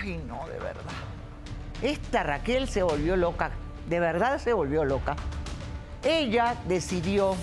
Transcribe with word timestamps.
Ay, 0.00 0.22
no, 0.26 0.46
de 0.46 0.58
verdad. 0.58 0.82
Esta 1.82 2.22
Raquel 2.22 2.68
se 2.68 2.82
volvió 2.82 3.16
loca, 3.16 3.50
de 3.88 4.00
verdad 4.00 4.38
se 4.38 4.52
volvió 4.52 4.84
loca. 4.84 5.16
Ella 6.04 6.54
decidió, 6.66 7.34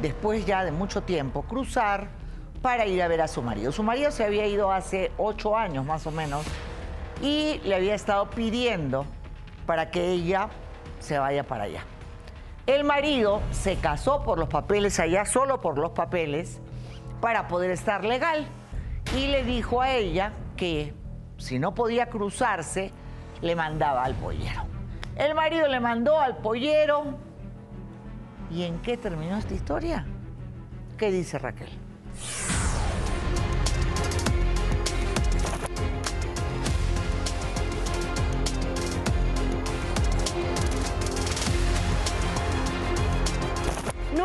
después 0.00 0.46
ya 0.46 0.64
de 0.64 0.72
mucho 0.72 1.02
tiempo, 1.02 1.42
cruzar 1.42 2.08
para 2.62 2.86
ir 2.86 3.02
a 3.02 3.08
ver 3.08 3.20
a 3.20 3.28
su 3.28 3.42
marido. 3.42 3.72
Su 3.72 3.82
marido 3.82 4.10
se 4.10 4.24
había 4.24 4.46
ido 4.46 4.72
hace 4.72 5.12
ocho 5.16 5.56
años 5.56 5.84
más 5.84 6.06
o 6.06 6.10
menos 6.10 6.44
y 7.22 7.60
le 7.64 7.74
había 7.74 7.94
estado 7.94 8.30
pidiendo 8.30 9.06
para 9.66 9.90
que 9.90 10.10
ella 10.10 10.48
se 10.98 11.18
vaya 11.18 11.44
para 11.44 11.64
allá. 11.64 11.84
El 12.66 12.84
marido 12.84 13.40
se 13.50 13.76
casó 13.76 14.22
por 14.22 14.38
los 14.38 14.48
papeles 14.48 15.00
allá, 15.00 15.24
solo 15.24 15.60
por 15.60 15.78
los 15.78 15.90
papeles, 15.90 16.60
para 17.20 17.48
poder 17.48 17.70
estar 17.70 18.04
legal. 18.04 18.46
Y 19.16 19.26
le 19.26 19.42
dijo 19.44 19.80
a 19.80 19.90
ella 19.92 20.32
que 20.60 20.92
si 21.38 21.58
no 21.58 21.72
podía 21.72 22.10
cruzarse, 22.10 22.92
le 23.40 23.56
mandaba 23.56 24.04
al 24.04 24.14
pollero. 24.14 24.66
El 25.16 25.34
marido 25.34 25.66
le 25.68 25.80
mandó 25.80 26.20
al 26.20 26.36
pollero. 26.36 27.16
¿Y 28.50 28.64
en 28.64 28.78
qué 28.82 28.98
terminó 28.98 29.38
esta 29.38 29.54
historia? 29.54 30.04
¿Qué 30.98 31.10
dice 31.10 31.38
Raquel? 31.38 31.70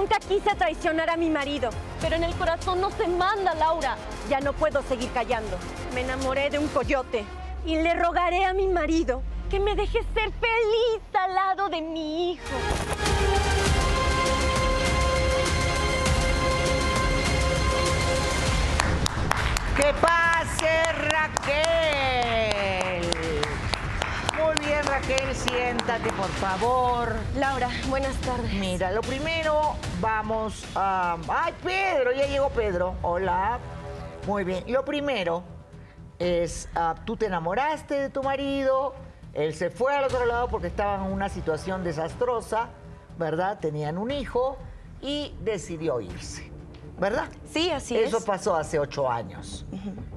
Nunca 0.06 0.20
quise 0.20 0.54
traicionar 0.54 1.10
a 1.10 1.18
mi 1.18 1.32
marido, 1.32 1.72
pero 2.00 2.16
en 2.16 2.24
el 2.24 2.36
corazón 2.36 2.80
no 2.80 2.92
se 2.92 3.08
manda, 3.08 3.56
Laura. 3.56 3.98
Ya 4.30 4.40
no 4.40 4.54
puedo 4.54 4.84
seguir 4.84 5.10
callando. 5.12 5.58
Me 5.96 6.02
enamoré 6.02 6.52
de 6.52 6.60
un 6.60 6.68
coyote 6.68 7.26
y 7.66 7.78
le 7.78 7.96
rogaré 7.96 8.46
a 8.46 8.54
mi 8.54 8.68
marido 8.68 9.24
que 9.50 9.60
me 9.60 9.76
deje 9.76 10.04
ser 10.14 10.32
feliz 10.32 11.02
al 11.12 11.34
lado 11.34 11.70
de 11.70 11.82
mi 11.82 12.34
hijo. 12.34 12.44
¡Que 19.76 19.92
pase 20.00 20.84
Raquel! 21.10 21.42
Muy 24.38 24.56
bien, 24.64 24.85
Raquel, 24.96 25.36
siéntate, 25.36 26.10
por 26.14 26.30
favor. 26.40 27.10
Laura, 27.38 27.68
buenas 27.90 28.16
tardes. 28.22 28.54
Mira, 28.54 28.92
lo 28.94 29.02
primero, 29.02 29.76
vamos 30.00 30.66
a... 30.74 31.18
¡Ay, 31.28 31.54
Pedro! 31.62 32.14
Ya 32.14 32.28
llegó 32.28 32.48
Pedro. 32.52 32.96
Hola. 33.02 33.60
Muy 34.26 34.46
bien. 34.46 34.64
Lo 34.68 34.86
primero 34.86 35.44
es, 36.18 36.70
ah, 36.76 36.96
tú 37.04 37.18
te 37.18 37.26
enamoraste 37.26 38.00
de 38.00 38.10
tu 38.10 38.24
marido, 38.24 38.96
él 39.34 39.54
se 39.54 39.70
fue 39.70 39.94
al 39.94 40.06
otro 40.06 40.26
lado 40.26 40.48
porque 40.48 40.68
estaban 40.68 41.08
en 41.08 41.12
una 41.12 41.28
situación 41.28 41.84
desastrosa, 41.84 42.70
¿verdad? 43.20 43.60
Tenían 43.60 43.98
un 43.98 44.12
hijo 44.12 44.58
y 45.02 45.36
decidió 45.42 46.00
irse, 46.00 46.50
¿verdad? 46.98 47.28
Sí, 47.44 47.70
así 47.70 47.98
Eso 47.98 48.20
es. 48.20 48.24
pasó 48.24 48.56
hace 48.56 48.80
ocho 48.80 49.12
años. 49.12 49.66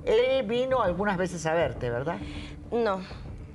Él 0.05 0.47
vino 0.47 0.83
algunas 0.83 1.17
veces 1.17 1.45
a 1.47 1.53
verte, 1.53 1.91
¿verdad? 1.91 2.19
No, 2.71 3.01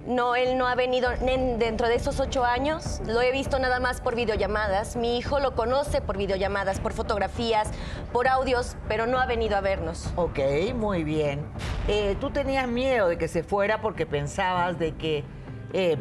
no, 0.08 0.36
él 0.36 0.58
no 0.58 0.68
ha 0.68 0.76
venido 0.76 1.10
en- 1.12 1.60
dentro 1.60 1.88
de 1.88 1.96
esos 1.96 2.20
ocho 2.20 2.44
años. 2.44 3.02
Lo 3.08 3.22
he 3.22 3.32
visto 3.32 3.60
nada 3.60 3.80
más 3.80 4.02
por 4.02 4.16
videollamadas. 4.16 4.96
Mi 4.96 5.18
hijo 5.18 5.40
lo 5.40 5.56
conoce 5.56 6.02
por 6.02 6.18
videollamadas, 6.18 6.80
por 6.80 6.94
fotografías, 6.94 7.70
por 8.12 8.28
audios, 8.28 8.76
pero 8.88 9.08
no 9.08 9.20
ha 9.20 9.26
venido 9.26 9.56
a 9.56 9.62
vernos. 9.62 10.10
Ok, 10.16 10.40
muy 10.76 11.04
bien. 11.04 11.46
Eh, 11.88 12.16
tú 12.20 12.30
tenías 12.32 12.68
miedo 12.68 13.08
de 13.08 13.18
que 13.18 13.28
se 13.28 13.44
fuera 13.44 13.82
porque 13.82 14.06
pensabas 14.06 14.78
de 14.78 14.94
que 14.96 15.24
eh, 15.74 15.98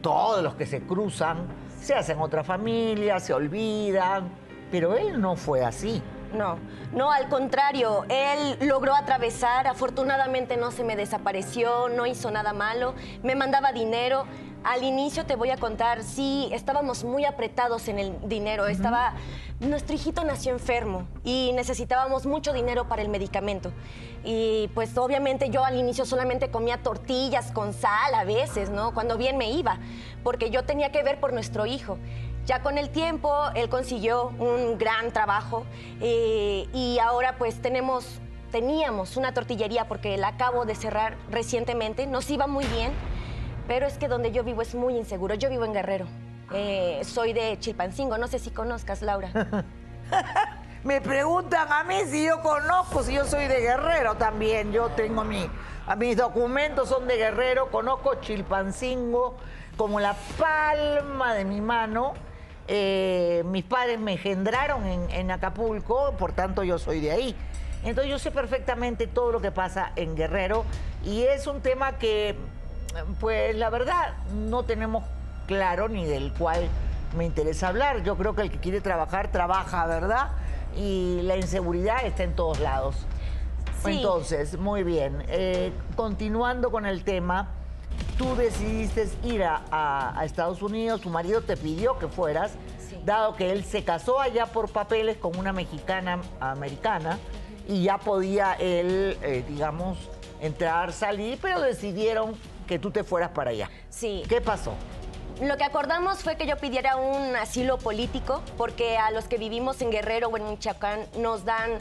todos 0.00 0.42
los 0.42 0.54
que 0.54 0.66
se 0.66 0.80
cruzan 0.82 1.46
se 1.80 1.94
hacen 1.94 2.20
otra 2.20 2.44
familia, 2.44 3.18
se 3.20 3.32
olvidan, 3.34 4.28
pero 4.70 4.96
él 4.96 5.20
no 5.20 5.36
fue 5.36 5.64
así. 5.64 6.02
No, 6.34 6.58
no, 6.92 7.12
al 7.12 7.28
contrario, 7.28 8.04
él 8.08 8.56
logró 8.66 8.94
atravesar, 8.94 9.66
afortunadamente 9.66 10.56
no 10.56 10.70
se 10.70 10.82
me 10.82 10.96
desapareció, 10.96 11.90
no 11.90 12.06
hizo 12.06 12.30
nada 12.30 12.52
malo, 12.52 12.94
me 13.22 13.34
mandaba 13.34 13.72
dinero. 13.72 14.24
Al 14.64 14.84
inicio 14.84 15.26
te 15.26 15.34
voy 15.34 15.50
a 15.50 15.56
contar, 15.56 16.04
sí, 16.04 16.48
estábamos 16.52 17.02
muy 17.02 17.24
apretados 17.24 17.88
en 17.88 17.98
el 17.98 18.28
dinero, 18.28 18.68
estaba, 18.68 19.14
nuestro 19.58 19.96
hijito 19.96 20.22
nació 20.22 20.52
enfermo 20.52 21.08
y 21.24 21.50
necesitábamos 21.52 22.26
mucho 22.26 22.52
dinero 22.52 22.86
para 22.86 23.02
el 23.02 23.08
medicamento. 23.08 23.72
Y 24.22 24.70
pues 24.72 24.96
obviamente 24.96 25.50
yo 25.50 25.64
al 25.64 25.76
inicio 25.76 26.06
solamente 26.06 26.52
comía 26.52 26.80
tortillas 26.80 27.50
con 27.50 27.72
sal 27.72 28.14
a 28.14 28.22
veces, 28.22 28.70
¿no? 28.70 28.94
Cuando 28.94 29.18
bien 29.18 29.36
me 29.36 29.50
iba, 29.50 29.78
porque 30.22 30.50
yo 30.50 30.62
tenía 30.62 30.92
que 30.92 31.02
ver 31.02 31.18
por 31.18 31.32
nuestro 31.32 31.66
hijo. 31.66 31.98
Ya 32.44 32.60
con 32.60 32.76
el 32.76 32.90
tiempo, 32.90 33.32
él 33.54 33.68
consiguió 33.68 34.32
un 34.38 34.76
gran 34.76 35.12
trabajo 35.12 35.64
eh, 36.00 36.66
y 36.72 36.98
ahora 36.98 37.36
pues 37.38 37.62
tenemos, 37.62 38.20
teníamos 38.50 39.16
una 39.16 39.32
tortillería 39.32 39.86
porque 39.86 40.16
la 40.16 40.28
acabo 40.28 40.64
de 40.64 40.74
cerrar 40.74 41.16
recientemente, 41.30 42.06
nos 42.06 42.28
iba 42.30 42.48
muy 42.48 42.64
bien, 42.66 42.92
pero 43.68 43.86
es 43.86 43.96
que 43.96 44.08
donde 44.08 44.32
yo 44.32 44.42
vivo 44.42 44.60
es 44.62 44.74
muy 44.74 44.96
inseguro. 44.96 45.34
Yo 45.36 45.48
vivo 45.50 45.64
en 45.64 45.72
Guerrero, 45.72 46.06
Eh, 46.54 47.00
soy 47.04 47.32
de 47.32 47.58
Chilpancingo, 47.58 48.18
no 48.18 48.26
sé 48.26 48.38
si 48.38 48.50
conozcas, 48.50 49.00
Laura. 49.00 49.30
Me 50.84 51.00
preguntan 51.00 51.72
a 51.72 51.84
mí 51.84 52.00
si 52.06 52.26
yo 52.26 52.42
conozco, 52.42 53.04
si 53.04 53.14
yo 53.14 53.24
soy 53.24 53.46
de 53.46 53.60
Guerrero 53.60 54.16
también. 54.16 54.72
Yo 54.72 54.88
tengo 54.88 55.22
mi, 55.22 55.48
mis 55.96 56.16
documentos 56.16 56.88
son 56.88 57.06
de 57.06 57.16
Guerrero, 57.16 57.70
conozco 57.70 58.16
Chilpancingo 58.16 59.36
como 59.76 60.00
la 60.00 60.14
palma 60.38 61.34
de 61.34 61.44
mi 61.44 61.60
mano. 61.60 62.14
Eh, 62.68 63.42
mis 63.46 63.64
padres 63.64 63.98
me 63.98 64.12
engendraron 64.12 64.86
en, 64.86 65.10
en 65.10 65.30
Acapulco, 65.30 66.12
por 66.18 66.32
tanto 66.32 66.62
yo 66.62 66.78
soy 66.78 67.00
de 67.00 67.10
ahí. 67.10 67.36
Entonces 67.84 68.10
yo 68.10 68.18
sé 68.18 68.30
perfectamente 68.30 69.06
todo 69.06 69.32
lo 69.32 69.40
que 69.40 69.50
pasa 69.50 69.92
en 69.96 70.14
Guerrero 70.14 70.64
y 71.04 71.22
es 71.22 71.46
un 71.46 71.60
tema 71.60 71.98
que, 71.98 72.36
pues 73.18 73.56
la 73.56 73.70
verdad, 73.70 74.14
no 74.32 74.62
tenemos 74.62 75.04
claro 75.46 75.88
ni 75.88 76.04
del 76.04 76.32
cual 76.32 76.68
me 77.16 77.24
interesa 77.24 77.68
hablar. 77.68 78.04
Yo 78.04 78.16
creo 78.16 78.34
que 78.34 78.42
el 78.42 78.50
que 78.50 78.58
quiere 78.58 78.80
trabajar, 78.80 79.32
trabaja, 79.32 79.86
¿verdad? 79.86 80.30
Y 80.76 81.20
la 81.22 81.36
inseguridad 81.36 82.04
está 82.06 82.22
en 82.22 82.34
todos 82.34 82.60
lados. 82.60 82.96
Sí. 83.84 83.96
Entonces, 83.96 84.56
muy 84.58 84.84
bien. 84.84 85.24
Eh, 85.28 85.72
continuando 85.96 86.70
con 86.70 86.86
el 86.86 87.02
tema, 87.02 87.48
tú 88.18 88.34
decidiste 88.36 89.08
ir 89.24 89.42
a, 89.44 89.62
a- 89.70 90.18
a 90.18 90.24
Estados 90.24 90.62
Unidos, 90.62 91.00
tu 91.00 91.10
marido 91.10 91.42
te 91.42 91.56
pidió 91.56 91.98
que 91.98 92.08
fueras, 92.08 92.52
Sí. 92.88 92.98
dado 93.04 93.34
que 93.36 93.50
él 93.52 93.64
se 93.64 93.84
casó 93.84 94.20
allá 94.20 94.46
por 94.46 94.70
papeles 94.70 95.16
con 95.16 95.36
una 95.38 95.52
mexicana 95.52 96.20
americana 96.40 97.18
y 97.68 97.84
ya 97.84 97.98
podía 97.98 98.52
él, 98.54 99.16
eh, 99.22 99.44
digamos, 99.48 99.96
entrar, 100.40 100.92
salir, 100.92 101.38
pero 101.40 101.60
decidieron 101.60 102.34
que 102.66 102.78
tú 102.78 102.90
te 102.90 103.02
fueras 103.04 103.30
para 103.30 103.50
allá. 103.50 103.70
Sí. 103.88 104.22
¿Qué 104.28 104.40
pasó? 104.40 104.72
Lo 105.40 105.56
que 105.56 105.64
acordamos 105.64 106.18
fue 106.18 106.36
que 106.36 106.46
yo 106.46 106.56
pidiera 106.56 106.96
un 106.96 107.34
asilo 107.36 107.78
político 107.78 108.42
porque 108.58 108.98
a 108.98 109.10
los 109.10 109.24
que 109.24 109.38
vivimos 109.38 109.80
en 109.80 109.90
Guerrero 109.90 110.28
o 110.28 110.36
en 110.36 110.48
Michoacán 110.50 111.06
nos 111.18 111.44
dan 111.44 111.72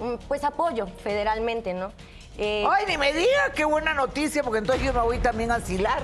mm, 0.00 0.14
pues 0.28 0.42
apoyo 0.44 0.86
federalmente, 1.02 1.72
¿no? 1.72 1.92
Eh, 2.38 2.66
Ay, 2.70 2.84
ni 2.88 2.98
me 2.98 3.12
digas 3.12 3.50
qué 3.54 3.64
buena 3.64 3.94
noticia, 3.94 4.42
porque 4.42 4.58
entonces 4.58 4.84
yo 4.84 4.92
me 4.92 5.00
voy 5.00 5.18
también 5.18 5.50
a 5.50 5.56
asilar. 5.56 6.00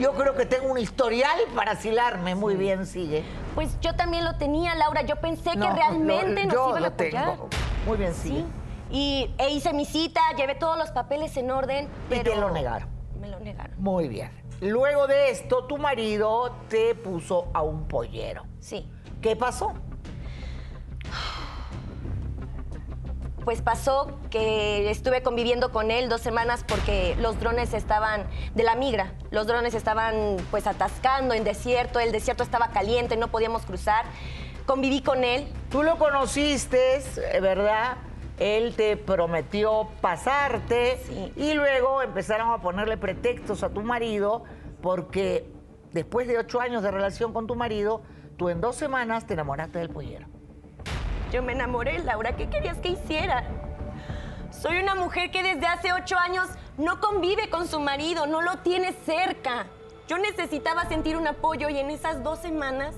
Yo 0.00 0.12
creo 0.14 0.34
que 0.34 0.46
tengo 0.46 0.72
un 0.72 0.78
historial 0.78 1.36
para 1.54 1.72
asilarme. 1.72 2.34
Muy 2.34 2.56
bien, 2.56 2.86
sigue. 2.86 3.24
Pues 3.54 3.78
yo 3.80 3.94
también 3.94 4.24
lo 4.24 4.36
tenía, 4.36 4.74
Laura. 4.74 5.02
Yo 5.02 5.16
pensé 5.16 5.54
No, 5.54 5.66
que 5.68 5.72
realmente 5.74 6.44
lo- 6.44 6.46
nos 6.46 6.52
yo 6.54 6.68
iban 6.70 6.76
a 6.76 6.80
lo 6.80 6.86
apoyar. 6.94 7.30
tengo. 7.30 7.48
Muy 7.86 7.96
bien, 7.98 8.14
sigue. 8.14 8.40
Sí. 8.40 8.46
Y 8.90 9.34
e 9.38 9.50
hice 9.50 9.72
mi 9.72 9.84
cita, 9.84 10.20
llevé 10.36 10.54
todos 10.54 10.78
los 10.78 10.90
papeles 10.90 11.36
en 11.36 11.50
orden, 11.50 11.88
Y 12.10 12.18
te 12.20 12.36
lo 12.36 12.50
negaron. 12.50 12.88
Me 13.20 13.28
lo 13.28 13.38
negaron. 13.40 13.74
Muy 13.78 14.08
bien. 14.08 14.30
Luego 14.60 15.06
de 15.06 15.30
esto, 15.30 15.64
tu 15.64 15.76
marido 15.78 16.56
te 16.68 16.94
puso 16.94 17.48
a 17.52 17.62
un 17.62 17.86
pollero. 17.88 18.44
Sí. 18.60 18.88
¿Qué 19.20 19.36
pasó? 19.36 19.72
Pues 23.44 23.60
pasó 23.60 24.18
que 24.30 24.88
estuve 24.90 25.22
conviviendo 25.22 25.72
con 25.72 25.90
él 25.90 26.08
dos 26.08 26.20
semanas 26.20 26.64
porque 26.66 27.16
los 27.20 27.40
drones 27.40 27.74
estaban 27.74 28.24
de 28.54 28.62
la 28.62 28.76
migra. 28.76 29.12
Los 29.30 29.46
drones 29.46 29.74
estaban 29.74 30.36
pues 30.50 30.66
atascando 30.66 31.34
en 31.34 31.42
desierto, 31.42 31.98
el 31.98 32.12
desierto 32.12 32.44
estaba 32.44 32.68
caliente, 32.68 33.16
no 33.16 33.28
podíamos 33.28 33.62
cruzar. 33.66 34.04
Conviví 34.64 35.02
con 35.02 35.24
él. 35.24 35.48
Tú 35.70 35.82
lo 35.82 35.98
conociste, 35.98 37.02
¿verdad? 37.40 37.96
Él 38.38 38.74
te 38.76 38.96
prometió 38.96 39.88
pasarte 40.00 41.00
Sí. 41.06 41.32
y 41.36 41.54
luego 41.54 42.00
empezaron 42.02 42.52
a 42.52 42.58
ponerle 42.62 42.96
pretextos 42.96 43.62
a 43.64 43.70
tu 43.70 43.82
marido 43.82 44.44
porque 44.80 45.50
después 45.92 46.28
de 46.28 46.38
ocho 46.38 46.60
años 46.60 46.82
de 46.82 46.90
relación 46.92 47.32
con 47.32 47.46
tu 47.48 47.56
marido, 47.56 48.02
tú 48.36 48.48
en 48.48 48.60
dos 48.60 48.76
semanas 48.76 49.26
te 49.26 49.34
enamoraste 49.34 49.80
del 49.80 49.90
pollero. 49.90 50.26
Yo 51.32 51.42
me 51.42 51.52
enamoré, 51.54 51.98
Laura. 52.00 52.36
¿Qué 52.36 52.50
querías 52.50 52.76
que 52.76 52.90
hiciera? 52.90 53.44
Soy 54.50 54.78
una 54.78 54.94
mujer 54.94 55.30
que 55.30 55.42
desde 55.42 55.66
hace 55.66 55.90
ocho 55.94 56.18
años 56.18 56.46
no 56.76 57.00
convive 57.00 57.48
con 57.48 57.66
su 57.66 57.80
marido, 57.80 58.26
no 58.26 58.42
lo 58.42 58.58
tiene 58.58 58.92
cerca. 59.06 59.64
Yo 60.08 60.18
necesitaba 60.18 60.86
sentir 60.90 61.16
un 61.16 61.26
apoyo 61.26 61.70
y 61.70 61.78
en 61.78 61.90
esas 61.90 62.22
dos 62.22 62.38
semanas 62.38 62.94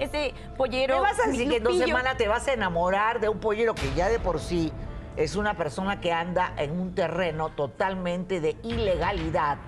ese 0.00 0.34
pollero... 0.56 0.96
¿Me 0.96 1.02
vas 1.02 1.20
a 1.20 1.28
decir 1.28 1.48
que 1.48 1.58
en 1.58 1.62
dos 1.62 1.78
semanas 1.78 2.16
te 2.16 2.26
vas 2.26 2.48
a 2.48 2.54
enamorar 2.54 3.20
de 3.20 3.28
un 3.28 3.38
pollero 3.38 3.76
que 3.76 3.94
ya 3.94 4.08
de 4.08 4.18
por 4.18 4.40
sí 4.40 4.72
es 5.16 5.36
una 5.36 5.54
persona 5.54 6.00
que 6.00 6.12
anda 6.12 6.54
en 6.56 6.72
un 6.72 6.92
terreno 6.92 7.50
totalmente 7.50 8.40
de 8.40 8.56
ilegalidad? 8.64 9.58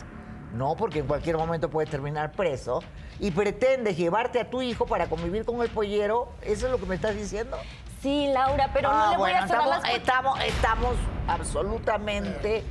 No, 0.53 0.75
porque 0.75 1.00
en 1.00 1.06
cualquier 1.06 1.37
momento 1.37 1.70
puede 1.70 1.88
terminar 1.88 2.32
preso. 2.32 2.82
Y 3.20 3.31
pretendes 3.31 3.97
llevarte 3.97 4.41
a 4.41 4.50
tu 4.50 4.61
hijo 4.61 4.87
para 4.87 5.06
convivir 5.06 5.44
con 5.44 5.62
el 5.62 5.69
pollero. 5.69 6.31
¿Eso 6.43 6.67
es 6.67 6.73
lo 6.73 6.79
que 6.79 6.87
me 6.87 6.97
estás 6.97 7.15
diciendo? 7.15 7.56
Sí, 8.02 8.28
Laura, 8.32 8.70
pero 8.72 8.92
no 8.92 8.94
Ah, 8.96 9.10
le 9.10 9.16
voy 9.16 9.30
bueno, 9.32 9.44
a 9.44 9.48
cerrar 9.48 9.62
estamos, 9.66 9.82
las 9.82 9.94
estamos, 9.94 10.40
estamos 10.40 10.94
absolutamente 11.26 12.64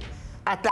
hasta. 0.45 0.69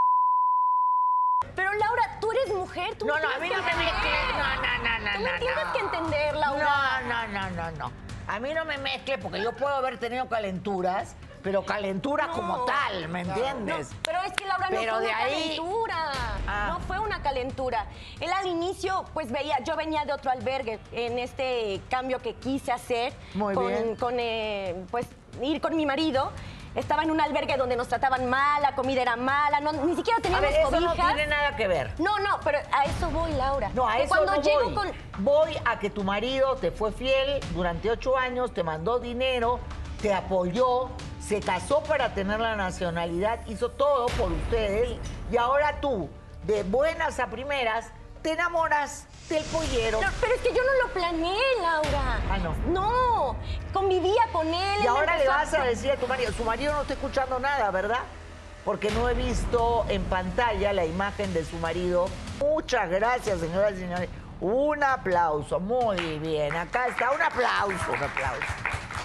Pero 1.54 1.72
Laura, 1.74 2.18
tú 2.20 2.32
eres 2.32 2.54
mujer, 2.54 2.96
tú 2.98 3.06
No, 3.06 3.18
no, 3.18 3.28
a 3.28 3.38
mí 3.38 3.48
no 3.48 3.62
me 3.62 3.74
mezcles. 3.74 4.12
No, 4.32 4.56
no, 4.56 4.78
no, 4.82 4.98
no. 4.98 5.12
Tú 5.12 5.24
no, 5.24 5.32
me 5.32 5.38
tienes 5.38 5.66
no. 5.66 5.72
que 5.72 5.78
entender, 5.80 6.34
Laura. 6.36 7.00
No, 7.02 7.26
no, 7.26 7.50
no, 7.50 7.70
no, 7.70 7.70
no. 7.78 7.92
A 8.28 8.40
mí 8.40 8.54
no 8.54 8.64
me 8.64 8.78
mezcle 8.78 9.18
porque 9.18 9.40
yo 9.42 9.52
puedo 9.52 9.74
haber 9.74 9.98
tenido 9.98 10.26
calenturas, 10.28 11.16
pero 11.46 11.64
calenturas 11.64 12.26
No. 12.26 12.32
como 12.34 12.64
tal, 12.64 13.06
¿me 13.08 13.22
No, 13.22 13.32
entiendes? 13.32 13.90
pero 14.02 14.18
es 14.22 14.32
que 14.32 14.44
Laura 14.46 14.68
no 14.68 14.76
Pero 14.80 14.92
fue 14.94 15.02
de 15.02 15.06
una 15.08 15.16
ahí- 15.18 15.32
calentura. 15.56 15.96
Ah. 16.48 16.66
No 16.70 16.80
fue 16.80 16.98
una 16.98 17.22
calentura. 17.22 17.86
Él 18.18 18.32
al 18.32 18.46
inicio, 18.48 19.04
pues 19.14 19.30
veía, 19.30 19.60
yo 19.62 19.76
venía 19.76 20.04
de 20.04 20.12
otro 20.12 20.32
albergue 20.32 20.80
en 20.90 21.20
este 21.20 21.80
cambio 21.88 22.20
que 22.20 22.34
quise 22.34 22.72
hacer 22.72 23.12
Muy 23.34 23.54
con, 23.54 23.68
bien. 23.68 23.94
con, 23.94 24.14
eh, 24.18 24.74
pues 24.90 25.06
ir 25.40 25.60
con 25.60 25.76
mi 25.76 25.86
marido. 25.86 26.32
Estaba 26.74 27.04
en 27.04 27.12
un 27.12 27.20
albergue 27.20 27.56
donde 27.56 27.76
nos 27.76 27.86
trataban 27.86 28.28
mal, 28.28 28.60
la 28.60 28.74
comida 28.74 29.02
era 29.02 29.14
mala, 29.14 29.60
no- 29.60 29.72
ni 29.72 29.94
siquiera 29.94 30.18
A 30.18 30.22
teníamos 30.22 30.50
ver, 30.50 30.60
eso 30.62 30.80
no 30.80 30.88
cobijas. 30.88 31.14
tiene 31.14 31.26
nada 31.28 31.54
que 31.54 31.68
ver. 31.68 31.94
No, 32.00 32.18
no, 32.18 32.40
pero 32.42 32.58
a 32.72 32.84
eso 32.86 33.08
voy, 33.10 33.30
Laura. 33.34 33.70
No, 33.72 33.88
a 33.88 33.94
Que 33.98 34.02
eso 34.02 34.08
cuando 34.08 34.34
no 34.34 34.42
llego 34.42 34.64
voy. 34.64 34.74
con 34.74 34.92
Voy 35.18 35.56
a 35.64 35.78
que 35.78 35.90
tu 35.90 36.02
marido 36.02 36.56
te 36.56 36.72
fue 36.72 36.90
fiel 36.90 37.38
durante 37.54 37.88
ocho 37.88 38.18
años, 38.18 38.52
te 38.52 38.64
mandó 38.64 38.98
dinero, 38.98 39.60
te 40.00 40.12
apoyó, 40.12 40.90
se 41.20 41.40
casó 41.40 41.82
para 41.82 42.14
tener 42.14 42.40
la 42.40 42.56
nacionalidad, 42.56 43.40
hizo 43.46 43.70
todo 43.70 44.06
por 44.06 44.32
ustedes 44.32 44.98
y 45.30 45.36
ahora 45.36 45.80
tú, 45.80 46.08
de 46.44 46.62
buenas 46.62 47.18
a 47.18 47.26
primeras, 47.28 47.86
te 48.22 48.32
enamoras 48.32 49.06
del 49.28 49.42
pollero. 49.44 50.00
No, 50.00 50.08
pero 50.20 50.34
es 50.34 50.40
que 50.40 50.48
yo 50.54 50.62
no 50.62 50.86
lo 50.86 50.92
planeé, 50.92 51.40
Laura. 51.60 52.20
Ah, 52.30 52.38
no. 52.38 52.54
No, 52.72 53.36
convivía 53.72 54.22
con 54.32 54.46
él. 54.46 54.84
Y 54.84 54.86
ahora 54.86 55.16
le 55.16 55.28
vas 55.28 55.52
a 55.54 55.62
decir 55.62 55.90
a 55.90 55.96
tu 55.96 56.06
marido, 56.06 56.32
su 56.32 56.44
marido 56.44 56.72
no 56.72 56.82
está 56.82 56.94
escuchando 56.94 57.38
nada, 57.38 57.70
¿verdad? 57.70 58.00
Porque 58.64 58.90
no 58.90 59.08
he 59.08 59.14
visto 59.14 59.86
en 59.88 60.02
pantalla 60.04 60.72
la 60.72 60.84
imagen 60.84 61.32
de 61.32 61.44
su 61.44 61.56
marido. 61.56 62.08
Muchas 62.40 62.90
gracias, 62.90 63.40
señoras 63.40 63.72
y 63.74 63.78
señores. 63.78 64.08
Un 64.40 64.82
aplauso, 64.84 65.58
muy 65.60 66.18
bien. 66.18 66.54
Acá 66.54 66.88
está, 66.88 67.10
un 67.12 67.22
aplauso, 67.22 67.92
un 67.92 68.02
aplauso. 68.02 68.42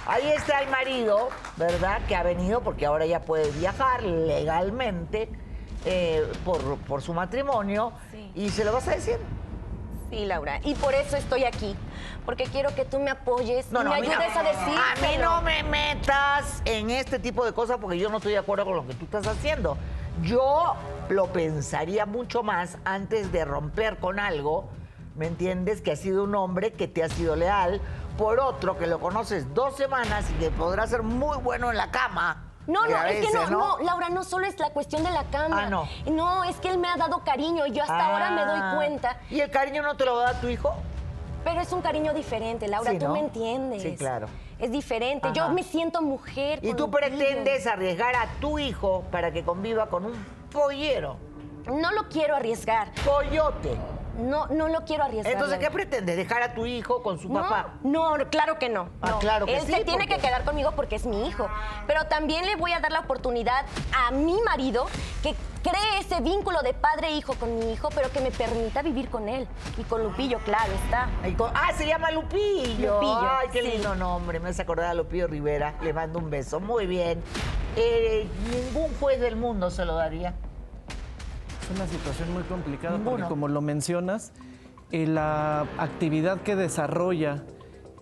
Ahí 0.05 0.29
está 0.31 0.61
el 0.61 0.69
marido, 0.69 1.29
¿verdad? 1.57 2.01
Que 2.07 2.15
ha 2.15 2.23
venido 2.23 2.61
porque 2.61 2.85
ahora 2.85 3.05
ya 3.05 3.21
puede 3.21 3.49
viajar 3.51 4.03
legalmente 4.03 5.29
eh, 5.85 6.29
por, 6.43 6.77
por 6.79 7.01
su 7.01 7.13
matrimonio. 7.13 7.93
Sí. 8.11 8.31
¿Y 8.35 8.49
se 8.49 8.65
lo 8.65 8.73
vas 8.73 8.87
a 8.87 8.91
decir? 8.91 9.17
Sí, 10.09 10.25
Laura. 10.25 10.59
Y 10.63 10.75
por 10.75 10.93
eso 10.93 11.15
estoy 11.15 11.45
aquí. 11.45 11.75
Porque 12.25 12.43
quiero 12.43 12.75
que 12.75 12.83
tú 12.83 12.99
me 12.99 13.11
apoyes, 13.11 13.71
No, 13.71 13.83
no, 13.83 13.91
me 13.91 13.95
a 13.95 13.99
no- 13.99 14.11
ayudes 14.11 14.35
a 14.35 14.43
decir. 14.43 14.77
A 14.77 15.01
mí 15.01 15.17
no 15.21 15.41
me 15.43 15.63
metas 15.63 16.61
en 16.65 16.89
este 16.89 17.17
tipo 17.19 17.45
de 17.45 17.53
cosas 17.53 17.77
porque 17.79 17.97
yo 17.97 18.09
no 18.09 18.17
estoy 18.17 18.33
de 18.33 18.39
acuerdo 18.39 18.65
con 18.65 18.75
lo 18.75 18.85
que 18.85 18.93
tú 18.95 19.05
estás 19.05 19.25
haciendo. 19.27 19.77
Yo 20.23 20.75
lo 21.07 21.27
pensaría 21.31 22.05
mucho 22.05 22.43
más 22.43 22.77
antes 22.83 23.31
de 23.31 23.45
romper 23.45 23.97
con 23.97 24.19
algo, 24.19 24.67
¿me 25.21 25.27
entiendes? 25.27 25.81
Que 25.83 25.91
ha 25.91 25.95
sido 25.95 26.23
un 26.23 26.33
hombre 26.33 26.73
que 26.73 26.87
te 26.87 27.03
ha 27.03 27.07
sido 27.07 27.35
leal, 27.35 27.79
por 28.17 28.39
otro 28.39 28.75
que 28.79 28.87
lo 28.87 28.99
conoces 28.99 29.53
dos 29.53 29.75
semanas 29.77 30.25
y 30.31 30.33
que 30.39 30.49
podrá 30.49 30.87
ser 30.87 31.03
muy 31.03 31.37
bueno 31.37 31.69
en 31.69 31.77
la 31.77 31.91
cama. 31.91 32.47
No, 32.65 32.87
no, 32.87 33.03
es 33.05 33.23
que 33.27 33.31
no, 33.31 33.47
no, 33.51 33.77
Laura, 33.83 34.09
no 34.09 34.23
solo 34.23 34.47
es 34.47 34.57
la 34.57 34.71
cuestión 34.71 35.03
de 35.03 35.11
la 35.11 35.25
cama. 35.25 35.65
Ah, 35.65 35.69
no. 35.69 35.87
No, 36.11 36.43
es 36.45 36.55
que 36.55 36.69
él 36.69 36.79
me 36.79 36.87
ha 36.87 36.97
dado 36.97 37.23
cariño 37.23 37.67
y 37.67 37.71
yo 37.71 37.83
hasta 37.83 38.03
ahora 38.03 38.31
me 38.31 38.43
doy 38.45 38.59
Ah. 38.63 38.73
cuenta. 38.75 39.17
¿Y 39.29 39.41
el 39.41 39.51
cariño 39.51 39.83
no 39.83 39.95
te 39.95 40.05
lo 40.05 40.15
va 40.15 40.21
a 40.29 40.33
dar 40.33 40.41
tu 40.41 40.47
hijo? 40.47 40.73
Pero 41.43 41.61
es 41.61 41.71
un 41.71 41.83
cariño 41.83 42.15
diferente, 42.15 42.67
Laura, 42.67 42.89
Sí, 42.89 42.97
tú 42.97 43.05
¿no? 43.05 43.13
me 43.13 43.19
entiendes. 43.19 43.83
Sí, 43.83 43.95
claro. 43.95 44.25
Es 44.57 44.71
diferente. 44.71 45.29
Yo 45.33 45.49
me 45.49 45.61
siento 45.61 46.01
mujer. 46.01 46.57
Y 46.63 46.73
tú 46.73 46.89
pretendes 46.89 47.67
arriesgar 47.67 48.15
a 48.15 48.25
tu 48.39 48.57
hijo 48.57 49.03
para 49.11 49.31
que 49.31 49.43
conviva 49.43 49.87
con 49.87 50.05
un 50.05 50.13
pollero, 50.51 51.17
No 51.67 51.91
lo 51.91 52.09
quiero 52.09 52.35
arriesgar. 52.35 52.87
coyote. 53.05 53.77
No, 54.19 54.47
no 54.47 54.67
lo 54.67 54.81
quiero 54.85 55.03
arriesgar. 55.03 55.33
Entonces, 55.33 55.57
¿qué 55.59 55.65
Laura. 55.65 55.75
pretendes? 55.83 56.17
¿Dejar 56.17 56.41
a 56.43 56.53
tu 56.53 56.65
hijo 56.65 57.01
con 57.01 57.17
su 57.19 57.29
No, 57.31 57.41
papá? 57.41 57.73
No, 57.83 58.13
claro 58.29 58.59
que 58.59 58.69
no. 58.69 58.89
Ah, 59.01 59.11
no. 59.11 59.19
claro 59.19 59.45
que 59.45 59.55
Él 59.55 59.61
sí, 59.65 59.71
se 59.71 59.83
tiene 59.83 60.03
porque- 60.05 60.15
que 60.15 60.21
quedar 60.21 60.43
conmigo 60.43 60.71
porque 60.75 60.95
es 60.95 61.05
mi 61.05 61.27
hijo. 61.27 61.47
Pero 61.87 62.05
también 62.07 62.45
le 62.45 62.55
voy 62.55 62.73
a 62.73 62.79
dar 62.79 62.91
la 62.91 62.99
oportunidad 63.01 63.65
a 63.95 64.11
mi 64.11 64.39
marido 64.41 64.85
que 65.23 65.35
cree 65.63 65.99
ese 65.99 66.19
vínculo 66.21 66.61
de 66.61 66.73
padre 66.73 67.07
e 67.09 67.11
hijo 67.13 67.35
con 67.35 67.57
mi 67.59 67.71
hijo, 67.71 67.89
pero 67.95 68.11
que 68.11 68.19
me 68.19 68.31
permita 68.31 68.81
vivir 68.81 69.09
con 69.09 69.29
él. 69.29 69.47
Y 69.77 69.83
con 69.83 70.03
Lupillo, 70.03 70.39
claro, 70.39 70.71
está. 70.83 71.07
Con- 71.37 71.51
Ah, 71.55 71.71
se 71.77 71.85
llama 71.87 72.11
Lupillo. 72.11 72.95
Lupillo, 72.95 73.29
Ay, 73.29 73.47
qué 73.51 73.61
sí. 73.61 73.67
lindo 73.71 73.95
nombre. 73.95 74.39
Me 74.39 74.49
hace 74.49 74.61
acordar 74.63 74.87
a 74.87 74.93
Lupillo 74.93 75.27
Rivera. 75.27 75.75
Le 75.81 75.93
mando 75.93 76.19
un 76.19 76.29
beso. 76.29 76.59
Muy 76.59 76.85
bien. 76.85 77.23
Eh, 77.75 78.27
ningún 78.51 78.93
juez 78.99 79.19
del 79.21 79.35
mundo 79.37 79.71
se 79.71 79.85
lo 79.85 79.95
daría. 79.95 80.33
Es 81.71 81.77
una 81.77 81.87
situación 81.87 82.33
muy 82.33 82.43
complicada 82.43 82.97
Ninguno. 82.97 83.11
porque 83.17 83.29
como 83.29 83.47
lo 83.47 83.61
mencionas, 83.61 84.33
eh, 84.91 85.05
la 85.07 85.61
actividad 85.77 86.41
que 86.41 86.55
desarrolla 86.55 87.43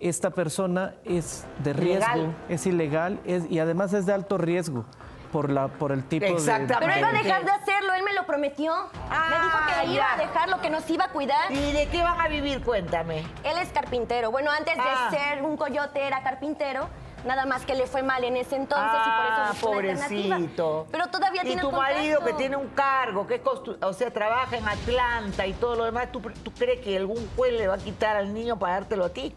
esta 0.00 0.30
persona 0.30 0.94
es 1.04 1.46
de 1.62 1.72
riesgo, 1.74 2.06
Ilegal. 2.14 2.34
es 2.48 2.66
ilegal 2.66 3.20
es, 3.24 3.50
y 3.50 3.58
además 3.58 3.92
es 3.92 4.06
de 4.06 4.12
alto 4.14 4.38
riesgo 4.38 4.86
por, 5.30 5.50
la, 5.50 5.68
por 5.68 5.92
el 5.92 6.02
tipo 6.04 6.24
de... 6.26 6.32
Exactamente. 6.32 6.78
Pero 6.80 6.92
él 6.94 7.04
va 7.04 7.08
a 7.10 7.22
dejar 7.22 7.44
de 7.44 7.50
hacerlo, 7.52 7.92
él 7.94 8.02
me 8.02 8.14
lo 8.14 8.26
prometió. 8.26 8.72
Ah, 9.10 9.28
me 9.30 9.36
dijo 9.44 9.58
que 9.86 9.92
iba 9.92 10.02
ya. 10.02 10.14
a 10.14 10.16
dejarlo, 10.16 10.60
que 10.60 10.70
nos 10.70 10.88
iba 10.90 11.04
a 11.04 11.10
cuidar. 11.12 11.52
¿Y 11.52 11.72
de 11.72 11.86
qué 11.88 12.02
van 12.02 12.20
a 12.20 12.26
vivir? 12.28 12.64
Cuéntame. 12.64 13.18
Él 13.44 13.56
es 13.62 13.68
carpintero. 13.68 14.30
Bueno, 14.32 14.50
antes 14.50 14.74
de 14.74 14.82
Ah. 14.82 15.10
ser 15.10 15.42
un 15.44 15.56
coyote 15.56 16.04
era 16.04 16.22
carpintero. 16.24 16.88
Nada 17.24 17.46
más 17.46 17.64
que 17.66 17.74
le 17.74 17.86
fue 17.86 18.02
mal 18.02 18.24
en 18.24 18.36
ese 18.36 18.56
entonces 18.56 19.00
y 19.06 19.10
por 19.10 19.26
ah, 19.26 19.50
eso 19.52 19.52
buscó 19.52 19.70
una 19.70 19.90
alternativa. 19.90 20.36
pobrecito. 20.36 20.86
Pero 20.90 21.06
todavía 21.08 21.42
y 21.42 21.46
tiene 21.46 21.62
tu 21.62 21.72
marido 21.72 22.20
que 22.24 22.32
tiene 22.34 22.56
un 22.56 22.68
cargo, 22.68 23.26
que 23.26 23.36
es 23.36 23.42
o 23.82 23.92
sea, 23.92 24.10
trabaja 24.10 24.56
en 24.56 24.68
Atlanta 24.68 25.46
y 25.46 25.52
todo 25.54 25.76
lo 25.76 25.84
demás, 25.84 26.10
¿tú, 26.12 26.20
¿tú 26.20 26.52
crees 26.52 26.80
que 26.80 26.96
algún 26.96 27.28
juez 27.36 27.52
le 27.52 27.68
va 27.68 27.74
a 27.74 27.78
quitar 27.78 28.16
al 28.16 28.32
niño 28.32 28.58
para 28.58 28.74
dártelo 28.74 29.04
a 29.04 29.10
ti? 29.10 29.34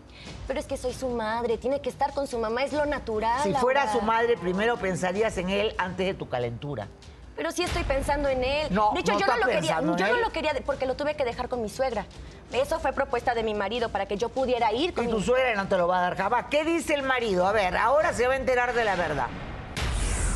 Pero 0.48 0.60
es 0.60 0.66
que 0.66 0.78
soy 0.78 0.94
su 0.94 1.10
madre, 1.10 1.58
tiene 1.58 1.82
que 1.82 1.90
estar 1.90 2.14
con 2.14 2.28
su 2.28 2.38
mamá, 2.38 2.64
es 2.64 2.74
lo 2.74 2.86
natural. 2.86 3.42
Si 3.44 3.54
fuera 3.54 3.92
su 3.92 4.02
madre, 4.02 4.38
primero 4.38 4.78
pensarías 4.78 5.38
en 5.38 5.50
él 5.50 5.74
antes 5.78 6.06
de 6.06 6.14
tu 6.14 6.30
calentura. 6.30 6.88
Pero 7.36 7.52
sí 7.52 7.64
estoy 7.64 7.84
pensando 7.84 8.30
en 8.30 8.44
él. 8.44 8.68
No, 8.70 8.92
de 8.94 9.00
hecho, 9.00 9.14
no 9.14 9.20
yo 9.20 9.26
no 9.28 9.38
lo 9.38 9.46
quería, 9.48 9.76
yo 9.80 9.82
no 9.82 10.18
lo 10.20 10.32
quería 10.32 10.54
porque 10.66 10.86
lo 10.86 10.96
tuve 10.96 11.16
que 11.16 11.26
dejar 11.26 11.50
con 11.50 11.62
mi 11.62 11.70
suegra. 11.70 12.06
Eso 12.52 12.80
fue 12.80 12.94
propuesta 12.94 13.34
de 13.34 13.42
mi 13.42 13.56
marido 13.56 13.90
para 13.90 14.06
que 14.06 14.18
yo 14.18 14.30
pudiera 14.30 14.72
ir 14.72 14.94
con 14.94 15.06
Y 15.06 15.08
tu 15.08 15.18
mi- 15.18 15.24
suegra 15.24 15.56
no 15.56 15.68
te 15.68 15.76
lo 15.78 15.88
va 15.88 15.98
a 15.98 16.02
dar 16.02 16.16
jamás. 16.18 16.46
¿Qué 16.52 16.64
dice 16.64 16.94
el 16.94 17.02
marido? 17.02 17.48
A 17.48 17.52
ver, 17.52 17.76
ahora 17.76 18.14
se 18.14 18.28
va 18.28 18.34
a 18.34 18.38
enterar 18.38 18.74
de 18.74 18.86
la 18.86 18.96
verdad. 18.96 19.28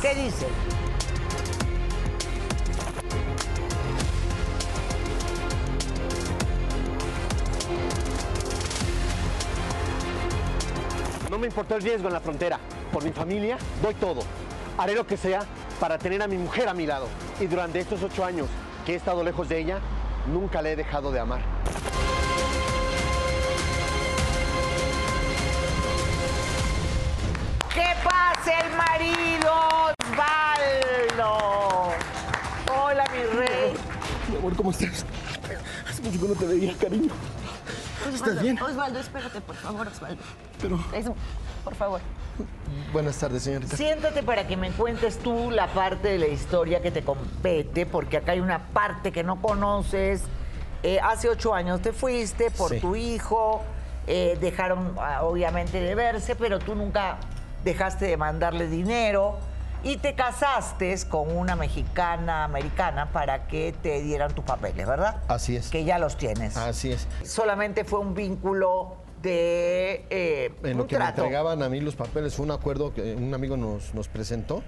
¿Qué 0.02 0.14
dice? 0.16 0.46
No 11.30 11.38
me 11.38 11.46
importó 11.46 11.76
el 11.76 11.82
riesgo 11.82 12.08
en 12.08 12.14
la 12.14 12.20
frontera. 12.20 12.58
Por 12.92 13.04
mi 13.04 13.12
familia, 13.12 13.58
doy 13.82 13.94
todo. 13.94 14.20
Haré 14.78 14.94
lo 14.94 15.06
que 15.06 15.16
sea 15.16 15.40
para 15.78 15.98
tener 15.98 16.22
a 16.22 16.26
mi 16.26 16.36
mujer 16.36 16.68
a 16.68 16.74
mi 16.74 16.86
lado. 16.86 17.08
Y 17.40 17.46
durante 17.46 17.78
estos 17.80 18.02
ocho 18.02 18.24
años 18.24 18.48
que 18.84 18.92
he 18.94 18.96
estado 18.96 19.22
lejos 19.22 19.48
de 19.48 19.58
ella, 19.58 19.78
nunca 20.26 20.62
le 20.62 20.72
he 20.72 20.76
dejado 20.76 21.12
de 21.12 21.20
amar. 21.20 21.40
¿Qué 27.72 27.86
pasa 28.04 28.60
el 28.60 28.76
marido 28.76 29.52
Osvaldo? 30.00 31.32
Hola, 32.74 33.04
mi 33.12 33.38
rey. 33.38 33.74
Mi 34.30 34.36
amor, 34.36 34.56
¿cómo 34.56 34.70
estás? 34.70 35.04
Hace 35.88 36.02
mucho 36.02 36.20
que 36.20 36.28
no 36.28 36.34
te 36.34 36.46
veía, 36.46 36.74
cariño. 36.76 37.10
¿Estás 38.14 38.42
bien? 38.42 38.60
Osvaldo, 38.60 38.98
espérate, 38.98 39.40
por 39.40 39.56
favor, 39.56 39.86
Osvaldo. 39.86 40.22
Pero... 40.60 40.78
Eso, 40.92 41.14
por 41.64 41.74
favor. 41.74 42.00
Buenas 42.92 43.16
tardes, 43.18 43.42
señorita. 43.42 43.76
Siéntate 43.76 44.22
para 44.22 44.46
que 44.46 44.56
me 44.56 44.70
cuentes 44.70 45.18
tú 45.18 45.50
la 45.50 45.66
parte 45.68 46.08
de 46.08 46.18
la 46.18 46.26
historia 46.28 46.80
que 46.82 46.90
te 46.90 47.02
compete, 47.02 47.86
porque 47.86 48.16
acá 48.18 48.32
hay 48.32 48.40
una 48.40 48.66
parte 48.68 49.12
que 49.12 49.24
no 49.24 49.40
conoces. 49.40 50.22
Eh, 50.82 51.00
hace 51.00 51.28
ocho 51.28 51.54
años 51.54 51.82
te 51.82 51.92
fuiste 51.92 52.50
por 52.52 52.70
Sí. 52.70 52.80
tu 52.80 52.94
hijo, 52.94 53.62
eh, 54.06 54.38
dejaron 54.40 54.94
ah, 54.98 55.24
obviamente 55.24 55.80
de 55.80 55.94
verse, 55.94 56.36
pero 56.36 56.58
tú 56.60 56.74
nunca 56.76 57.18
dejaste 57.64 58.06
de 58.06 58.16
mandarle 58.16 58.68
dinero. 58.68 59.38
Y 59.82 59.96
te 59.98 60.14
casaste 60.14 60.96
con 61.08 61.36
una 61.36 61.56
mexicana 61.56 62.44
americana 62.44 63.10
para 63.12 63.46
que 63.46 63.72
te 63.72 64.00
dieran 64.02 64.34
tus 64.34 64.44
papeles, 64.44 64.86
¿verdad? 64.86 65.16
Así 65.28 65.56
es. 65.56 65.70
Que 65.70 65.84
ya 65.84 65.98
los 65.98 66.16
tienes. 66.16 66.56
Así 66.56 66.92
es. 66.92 67.06
Solamente 67.24 67.84
fue 67.84 68.00
un 68.00 68.14
vínculo 68.14 68.96
de 69.22 70.06
eh, 70.10 70.54
En 70.62 70.72
un 70.72 70.78
lo 70.78 70.86
que 70.86 70.96
me 70.96 71.04
trato. 71.04 71.22
entregaban 71.22 71.62
a 71.62 71.68
mí 71.68 71.80
los 71.80 71.96
papeles 71.96 72.34
fue 72.34 72.44
un 72.44 72.52
acuerdo 72.52 72.94
que 72.94 73.14
un 73.14 73.32
amigo 73.34 73.56
nos, 73.56 73.94
nos 73.94 74.08
presentó. 74.08 74.62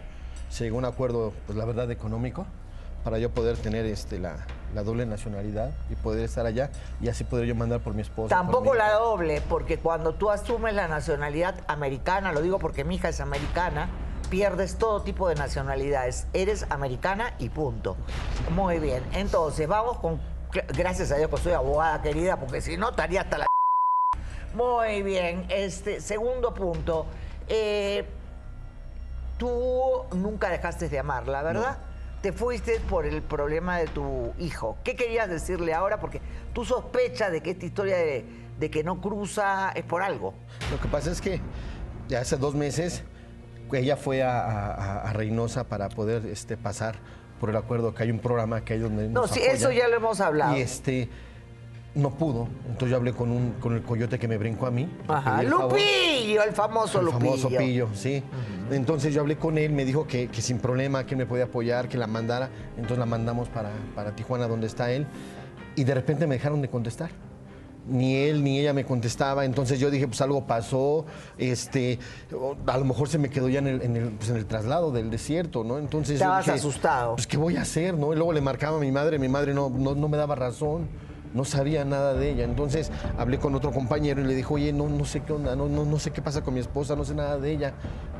Se 0.49 0.65
llegó 0.65 0.77
a 0.77 0.79
un 0.81 0.85
acuerdo, 0.85 1.33
pues 1.47 1.57
la 1.57 1.65
verdad, 1.65 1.91
económico, 1.93 2.47
para 3.05 3.19
yo 3.19 3.31
poder 3.31 3.57
tener 3.57 3.87
este, 3.87 4.19
la, 4.19 4.45
la 4.75 4.83
doble 4.83 5.07
nacionalidad 5.07 5.71
y 5.89 5.95
poder 5.95 6.25
estar 6.25 6.45
allá 6.47 6.71
y 7.01 7.09
así 7.09 7.23
poder 7.25 7.47
yo 7.47 7.55
mandar 7.55 7.81
por 7.81 7.95
mi 7.95 8.03
esposa. 8.03 8.35
Tampoco 8.35 8.73
mi 8.73 8.79
la 8.79 8.93
doble, 8.93 9.41
porque 9.49 9.79
cuando 9.79 10.15
tú 10.15 10.31
asumes 10.31 10.75
la 10.75 10.89
nacionalidad 10.89 11.55
americana, 11.69 12.33
lo 12.33 12.43
digo 12.43 12.59
porque 12.59 12.85
mi 12.85 12.97
hija 12.97 13.09
es 13.09 13.21
americana, 13.21 13.89
pierdes 14.31 14.77
todo 14.77 15.03
tipo 15.03 15.29
de 15.29 15.35
nacionalidades. 15.35 16.27
Eres 16.33 16.65
americana 16.71 17.35
y 17.39 17.49
punto. 17.51 17.97
Muy 18.51 18.79
bien. 18.79 19.03
Entonces, 19.13 19.69
vamos 19.69 19.99
con. 19.99 20.21
Gracias 20.77 21.13
a 21.13 21.17
Dios 21.17 21.31
que 21.31 21.37
soy 21.37 21.53
abogada 21.53 22.01
querida, 22.01 22.39
porque 22.39 22.61
si 22.61 22.77
no 22.77 22.91
estaría 22.91 23.23
hasta 23.23 23.39
la. 23.39 23.47
Muy 24.55 25.03
bien. 25.03 25.47
Este, 25.49 26.01
segundo 26.01 26.55
punto. 26.55 27.07
Eh, 27.49 28.07
tú 29.37 30.05
nunca 30.13 30.49
dejaste 30.49 30.89
de 30.89 30.99
amarla, 30.99 31.43
¿verdad? 31.43 31.79
Te 32.23 32.33
fuiste 32.33 32.81
por 32.81 33.07
el 33.07 33.23
problema 33.23 33.79
de 33.79 33.87
tu 33.87 34.33
hijo. 34.39 34.77
¿Qué 34.85 34.95
querías 34.95 35.29
decirle 35.29 35.73
ahora? 35.73 35.99
Porque 35.99 36.21
tú 36.53 36.65
sospechas 36.65 37.33
de 37.33 37.41
que 37.41 37.53
esta 37.53 37.65
historia 37.65 37.97
de, 37.97 38.25
de 38.59 38.71
que 38.71 38.85
no 38.85 39.01
cruza 39.01 39.73
es 39.75 39.85
por 39.85 40.03
algo. 40.03 40.35
Lo 40.71 40.79
que 40.79 40.89
pasa 40.89 41.11
es 41.11 41.21
que 41.21 41.41
ya 42.09 42.21
hace 42.21 42.37
dos 42.37 42.55
meses 42.55 43.03
ella 43.79 43.97
fue 43.97 44.23
a, 44.23 44.41
a- 44.41 45.03
a 45.03 45.13
Reynosa 45.13 45.65
para 45.65 45.89
poder 45.89 46.27
este, 46.27 46.57
pasar 46.57 46.97
por 47.41 47.51
el 47.51 47.57
acuerdo 47.57 47.95
que 47.95 48.03
hay 48.03 48.11
un 48.11 48.19
programa 48.19 48.63
que 48.65 48.75
hay 48.75 48.81
donde 48.81 49.09
No, 49.09 49.23
nos 49.23 49.31
sí, 49.31 49.41
apoyan. 49.41 49.57
eso 49.57 49.73
ya 49.73 49.89
lo 49.89 49.97
hemos 49.97 50.21
hablado. 50.21 50.57
Y 50.57 50.61
este 50.61 51.09
no 51.95 52.11
pudo, 52.11 52.47
entonces 52.67 52.91
yo 52.91 52.97
hablé 52.97 53.13
con 53.13 53.33
un 53.33 53.53
con 53.61 53.75
el 53.75 53.83
coyote 53.83 54.17
que 54.19 54.29
me 54.29 54.39
brincó 54.39 54.67
a 54.67 54.71
mí. 54.71 54.89
Ajá. 55.09 55.41
el. 55.43 55.51
Lupillo, 55.51 56.43
el 56.45 56.53
famoso 56.53 57.01
el 57.01 57.07
Lupillo. 57.07 57.31
famoso 57.37 57.49
Pillo, 57.49 57.89
sí. 57.95 58.23
Entonces 58.71 59.13
yo 59.13 59.23
hablé 59.23 59.37
con 59.37 59.59
él, 59.59 59.73
me 59.73 59.85
dijo 59.85 60.07
que, 60.07 60.29
que 60.29 60.41
sin 60.41 60.59
problema, 60.59 61.05
que 61.05 61.17
me 61.17 61.27
podía 61.27 61.45
apoyar, 61.45 61.89
que 61.89 61.99
la 61.99 62.07
mandara. 62.07 62.49
Entonces 62.77 62.99
la 62.99 63.07
mandamos 63.07 63.49
para, 63.49 63.71
para 63.97 64.15
Tijuana, 64.15 64.47
donde 64.47 64.69
está 64.69 64.93
él. 64.93 65.05
Y 65.75 65.83
de 65.85 65.95
repente 65.95 66.27
me 66.29 66.37
dejaron 66.37 66.63
de 66.63 66.69
contestar. 66.69 67.11
Ni 67.91 68.15
él 68.17 68.43
ni 68.45 68.59
ella 68.61 68.73
me 68.73 68.85
contestaba. 68.85 69.45
Entonces 69.45 69.79
yo 69.81 69.91
dije, 69.91 70.07
pues 70.07 70.21
algo 70.21 70.47
pasó. 70.47 71.05
Este, 71.37 71.99
a 72.67 72.79
lo 72.79 72.85
mejor 72.85 73.09
se 73.09 73.19
me 73.19 73.29
quedó 73.29 73.49
ya 73.49 73.59
en 73.59 73.67
el, 73.67 73.83
en 73.83 73.97
el, 73.97 74.11
pues, 74.11 74.31
en 74.31 74.37
el 74.37 74.47
traslado 74.47 74.93
del 74.93 75.11
desierto, 75.11 75.65
¿no? 75.65 75.79
Entonces 75.79 76.19
yo 76.19 76.25
Estabas 76.25 76.47
dije, 76.47 76.59
asustado. 76.59 77.15
Pues, 77.17 77.27
¿qué 77.27 77.37
voy 77.37 77.57
a 77.57 77.63
hacer, 77.63 77.95
no? 77.95 78.13
Y 78.13 78.17
luego 78.17 78.33
le 78.33 78.41
marcaba 78.41 78.77
a 78.79 78.81
mi 78.81 78.93
madre, 78.93 79.19
mi 79.19 79.29
madre 79.29 79.53
no, 79.55 79.69
no, 79.69 79.95
no 79.95 80.09
me 80.09 80.17
daba 80.17 80.35
razón. 80.35 80.89
No 81.33 81.45
sabía 81.45 81.85
nada 81.85 82.15
de 82.15 82.31
ella. 82.31 82.45
Entonces 82.45 82.91
hablé 83.17 83.39
con 83.39 83.55
otro 83.55 83.71
compañero 83.71 84.21
y 84.21 84.25
le 84.25 84.35
dijo, 84.35 84.55
oye, 84.55 84.73
no, 84.73 84.89
no 84.89 85.05
sé 85.05 85.21
qué 85.21 85.33
onda, 85.33 85.55
no, 85.55 85.69
no, 85.69 85.85
no 85.85 85.99
sé 85.99 86.11
qué 86.11 86.21
pasa 86.21 86.43
con 86.43 86.55
mi 86.55 86.61
esposa, 86.61 86.97
no 86.97 87.05
sé 87.05 87.15
nada 87.15 87.39
de 87.39 87.53
ella. 87.53 87.75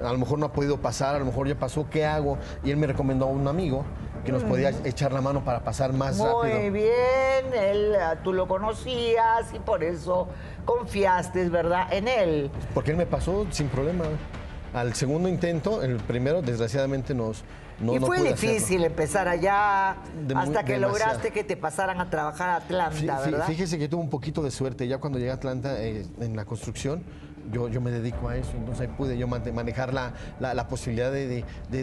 A 0.05 0.13
lo 0.13 0.19
mejor 0.19 0.39
no 0.39 0.47
ha 0.47 0.53
podido 0.53 0.81
pasar, 0.81 1.17
a 1.17 1.19
lo 1.19 1.25
mejor 1.25 1.49
ya 1.49 1.59
pasó, 1.59 1.89
¿qué 1.91 2.05
hago? 2.05 2.39
Y 2.63 2.71
él 2.71 2.77
me 2.77 2.87
recomendó 2.87 3.25
a 3.25 3.29
un 3.29 3.49
amigo 3.49 3.85
que 4.25 4.33
nos 4.33 4.43
podía 4.45 4.71
echar 4.85 5.13
la 5.13 5.21
mano 5.21 5.45
para 5.45 5.61
pasar 5.65 5.93
más. 5.93 6.17
Muy 6.19 6.51
rápido. 6.51 6.73
bien, 6.73 7.55
él, 7.55 7.95
ah, 8.01 8.17
tú 8.23 8.33
lo 8.33 8.47
conocías 8.49 9.53
y 9.55 9.59
por 9.59 9.83
eso 9.85 10.29
confiaste, 10.65 11.49
¿verdad?, 11.49 11.93
en 11.93 12.09
él. 12.09 12.51
Porque 12.75 12.91
él 12.93 12.97
me 12.97 13.07
pasó 13.07 13.47
sin 13.51 13.69
problema. 13.69 14.05
Al 14.73 14.95
segundo 14.95 15.29
intento, 15.29 15.83
el 15.83 15.97
primero, 15.97 16.43
desgraciadamente, 16.43 17.13
nos, 17.13 17.43
no, 17.81 17.95
y 17.95 17.99
no 17.99 18.07
fue 18.07 18.19
hacerlo. 18.19 18.37
difícil 18.37 18.85
empezar 18.85 19.27
allá 19.27 19.97
De 20.27 20.35
muy- 20.35 20.45
hasta 20.45 20.63
que 20.65 20.75
demasiado. 20.75 20.93
lograste 21.07 21.31
que 21.33 21.43
te 21.43 21.57
pasaran 21.57 22.01
a 22.01 22.09
trabajar 22.09 22.51
a 22.51 22.57
Atlanta, 22.57 23.19
fí- 23.21 23.31
¿verdad? 23.33 23.47
Fíjese 23.47 23.79
que 23.79 23.89
tuve 23.89 24.01
un 24.03 24.11
poquito 24.11 24.43
de 24.43 24.53
suerte. 24.53 24.87
Ya 24.87 24.99
cuando 24.99 25.19
llegué 25.19 25.33
a 25.33 25.35
Atlanta, 25.35 25.83
eh, 25.83 26.07
en 26.21 26.37
la 26.37 26.45
construcción, 26.45 27.03
yo, 27.53 27.69
yo 27.69 27.81
me 27.81 27.91
dedico 27.91 28.29
a 28.29 28.37
eso. 28.37 28.53
Entonces 28.57 28.83
ahí 28.89 28.95
pude 28.97 29.17
yo 29.19 29.27
manejar 29.29 29.93
la, 29.95 30.15
la- 30.41 30.55
la 30.55 30.69
posibilidad 30.69 31.11
de, 31.13 31.27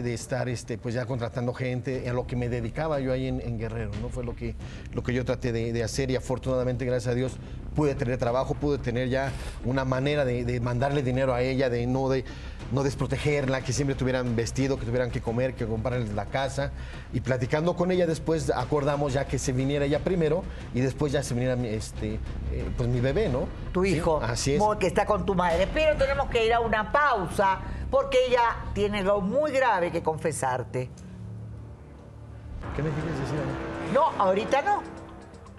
de- 0.02 0.14
estar 0.14 0.48
este, 0.48 0.78
pues 0.78 0.94
ya 0.94 1.04
contratando 1.06 1.52
gente, 1.54 2.08
a 2.08 2.12
lo 2.12 2.26
que 2.26 2.36
me 2.36 2.48
dedicaba 2.48 3.00
yo 3.00 3.12
ahí 3.12 3.26
en, 3.28 3.40
en 3.40 3.58
Guerrero. 3.58 3.90
¿no? 4.00 4.08
Fue 4.08 4.24
lo 4.24 4.34
que, 4.34 4.54
lo 4.94 5.02
que 5.02 5.12
yo 5.12 5.24
traté 5.24 5.52
de, 5.52 5.82
hacer 5.82 6.10
y 6.10 6.16
afortunadamente, 6.16 6.84
gracias 6.84 7.12
a 7.12 7.14
Dios, 7.14 7.36
pude 7.74 7.94
tener 7.94 8.16
trabajo, 8.18 8.54
pude 8.54 8.78
tener 8.78 9.08
ya 9.08 9.30
una 9.64 9.84
manera 9.84 10.24
de 10.44 10.60
mandarle 10.60 11.02
dinero 11.02 11.34
a 11.34 11.42
ella, 11.42 11.70
de 11.70 11.86
no, 11.86 12.08
de 12.08 12.24
no 12.72 12.82
desprotegerla, 12.82 13.62
que 13.62 13.72
siempre 13.72 13.94
tuvieran 13.94 14.36
vestido, 14.36 14.78
que 14.78 14.84
tuvieran 14.84 15.10
que 15.10 15.20
comer, 15.20 15.54
que 15.54 15.66
comprarles 15.66 16.12
la 16.14 16.26
casa. 16.26 16.70
Y 17.12 17.20
platicando 17.20 17.74
con 17.76 17.90
ella 17.90 18.06
después 18.06 18.50
acordamos 18.50 19.12
ya 19.12 19.26
que 19.26 19.38
se 19.38 19.52
viniera 19.52 19.84
ella 19.86 20.00
primero 20.00 20.42
y 20.74 20.80
después 20.80 21.12
ya 21.12 21.22
se 21.22 21.34
viniera 21.34 21.56
mi, 21.56 21.68
este, 21.68 22.14
eh, 22.52 22.70
pues 22.76 22.88
mi 22.88 23.00
bebé, 23.00 23.28
¿no? 23.28 23.48
tu 23.72 23.84
Sí, 23.84 23.96
hijo, 23.96 24.20
así 24.22 24.54
es. 24.54 24.62
que 24.78 24.86
está 24.86 25.06
con 25.06 25.24
tu 25.24 25.34
madre. 25.34 25.68
Pero 25.72 25.96
tenemos 25.96 26.28
que 26.28 26.44
ir 26.46 26.52
a 26.52 26.60
una 26.60 26.92
pausa 26.92 27.60
porque 27.90 28.18
ella 28.28 28.56
tiene 28.74 28.98
algo 29.00 29.20
muy 29.20 29.50
grave 29.52 29.90
que 29.90 30.02
confesarte. 30.02 30.90
¿Qué 32.76 32.82
me 32.82 32.90
quieres 32.90 33.18
decir? 33.20 33.38
No, 33.94 34.08
ahorita 34.18 34.62
no. 34.62 34.82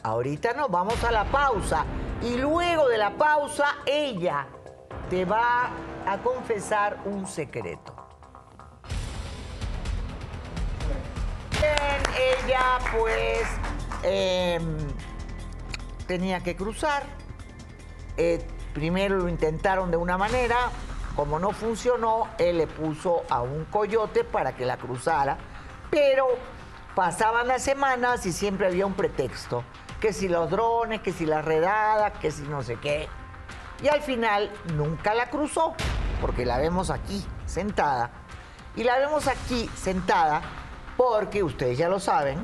Ahorita 0.04 0.54
no, 0.54 0.70
vamos 0.70 1.04
a 1.04 1.12
la 1.12 1.25
pausa. 1.25 1.86
Y 2.22 2.38
luego 2.38 2.88
de 2.88 2.98
la 2.98 3.12
pausa, 3.12 3.66
ella 3.86 4.48
te 5.10 5.25
va 5.25 5.72
a 6.06 6.18
confesar 6.20 7.00
un 7.06 7.25
secreto. 7.25 7.96
Bien, 11.51 12.46
ella 12.46 12.78
pues 12.96 13.48
em, 14.04 14.78
tenía 16.08 16.42
que 16.42 16.56
cruzar. 16.56 17.04
Eh, 18.18 18.46
primero 18.74 19.18
lo 19.18 19.28
intentaron 19.30 19.89
de 19.89 19.98
una 19.98 20.18
manera, 20.18 20.58
como 21.16 21.39
no 21.39 21.51
funcionó, 21.51 22.28
él 22.38 22.60
le 22.60 22.68
puso 22.68 23.24
a 23.30 23.42
un 23.42 23.66
coyote 23.66 24.24
para 24.24 24.56
que 24.56 24.66
la 24.66 24.78
cruzara, 24.78 25.38
pero 25.89 26.28
pasaban 26.96 27.48
las 27.48 27.63
semanas 27.63 28.25
y 28.25 28.32
siempre 28.32 28.68
había 28.68 28.86
un 28.86 28.94
pretexto, 28.94 29.63
que 30.00 30.13
si 30.13 30.28
los 30.28 30.50
drones, 30.51 31.01
que 31.01 31.12
si 31.12 31.25
la 31.25 31.42
redada, 31.42 32.13
que 32.13 32.30
si 32.30 32.44
no 32.44 32.62
sé 32.62 32.75
qué. 32.75 33.08
Y 33.82 33.88
al 33.88 34.02
final 34.02 34.52
nunca 34.76 35.14
la 35.14 35.30
cruzó, 35.30 35.74
porque 36.20 36.46
la 36.46 36.58
vemos 36.58 36.90
aquí 36.90 37.26
sentada. 37.46 38.12
Y 38.76 38.84
la 38.84 38.98
vemos 38.98 39.28
aquí 39.28 39.70
sentada 39.76 40.42
porque, 40.98 41.44
ustedes 41.44 41.78
ya 41.78 41.88
lo 41.88 42.00
saben, 42.00 42.40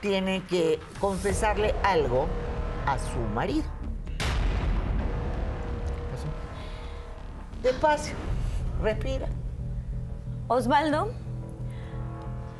tiene 0.00 0.42
que 0.46 0.80
confesarle 0.98 1.74
algo 1.82 2.26
a 2.86 2.98
su 2.98 3.18
marido. 3.34 3.64
Despacio, 7.62 8.14
respira. 8.82 9.28
Osvaldo, 10.48 11.12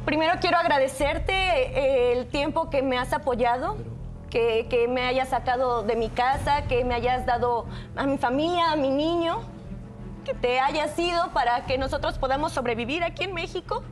primero 0.05 0.35
quiero 0.41 0.59
agradecerte 0.59 1.33
eh, 1.33 2.13
el 2.13 2.29
tiempo 2.29 2.71
que 2.71 2.83
me 2.83 2.99
has 2.99 3.13
apoyado, 3.13 3.77
que, 4.33 4.67
que 4.71 4.89
me 4.89 5.03
hayas 5.03 5.29
sacado 5.29 5.83
de 5.83 5.95
mi 5.95 6.09
casa, 6.09 6.63
que 6.63 6.85
me 6.85 6.95
hayas 6.95 7.27
dado 7.27 7.67
a 7.95 8.07
mi 8.07 8.17
familia, 8.17 8.73
a 8.73 8.77
mi 8.77 8.89
niño, 8.89 9.43
que 10.25 10.33
te 10.33 10.59
hayas 10.59 10.99
ido 10.99 11.31
para 11.35 11.67
que 11.67 11.77
nosotros 11.77 12.17
podamos 12.17 12.53
sobrevivir 12.53 13.05
aquí 13.05 13.25
en 13.25 13.35
México. 13.35 13.83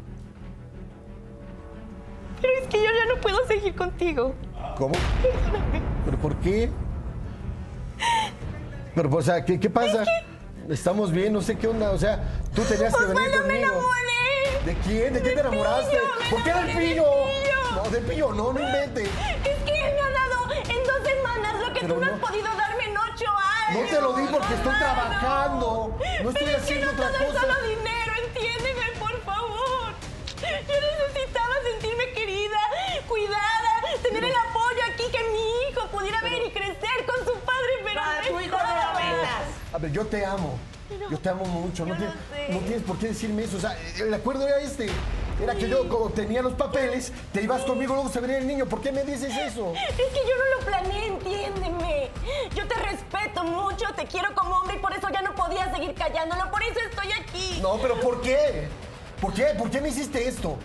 Pero 2.41 2.55
es 2.59 2.69
que 2.69 2.79
yo 2.79 2.85
ya 2.85 3.15
no 3.15 3.21
puedo 3.21 3.47
seguir 3.47 3.77
contigo. 3.77 4.35
¿Cómo? 4.79 4.95
¿Pero 6.07 6.17
por 6.17 6.35
qué? 6.37 6.71
Pero, 8.95 9.15
o 9.15 9.21
sea, 9.21 9.45
¿qué, 9.45 9.61
qué 9.61 9.69
pasa? 9.69 10.05
Estamos 10.71 11.13
bien, 11.13 11.35
no 11.35 11.43
sé 11.43 11.59
qué 11.59 11.69
onda. 11.69 11.91
O 11.91 11.99
sea, 11.99 12.19
tú 12.55 12.63
tenías 12.63 12.97
que 12.97 13.05
venir 13.05 13.19
Osvaldo, 13.29 13.37
me 13.37 13.43
conmigo. 13.43 13.73
enamoré. 13.73 14.65
¿De 14.65 14.75
quién? 14.87 15.13
¿De 15.13 15.21
quién 15.21 15.35
te 15.35 15.41
enamoraste? 15.41 15.91
Pillo, 15.91 16.31
¿Por 16.31 16.43
qué 16.45 16.53
del 16.55 16.67
pillo? 16.79 17.05
Pillo. 17.05 17.83
No, 17.85 17.91
del 17.91 18.05
pillo, 18.05 18.33
no, 18.33 18.53
no 18.55 18.61
inventes. 18.61 19.09
Es 19.45 19.65
que 19.65 19.73
me 19.73 20.01
que 21.81 21.87
Pero 21.87 21.95
tú 21.95 22.01
no, 22.01 22.07
no- 22.07 22.13
has 22.15 22.21
podido 22.31 22.49
darme 22.57 22.85
en 22.85 22.99
ocho 22.99 23.25
años. 23.31 23.81
No 23.81 23.87
te 23.89 24.01
lo 24.03 24.13
di 24.15 24.27
porque 24.31 24.55
estoy 24.55 24.79
trabajando. 24.79 25.99
No 26.23 26.29
estoy 26.31 26.45
Pero 26.45 26.59
es 26.59 26.65
que 26.67 26.79
no 26.85 26.91
otra 26.91 27.09
todo 27.13 27.23
es 27.33 27.41
solo 27.41 27.55
dinero, 27.63 28.13
entiéndeme, 28.27 28.87
por 28.99 29.23
favor. 29.25 29.93
Yo 30.41 30.75
necesitaba 31.09 31.55
sentirme 31.71 32.13
querida, 32.13 32.59
cuidada, 33.09 33.73
tener 34.03 34.25
el 34.25 34.35
apoyo 34.37 34.81
aquí, 34.93 35.05
que 35.11 35.23
mi 35.31 35.71
hijo 35.71 35.87
pudiera 35.89 36.21
ver 36.23 36.47
y 36.47 36.51
crecer 36.51 37.07
con 37.07 37.17
su 37.25 37.33
padre, 37.41 37.73
pero 37.85 38.01
no 38.05 38.29
tu 38.29 38.41
hijo 38.41 38.57
no 38.59 38.75
lo 38.75 39.01
metas. 39.01 39.43
A 39.73 39.79
ver, 39.79 39.93
yo 39.93 40.07
te 40.07 40.25
amo. 40.25 40.59
Yo 41.11 41.19
te 41.19 41.29
amo 41.29 41.45
mucho. 41.45 41.87
No, 41.87 41.97
tienes 41.97 42.83
por 42.83 42.99
qué 42.99 43.09
decirme 43.09 43.45
eso. 43.45 43.57
O 43.57 43.61
sea, 43.61 43.77
el 43.99 44.13
acuerdo 44.13 44.47
era 44.47 44.59
este. 44.59 44.89
Era 45.43 45.55
que 45.55 45.69
yo, 45.69 45.89
como 45.89 46.11
tenía 46.11 46.43
los 46.43 46.53
papeles, 46.53 47.13
te 47.33 47.43
ibas 47.43 47.63
conmigo, 47.63 47.95
luego 47.95 48.11
se 48.11 48.21
venía 48.21 48.39
el 48.39 48.47
niño. 48.47 48.67
¿Por 48.67 48.83
qué 48.83 48.93
me 48.93 49.05
dices 49.05 49.35
eso? 49.35 49.73
Es 49.75 49.97
que 49.97 50.21
yo 50.29 50.37
no 50.37 50.59
lo 50.59 50.67
planeé, 50.67 51.07
entiéndeme. 51.07 52.11
Yo 52.55 52.69
te 52.69 52.75
respeto 52.75 53.45
mucho, 53.45 53.87
te 53.97 54.05
quiero 54.05 54.35
como 54.35 54.57
hombre 54.57 54.77
y 54.77 54.81
por 54.81 54.93
eso 54.93 55.09
ya 55.11 55.23
no 55.23 55.35
podía 55.35 55.73
seguir 55.75 55.95
callándolo, 55.95 56.51
por 56.51 56.63
eso 56.63 56.79
estoy 56.91 57.13
aquí. 57.13 57.59
No, 57.63 57.79
pero 57.79 57.99
¿por 58.01 58.21
qué? 58.21 58.69
¿Por 59.21 59.33
qué? 59.33 59.47
¿Por 59.57 59.71
qué 59.71 59.81
me 59.81 59.89
hiciste 59.89 60.29
esto? 60.29 60.59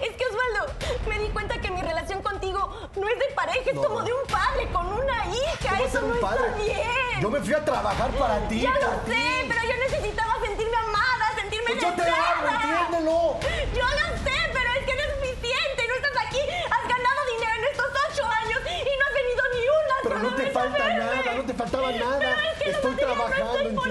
Es 0.00 0.16
que 0.16 0.24
Osvaldo, 0.26 0.72
me 1.08 1.18
di 1.18 1.28
cuenta 1.28 1.60
que 1.60 1.70
mi 1.70 1.80
relación 1.82 2.22
contigo 2.22 2.90
no 2.96 3.08
es 3.08 3.18
de 3.18 3.34
pareja, 3.34 3.70
es 3.70 3.74
No. 3.74 3.82
como 3.82 4.02
de 4.02 4.12
un 4.12 4.26
padre 4.26 4.68
con 4.72 4.86
una 4.86 5.26
hija. 5.26 5.70
¿Cómo 5.70 5.84
Eso 5.84 6.00
un 6.04 6.08
no 6.14 6.20
padre? 6.20 6.46
está 6.48 6.56
bien. 6.58 7.20
Yo 7.20 7.30
me 7.30 7.40
fui 7.40 7.54
a 7.54 7.64
trabajar 7.64 8.10
para 8.12 8.38
ti. 8.48 8.60
Ya 8.60 8.72
para 8.72 8.86
lo 8.96 9.02
ti. 9.02 9.12
sé, 9.12 9.44
pero 9.48 9.60
yo 9.62 9.76
necesitaba 9.88 10.34
sentirme 10.44 10.76
amada, 10.76 11.32
sentirme 11.36 11.70
Pues 11.70 11.82
yo 11.82 11.92
te 11.94 12.02
amo, 12.02 12.48
entiéndelo. 12.54 13.38
Yo 13.74 13.86
lo 13.86 14.06
sé, 14.24 14.36
pero 14.52 14.68
es 14.78 14.84
que 14.86 14.94
no 14.94 15.00
es 15.02 15.10
suficiente. 15.14 15.80
No 15.88 15.94
estás 15.94 16.16
aquí, 16.26 16.40
has 16.40 16.88
ganado 16.88 17.20
dinero 17.36 17.54
en 17.58 17.64
estos 17.64 17.86
ocho 18.10 18.24
años 18.26 18.60
y 18.66 18.92
no 18.98 19.04
has 19.06 19.14
venido 19.14 19.42
ni 19.54 19.62
una 19.68 19.94
Pero 20.02 20.18
no 20.18 20.34
te 20.34 20.50
falta 20.50 20.84
verme. 20.84 20.98
nada, 21.04 21.34
no 21.36 21.44
te 21.44 21.54
faltaba 21.54 21.92
nada. 21.92 22.18
Pero 22.18 22.40
es 22.40 22.62
que 22.62 22.70
Estoy 22.70 22.90
material 22.92 23.14
trabajando, 23.16 23.70
no 23.72 23.82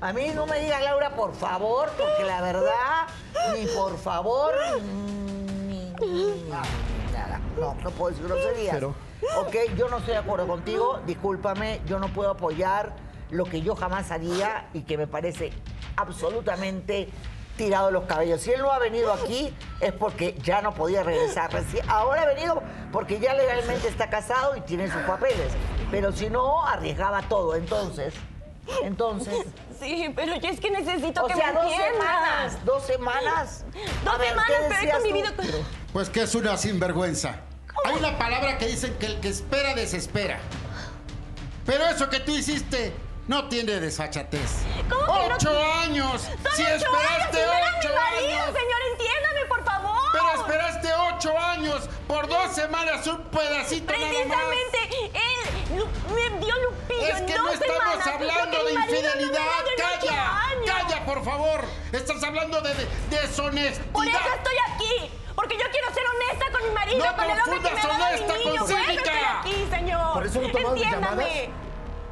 A 0.00 0.12
mí 0.12 0.28
no 0.34 0.46
me 0.46 0.60
digas, 0.60 0.82
Laura, 0.82 1.10
por 1.10 1.34
favor, 1.34 1.90
porque 1.98 2.24
la 2.24 2.40
verdad, 2.40 3.06
ni 3.54 3.66
por 3.66 3.98
favor, 3.98 4.54
ni, 5.68 5.92
ni 6.00 6.42
nada. 6.48 6.64
No, 7.58 7.74
no 7.82 7.90
puedo 7.90 8.10
decir 8.14 8.26
groserías. 8.26 8.74
Pero- 8.74 8.94
Ok, 9.36 9.54
yo 9.76 9.88
no 9.90 9.98
estoy 9.98 10.14
de 10.14 10.18
acuerdo 10.20 10.46
contigo, 10.46 11.00
discúlpame, 11.06 11.82
yo 11.86 11.98
no 11.98 12.08
puedo 12.08 12.30
apoyar 12.30 12.94
lo 13.30 13.44
que 13.44 13.60
yo 13.60 13.76
jamás 13.76 14.10
haría 14.10 14.68
y 14.72 14.82
que 14.82 14.96
me 14.96 15.06
parece 15.06 15.52
absolutamente 15.96 17.10
tirado 17.58 17.86
de 17.88 17.92
los 17.92 18.04
cabellos. 18.04 18.40
Si 18.40 18.50
él 18.50 18.62
no 18.62 18.72
ha 18.72 18.78
venido 18.78 19.12
aquí 19.12 19.54
es 19.80 19.92
porque 19.92 20.34
ya 20.42 20.62
no 20.62 20.72
podía 20.72 21.02
regresar. 21.02 21.50
Ahora 21.86 22.22
ha 22.22 22.26
venido 22.26 22.62
porque 22.90 23.20
ya 23.20 23.34
legalmente 23.34 23.88
está 23.88 24.08
casado 24.08 24.56
y 24.56 24.62
tiene 24.62 24.90
sus 24.90 25.02
papeles. 25.02 25.52
Pero 25.90 26.10
si 26.12 26.30
no, 26.30 26.64
arriesgaba 26.66 27.20
todo. 27.28 27.54
Entonces, 27.54 28.14
entonces... 28.84 29.34
Sí, 29.80 30.12
pero 30.14 30.36
yo 30.36 30.50
es 30.50 30.60
que 30.60 30.70
necesito 30.70 31.24
O 31.24 31.26
que 31.26 31.34
sea, 31.36 31.46
me 31.46 31.52
dos 31.54 31.72
entiendas. 31.72 31.92
semanas, 31.96 32.64
dos 32.66 32.82
semanas. 32.82 33.64
Dos 34.04 34.18
ver, 34.18 34.28
semanas, 34.28 34.50
¿qué 34.50 34.66
pero 34.68 34.82
he 34.82 34.92
convivido 34.92 35.34
con... 35.36 35.46
Pues 35.94 36.10
que 36.10 36.20
es 36.20 36.34
una 36.34 36.58
sinvergüenza. 36.58 37.36
Hay 37.86 37.94
una 37.94 38.18
palabra 38.18 38.58
que 38.58 38.66
dicen 38.66 38.92
que 38.98 39.06
el 39.06 39.20
que 39.20 39.28
espera 39.30 39.74
desespera. 39.74 40.38
Pero 41.64 41.86
eso 41.86 42.10
que 42.10 42.20
tú 42.20 42.36
hiciste 42.36 42.92
no 43.26 43.48
tiene 43.48 43.80
desfachatez. 43.80 44.64
¿Cómo 44.90 45.06
que 45.18 45.28
no? 45.30 45.34
¡Ocho 45.36 45.62
años! 45.82 46.22
Son 46.22 46.52
¡Si 46.56 46.62
ocho 46.62 46.74
esperaste 46.74 47.38
años 47.38 47.46
no 47.46 47.52
era 47.54 47.78
ocho 47.78 47.88
mi 47.88 47.94
marido, 47.94 48.42
años! 48.42 48.58
señor, 48.58 48.80
entiéndame, 48.92 49.46
por 49.48 49.64
favor. 49.64 49.98
Pero 50.12 50.42
esperaste 50.42 50.88
ocho 51.14 51.38
años 51.38 51.88
por 52.06 52.28
dos 52.28 52.52
semanas, 52.54 53.06
un 53.06 53.22
pedacito 53.24 53.92
nada 53.94 54.04
más. 54.04 54.10
Precisamente 54.10 55.10
él 55.14 55.84
me 56.14 56.29
Lupillo 56.62 57.06
Es 57.06 57.20
que 57.22 57.34
no 57.34 57.48
estamos 57.50 58.06
hablando 58.06 58.64
de 58.64 58.74
no 58.74 58.80
infidelidad. 58.80 59.46
¡Calla! 59.76 60.40
¡Calla, 60.66 61.04
por 61.04 61.24
favor! 61.24 61.64
Estás 61.92 62.22
hablando 62.22 62.60
de, 62.60 62.74
de- 62.74 62.88
deshonestidad. 63.10 63.86
Por 63.92 64.06
eso 64.06 64.18
estoy 64.36 64.54
aquí. 64.74 65.10
Porque 65.34 65.56
yo 65.56 65.64
quiero 65.70 65.92
ser 65.94 66.02
honesta 66.06 66.46
con 66.52 66.68
mi 66.68 66.74
marido, 66.74 67.04
No 67.06 67.16
con 67.16 67.24
el 67.30 67.40
hombre 67.40 67.56
que 67.60 67.74
me 67.74 67.80
confundas 67.80 67.84
ha 67.84 67.98
dado 67.98 68.14
honesta 68.14 68.34
mi 68.34 68.44
niño. 68.44 68.60
Por 68.60 68.70
eso 68.70 68.90
estoy 68.90 69.18
aquí, 69.38 69.66
señor. 69.70 70.12
¿Por 70.12 70.26
eso 70.26 70.40
no 70.42 70.50
tomabas 70.50 70.74
mis 70.74 70.82
Entiéndame. 70.84 71.24
llamadas? 71.24 71.48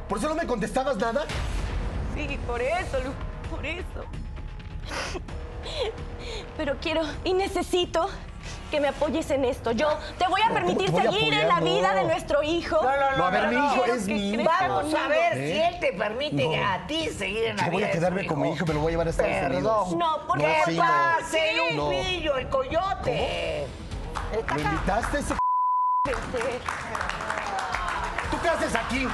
¿Por 0.09 0.17
eso 0.17 0.29
no 0.29 0.35
me 0.35 0.47
contestabas 0.47 0.97
nada? 0.97 1.25
Sí, 2.15 2.39
por 2.47 2.61
eso, 2.61 2.99
Lu, 3.01 3.11
por 3.55 3.65
eso. 3.65 4.05
Pero 6.57 6.77
quiero 6.81 7.01
y 7.23 7.33
necesito 7.33 8.09
que 8.69 8.79
me 8.79 8.87
apoyes 8.89 9.29
en 9.31 9.45
esto. 9.45 9.71
Yo 9.71 9.89
te 10.17 10.27
voy 10.27 10.41
a 10.41 10.47
No, 10.49 10.53
permitir 10.53 10.91
¿cómo 10.91 11.01
te 11.01 11.07
voy 11.09 11.15
a 11.17 11.19
seguir 11.19 11.33
en 11.33 11.47
la 11.47 11.59
vida 11.59 11.89
No. 11.93 11.95
de 11.99 12.03
nuestro 12.05 12.43
hijo. 12.43 12.75
No, 12.81 12.89
no, 12.91 13.11
no. 13.11 13.17
No, 13.17 13.25
a 13.25 13.29
ver, 13.31 13.43
no, 13.43 13.49
mi 13.59 13.65
hijo 13.73 13.85
es 13.85 14.05
que 14.05 14.13
mi 14.13 14.29
hijo. 14.33 14.43
Vamos 14.43 14.93
a 14.93 15.07
ver 15.07 15.37
¿Eh? 15.37 15.51
si 15.53 15.61
él 15.61 15.79
te 15.79 15.93
permite 15.97 16.45
No. 16.45 16.65
a 16.67 16.87
ti 16.87 17.09
seguir 17.09 17.45
en 17.45 17.57
la 17.57 17.65
Yo 17.65 17.71
voy 17.71 17.81
vida 17.81 17.87
a 17.89 17.91
quedarme 17.91 18.25
con 18.27 18.41
mi 18.41 18.51
hijo, 18.53 18.65
me 18.65 18.73
lo 18.73 18.79
voy 18.81 18.89
a 18.89 18.91
llevar 18.91 19.07
a 19.07 19.09
Estados 19.09 19.31
Perdón. 19.31 19.55
Unidos. 19.57 19.95
No, 19.95 20.27
¿por 20.27 20.37
No, 20.37 20.43
qué 20.45 20.55
sí, 20.65 20.71
¿Qué 20.71 20.77
no. 20.77 20.81
pasa, 20.83 21.37
el 21.37 21.75
No. 21.77 21.83
Lupillo, 21.91 22.37
el 22.37 22.49
coyote? 22.49 23.67
¿Me 24.31 24.37
acá. 24.41 24.55
invitaste 24.59 25.17
a 25.17 25.19
ese 25.19 25.33
¿Tú 28.31 28.37
qué 28.41 28.49
haces 28.49 28.75
aquí? 28.75 29.07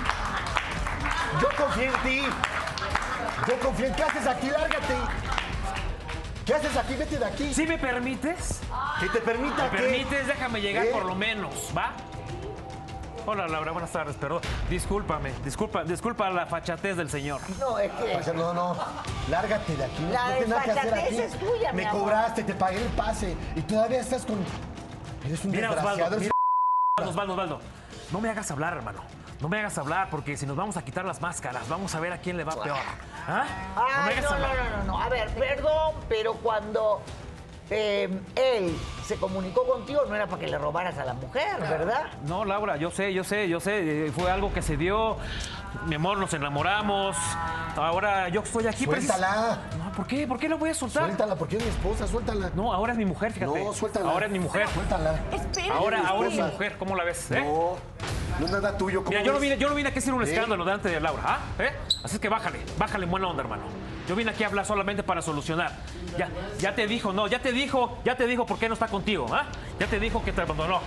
Yo 1.41 1.47
confié 1.57 1.85
en 1.87 1.93
ti. 2.03 2.21
Yo 3.47 3.59
confié 3.59 3.87
en 3.87 3.93
¿Qué 3.95 4.03
haces 4.03 4.27
aquí? 4.27 4.49
Lárgate. 4.49 4.95
¿Qué 6.45 6.53
haces 6.53 6.77
aquí? 6.77 6.93
Vete 6.95 7.17
de 7.17 7.25
aquí. 7.25 7.53
¿Sí 7.53 7.65
me 7.65 7.77
permites? 7.77 8.61
Que 8.99 9.09
te 9.09 9.19
permita 9.19 9.63
¿Me 9.63 9.69
que... 9.71 9.77
permites? 9.77 10.27
Déjame 10.27 10.61
llegar 10.61 10.85
¿Eh? 10.85 10.89
por 10.91 11.05
lo 11.05 11.15
menos, 11.15 11.71
¿va? 11.75 11.93
Hola 13.27 13.47
Laura, 13.47 13.71
buenas 13.71 13.91
tardes, 13.91 14.15
perdón. 14.17 14.41
Discúlpame, 14.69 15.31
disculpa, 15.43 15.83
disculpa 15.83 16.29
la 16.29 16.45
fachatez 16.45 16.95
del 16.95 17.09
señor. 17.09 17.41
No, 17.59 17.79
es 17.79 17.91
que... 17.93 18.33
No, 18.33 18.53
no. 18.53 18.75
Lárgate 19.29 19.75
de 19.75 19.83
aquí. 19.85 20.03
No, 20.03 20.11
La 20.11 20.29
no 20.29 20.37
tienes 20.37 20.63
que 20.63 20.71
hacer 20.71 20.93
aquí. 20.93 21.17
es 21.17 21.39
tuya, 21.39 21.71
mi 21.73 21.77
Me 21.81 21.87
amor. 21.87 22.01
cobraste, 22.01 22.43
te 22.43 22.53
pagué 22.53 22.77
el 22.83 22.89
pase. 22.89 23.35
Y 23.55 23.61
todavía 23.61 23.99
estás 24.01 24.23
con... 24.25 24.37
Eres 25.25 25.43
un 25.43 25.49
Mira, 25.51 25.71
Osvaldo, 25.71 25.89
desgraciado. 25.95 26.19
mira, 26.19 27.09
Osvaldo, 27.09 27.33
Osvaldo, 27.33 27.59
no 28.11 28.21
me 28.21 28.29
hagas 28.29 28.51
hablar, 28.51 28.73
hermano. 28.77 28.99
No 29.41 29.49
me 29.49 29.59
hagas 29.59 29.77
hablar 29.77 30.07
porque 30.09 30.37
si 30.37 30.45
nos 30.45 30.55
vamos 30.55 30.77
a 30.77 30.83
quitar 30.83 31.05
las 31.05 31.21
máscaras, 31.21 31.67
vamos 31.67 31.93
a 31.93 31.99
ver 31.99 32.13
a 32.13 32.17
quién 32.19 32.37
le 32.37 32.43
va 32.43 32.53
peor. 32.61 32.77
¿Ah? 33.27 33.45
No 33.75 33.83
me 34.05 34.13
Ay, 34.13 34.17
hagas 34.17 34.23
no, 34.23 34.29
no, 34.29 34.35
hablar. 34.35 34.55
no, 34.71 34.77
no, 34.77 34.83
no. 34.97 35.01
A 35.01 35.09
ver, 35.09 35.29
perdón, 35.35 35.93
pero 36.07 36.33
cuando 36.35 37.01
eh, 37.69 38.09
él 38.35 38.75
se 39.05 39.17
comunicó 39.17 39.67
contigo 39.67 40.03
no 40.07 40.15
era 40.15 40.27
para 40.27 40.39
que 40.39 40.47
le 40.47 40.57
robaras 40.57 40.97
a 40.97 41.03
la 41.05 41.13
mujer, 41.13 41.59
¿verdad? 41.59 42.03
No, 42.25 42.45
Laura, 42.45 42.77
yo 42.77 42.91
sé, 42.91 43.13
yo 43.13 43.23
sé, 43.23 43.49
yo 43.49 43.59
sé. 43.59 44.07
eh, 44.07 44.11
Fue 44.11 44.31
algo 44.31 44.53
que 44.53 44.61
se 44.61 44.77
dio. 44.77 45.17
Mi 45.87 45.95
amor, 45.95 46.17
nos 46.17 46.33
enamoramos. 46.33 47.17
Ahora 47.75 48.29
yo 48.29 48.41
estoy 48.41 48.65
aquí. 48.67 48.85
precis- 48.87 49.07
Suéltala. 49.11 49.59
¿Por 49.95 50.07
qué? 50.07 50.27
¿Por 50.27 50.39
qué 50.39 50.49
la 50.49 50.55
voy 50.55 50.69
a 50.69 50.73
soltar? 50.73 51.05
Suéltala, 51.05 51.35
porque 51.35 51.57
es 51.57 51.63
mi 51.63 51.69
esposa, 51.69 52.07
suéltala. 52.07 52.51
No, 52.55 52.73
ahora 52.73 52.93
es 52.93 52.97
mi 52.97 53.05
mujer, 53.05 53.31
fíjate. 53.31 53.63
No, 53.63 53.73
suéltala. 53.73 54.11
Ahora 54.11 54.25
es 54.25 54.31
mi 54.31 54.39
mujer. 54.39 54.67
Suéltala. 54.69 55.19
Espera. 55.31 55.75
Ahora, 55.75 55.99
mi 56.01 56.05
ahora 56.07 56.29
es 56.29 56.35
mi 56.35 56.41
mujer. 56.41 56.75
¿Cómo 56.77 56.95
la 56.95 57.03
ves? 57.03 57.31
eh? 57.31 57.41
No, 57.41 57.77
no 58.39 58.45
es 58.45 58.51
nada 58.51 58.77
tuyo. 58.77 58.99
¿cómo 58.99 59.09
Mira, 59.11 59.23
yo 59.23 59.33
no, 59.33 59.39
vine, 59.39 59.57
yo 59.57 59.69
no 59.69 59.75
vine 59.75 59.89
aquí 59.89 59.99
a 59.99 60.01
hacer 60.01 60.13
un 60.13 60.21
¿Eh? 60.23 60.31
escándalo 60.31 60.65
delante 60.65 60.89
de 60.89 60.99
Laura, 60.99 61.23
¿ah? 61.25 61.39
¿Eh? 61.59 61.71
Así 62.03 62.15
es 62.15 62.19
que 62.21 62.29
bájale, 62.29 62.59
bájale 62.77 63.05
en 63.05 63.11
buena 63.11 63.27
onda, 63.27 63.41
hermano. 63.41 63.63
Yo 64.07 64.15
vine 64.15 64.31
aquí 64.31 64.43
a 64.43 64.47
hablar 64.47 64.65
solamente 64.65 65.01
para 65.01 65.21
solucionar. 65.21 65.71
Ya, 66.17 66.29
ya 66.59 66.75
te 66.75 66.85
dijo, 66.85 67.11
no, 67.11 67.27
ya 67.27 67.41
te 67.41 67.51
dijo, 67.51 67.97
ya 68.05 68.15
te 68.15 68.27
dijo 68.27 68.45
por 68.45 68.59
qué 68.59 68.67
no 68.67 68.73
está 68.73 68.87
contigo, 68.87 69.27
¿ah? 69.31 69.45
Ya 69.79 69.87
te 69.87 69.99
dijo 69.99 70.23
que 70.23 70.31
te 70.31 70.41
abandonó. 70.41 70.79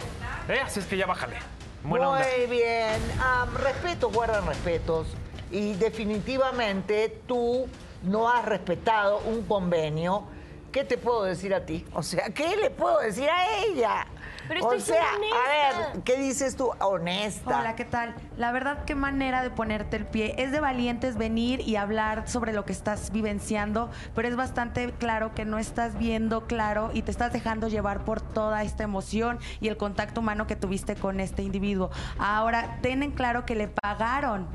¿Eh? 0.49 0.61
Así 0.65 0.81
es 0.81 0.87
que 0.87 0.97
ya 0.97 1.07
bájale. 1.07 1.37
en 1.83 1.91
Buena 1.91 2.11
onda. 2.11 2.25
Muy 2.39 2.47
bien. 2.47 3.01
Am, 3.21 3.55
respetos 3.57 4.13
guardan 4.13 4.47
respetos. 4.47 5.09
Y 5.51 5.73
definitivamente 5.75 7.23
tú 7.27 7.67
no 8.03 8.29
has 8.29 8.45
respetado 8.45 9.19
un 9.21 9.43
convenio. 9.45 10.25
¿Qué 10.73 10.85
te 10.85 10.99
puedo 10.99 11.25
decir 11.25 11.55
a 11.55 11.65
ti? 11.65 11.87
O 11.95 12.03
sea, 12.03 12.29
¿qué 12.29 12.55
le 12.57 12.69
puedo 12.69 12.99
decir 13.01 13.29
a 13.31 13.65
ella? 13.65 14.07
Pero 14.49 14.67
o 14.67 14.73
estoy 14.73 14.95
sea, 14.95 15.05
siendo 15.11 15.35
a 15.35 15.41
honesta. 15.41 15.93
ver, 15.93 16.03
¿qué 16.05 16.17
dices 16.19 16.57
tú? 16.57 16.71
Honesta. 16.81 17.59
Hola, 17.59 17.75
¿qué 17.75 17.87
tal? 17.87 18.15
La 18.37 18.53
verdad, 18.53 18.85
qué 18.85 18.95
manera 18.95 19.43
de 19.43 19.51
ponerte 19.51 19.97
el 19.97 20.07
pie. 20.07 20.35
Es 20.39 20.53
de 20.53 20.61
valientes 20.61 21.17
venir 21.17 21.61
y 21.61 21.77
hablar 21.77 22.29
sobre 22.29 22.53
lo 22.53 22.67
que 22.67 22.73
estás 22.73 23.11
vivenciando, 23.13 23.91
pero 24.15 24.29
es 24.29 24.37
bastante 24.37 24.93
claro 24.93 25.35
que 25.35 25.47
no 25.47 25.59
estás 25.59 25.99
viendo 25.99 26.47
claro 26.47 26.91
y 26.93 27.01
te 27.03 27.11
estás 27.11 27.33
dejando 27.33 27.69
llevar 27.69 28.05
por 28.05 28.21
toda 28.21 28.63
esta 28.63 28.85
emoción 28.85 29.39
y 29.61 29.69
el 29.69 29.79
contacto 29.79 30.21
humano 30.21 30.47
que 30.47 30.57
tuviste 30.57 30.97
con 30.97 31.19
este 31.21 31.43
individuo. 31.43 31.91
Ahora, 32.19 32.79
ten 32.83 33.03
en 33.03 33.11
claro 33.13 33.47
que 33.47 33.55
le 33.55 33.69
pagaron. 33.69 34.47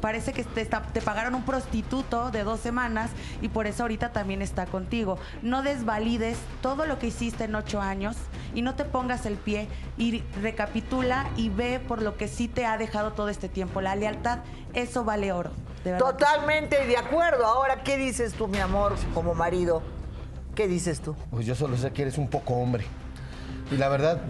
Parece 0.00 0.32
que 0.32 0.44
te, 0.44 0.60
está- 0.60 0.82
te 0.82 1.00
pagaron 1.00 1.34
un 1.34 1.42
prostituto 1.42 2.30
de 2.30 2.44
dos 2.44 2.60
semanas 2.60 3.10
y 3.42 3.48
por 3.48 3.66
eso 3.66 3.82
ahorita 3.82 4.10
también 4.12 4.42
está 4.42 4.66
contigo. 4.66 5.18
No 5.42 5.62
desvalides 5.62 6.38
todo 6.62 6.86
lo 6.86 6.98
que 6.98 7.08
hiciste 7.08 7.44
en 7.44 7.54
ocho 7.54 7.80
años 7.80 8.16
y 8.54 8.62
no 8.62 8.74
te 8.74 8.84
pongas 8.84 9.26
el 9.26 9.36
pie 9.36 9.68
y 9.96 10.22
recapitula 10.42 11.26
y 11.36 11.48
ve 11.48 11.80
por 11.80 12.02
lo 12.02 12.16
que 12.16 12.28
sí 12.28 12.48
te 12.48 12.66
ha 12.66 12.76
dejado 12.78 13.12
todo 13.12 13.28
este 13.28 13.48
tiempo. 13.48 13.80
La 13.80 13.96
lealtad, 13.96 14.40
eso 14.74 15.04
vale 15.04 15.32
oro. 15.32 15.50
De 15.84 15.92
verdad. 15.92 16.06
Totalmente 16.10 16.86
de 16.86 16.96
acuerdo. 16.96 17.44
Ahora, 17.46 17.82
¿qué 17.82 17.96
dices 17.96 18.34
tú, 18.34 18.48
mi 18.48 18.58
amor, 18.58 18.96
como 19.14 19.34
marido? 19.34 19.82
¿Qué 20.54 20.66
dices 20.66 21.00
tú? 21.00 21.14
Pues 21.30 21.46
yo 21.46 21.54
solo 21.54 21.76
sé 21.76 21.92
que 21.92 22.02
eres 22.02 22.18
un 22.18 22.28
poco 22.28 22.54
hombre. 22.54 22.84
Y 23.70 23.76
la 23.76 23.88
verdad, 23.88 24.20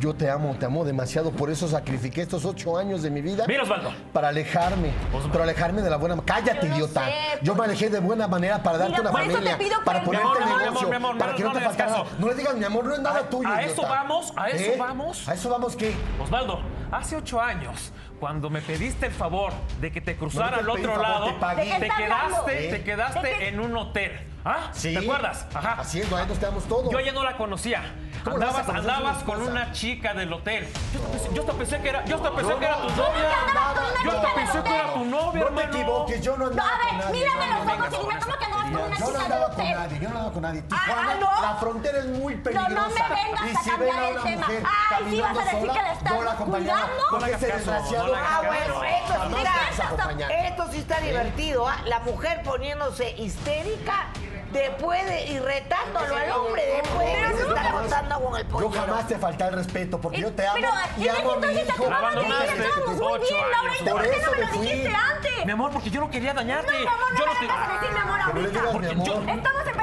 yo 0.00 0.14
te 0.14 0.30
amo, 0.30 0.54
te 0.58 0.66
amo 0.66 0.84
demasiado. 0.84 1.30
Por 1.30 1.50
eso 1.50 1.68
sacrifiqué 1.68 2.22
estos 2.22 2.44
ocho 2.44 2.76
años 2.78 3.02
de 3.02 3.10
mi 3.10 3.20
vida. 3.20 3.44
Mira, 3.48 3.62
Osvaldo. 3.62 3.92
Para 4.12 4.28
alejarme. 4.28 4.92
Pero 5.30 5.44
alejarme 5.44 5.82
de 5.82 5.90
la 5.90 5.96
buena 5.96 6.16
Cállate, 6.24 6.66
Yo 6.66 6.68
lo 6.68 6.74
idiota. 6.76 7.04
sé, 7.06 7.12
yo 7.42 7.54
me 7.54 7.64
alejé 7.64 7.88
de 7.90 8.00
buena 8.00 8.28
manera 8.28 8.62
para 8.62 8.78
darte 8.78 8.90
Mira, 8.92 9.02
una 9.02 9.10
por 9.12 9.20
eso 9.22 9.30
familia. 9.32 9.58
te 9.58 9.64
pido 9.64 9.76
para 9.84 10.02
ponerte 10.04 10.26
Mi 10.26 10.30
amor, 10.32 10.44
mi 10.44 10.50
amor, 10.52 10.62
negocio. 10.62 10.88
mi 10.88 10.96
amor, 10.96 11.18
para 11.18 11.30
no, 11.32 11.36
que 11.36 11.42
no, 11.44 11.48
no 11.52 11.58
te 11.58 11.64
faltara. 11.64 11.90
caso. 11.90 12.06
No 12.18 12.28
le 12.28 12.34
digas, 12.34 12.54
mi 12.54 12.64
amor, 12.64 12.84
no 12.84 12.94
es 12.94 13.00
nada 13.00 13.20
A- 13.20 13.30
tuyo. 13.30 13.48
a 13.48 13.62
idiota. 13.62 13.72
eso 13.72 13.82
vamos, 13.82 14.32
a 14.36 14.48
eso 14.50 14.70
¿Eh? 14.72 14.76
vamos. 14.78 15.28
¿A 15.28 15.34
eso 15.34 15.48
vamos 15.50 15.76
qué? 15.76 15.94
Osvaldo, 16.22 16.60
hace 16.90 17.16
ocho 17.16 17.40
años, 17.40 17.92
cuando 18.22 18.50
me 18.50 18.60
pediste 18.62 19.06
el 19.06 19.12
favor 19.12 19.52
de 19.80 19.90
que 19.90 20.00
te 20.00 20.14
cruzara 20.16 20.50
No 20.50 20.56
te 20.58 20.60
al 20.62 20.70
otro 20.70 20.92
favor, 20.92 21.02
lado, 21.08 21.26
te 21.26 21.32
pagué. 21.40 21.64
¿De 21.64 21.70
qué 21.72 21.78
te 21.80 21.88
quedaste, 21.90 22.68
¿Eh? 22.68 22.70
te 22.70 22.84
quedaste 22.84 23.48
en 23.48 23.58
un 23.58 23.76
hotel. 23.76 24.28
¿Ah? 24.44 24.70
Sí. 24.72 24.92
¿Te 24.92 25.00
acuerdas? 25.00 25.44
Ajá. 25.52 25.76
Así 25.80 26.00
es, 26.00 26.12
ahí 26.12 26.26
nos 26.28 26.38
quedamos 26.38 26.64
todos. 26.68 26.92
Yo 26.92 27.00
ya 27.00 27.10
no 27.10 27.24
la 27.24 27.36
conocía. 27.36 27.82
¿Cómo 28.24 28.38
la 28.38 28.46
vas 28.46 28.54
a 28.54 28.60
Andabas, 28.60 28.80
andabas 28.80 29.22
con 29.24 29.42
una 29.42 29.72
chica 29.72 30.14
del 30.14 30.32
hotel. 30.32 30.68
Yo 31.34 31.42
hasta 31.42 31.52
pensé, 31.54 31.76
yo 31.76 31.82
que 31.82 31.88
era, 31.88 32.04
yo 32.04 32.16
hasta 32.16 32.30
pensé 32.30 32.52
No, 32.52 32.58
que 32.60 32.64
era 32.64 32.76
no, 32.76 32.82
tu 32.86 32.88
no, 32.90 32.96
novia. 33.08 33.28
con 33.94 34.04
Yo 34.04 34.10
hasta 34.12 34.34
pensé 34.34 34.52
que 34.52 34.58
hotel. 34.60 34.74
era 34.74 34.94
tu 34.94 35.04
novia, 35.04 35.26
No 35.26 35.32
te 35.32 35.38
hermano. 35.40 35.68
equivoques, 35.76 36.22
yo 36.22 36.36
no 36.36 36.44
No, 36.44 36.50
andaba 36.50 36.68
a 36.70 36.78
con 36.78 36.86
ver, 36.98 37.06
nadie. 37.06 37.18
mírame 37.20 37.46
no, 37.46 37.54
los 37.56 37.66
no, 37.66 37.72
ojos 37.72 37.86
y 37.86 37.96
con 37.96 38.08
dime 38.08 38.20
cómo 38.22 38.38
que 38.38 38.44
andabas 38.44 38.62
con 38.62 38.72
una 38.72 38.82
Yo 38.82 38.88
no 38.88 38.94
chica 38.96 39.06
del 39.12 39.22
andaba 39.32 39.44
con 39.46 39.52
hotel. 39.60 39.74
nadie, 39.74 39.98
yo 39.98 40.08
no 40.08 40.14
andaba 40.14 40.32
con 40.32 40.42
nadie. 40.42 40.62
Ah, 40.70 40.76
Tijuana, 40.86 41.14
¿no? 41.16 41.42
la 41.42 41.54
frontera 41.56 41.98
es 41.98 42.06
muy 42.06 42.34
No, 42.36 42.42
peligrosa. 42.42 42.74
no 42.78 42.88
me 42.88 42.92
vengas 43.22 43.44
y 43.44 43.50
a 43.68 43.72
cambiar 43.72 43.98
a 43.98 44.08
el 44.08 44.22
tema. 44.22 44.46
Ay, 44.48 45.04
sí 45.10 45.20
vas 45.20 45.30
a 45.38 45.42
decir 45.44 45.60
sola, 45.60 45.72
que 45.72 45.82
la 45.82 45.92
estás 45.92 46.12
no 46.12 46.44
cuidando. 46.46 47.10
No 47.12 47.18
le 47.26 47.32
ese 47.32 47.46
desgraciado 47.46 48.06
no 48.06 48.11
Ah, 48.16 48.42
bueno, 48.46 48.84
esto 48.84 49.12
sí 49.12 49.18
jamás 49.18 49.38
está- 49.44 49.52
te 49.52 49.70
vas 49.70 49.80
a 49.80 49.84
acompañar. 49.86 50.30
Esto 50.32 50.66
sí 50.70 50.78
está 50.78 51.00
divertido, 51.00 51.68
¿ah? 51.68 51.78
La 51.86 51.98
mujer 52.00 52.42
poniéndose 52.44 53.10
histérica 53.18 54.06
después 54.52 55.02
de, 55.06 55.24
y 55.28 55.38
retándolo 55.38 56.14
al 56.14 56.30
hombre 56.32 56.62
después 56.82 57.06
de 57.06 57.36
se 57.42 57.48
está 57.48 57.70
contando 57.72 58.20
con 58.20 58.36
el 58.38 58.46
Yo 58.46 58.50
pollero. 58.52 58.70
jamás 58.86 59.08
te 59.08 59.16
falté 59.18 59.44
al 59.44 59.52
respeto 59.54 59.98
porque 59.98 60.20
yo 60.20 60.30
te 60.32 60.46
amo 60.46 60.56
Pero 60.60 60.70
y 60.98 61.08
en 61.08 61.16
amo 61.16 61.32
a 61.32 61.36
mi 61.38 61.46
hijo. 61.46 61.86
ir, 61.86 61.92
Abandonaste 61.92 62.52
estábamos 62.52 62.96
muy 63.00 63.18
bien, 63.20 63.50
Laura. 63.50 63.70
años. 63.70 63.80
¿y 63.80 63.84
tú 63.84 63.90
Por 63.90 64.02
¿Por 64.02 64.10
qué 64.10 64.20
no 64.22 64.30
me 64.32 64.38
lo 64.38 64.52
dijiste 64.62 64.88
antes? 64.94 65.46
Mi 65.46 65.52
amor, 65.52 65.70
porque 65.72 65.90
yo 65.90 66.00
no 66.00 66.10
quería 66.10 66.34
dañarte. 66.34 66.70
No, 66.72 66.78
mi 66.80 66.86
amor, 66.86 67.12
no 67.12 67.18
yo 67.18 67.26
me 67.26 67.32
no 67.32 67.38
te... 67.40 67.46
a 67.52 67.80
decir 67.80 67.92
mi 67.94 68.00
amor 68.00 68.20
ahorita. 68.20 69.04
yo- 69.04 69.32
Estamos 69.32 69.66
empezando 69.66 69.81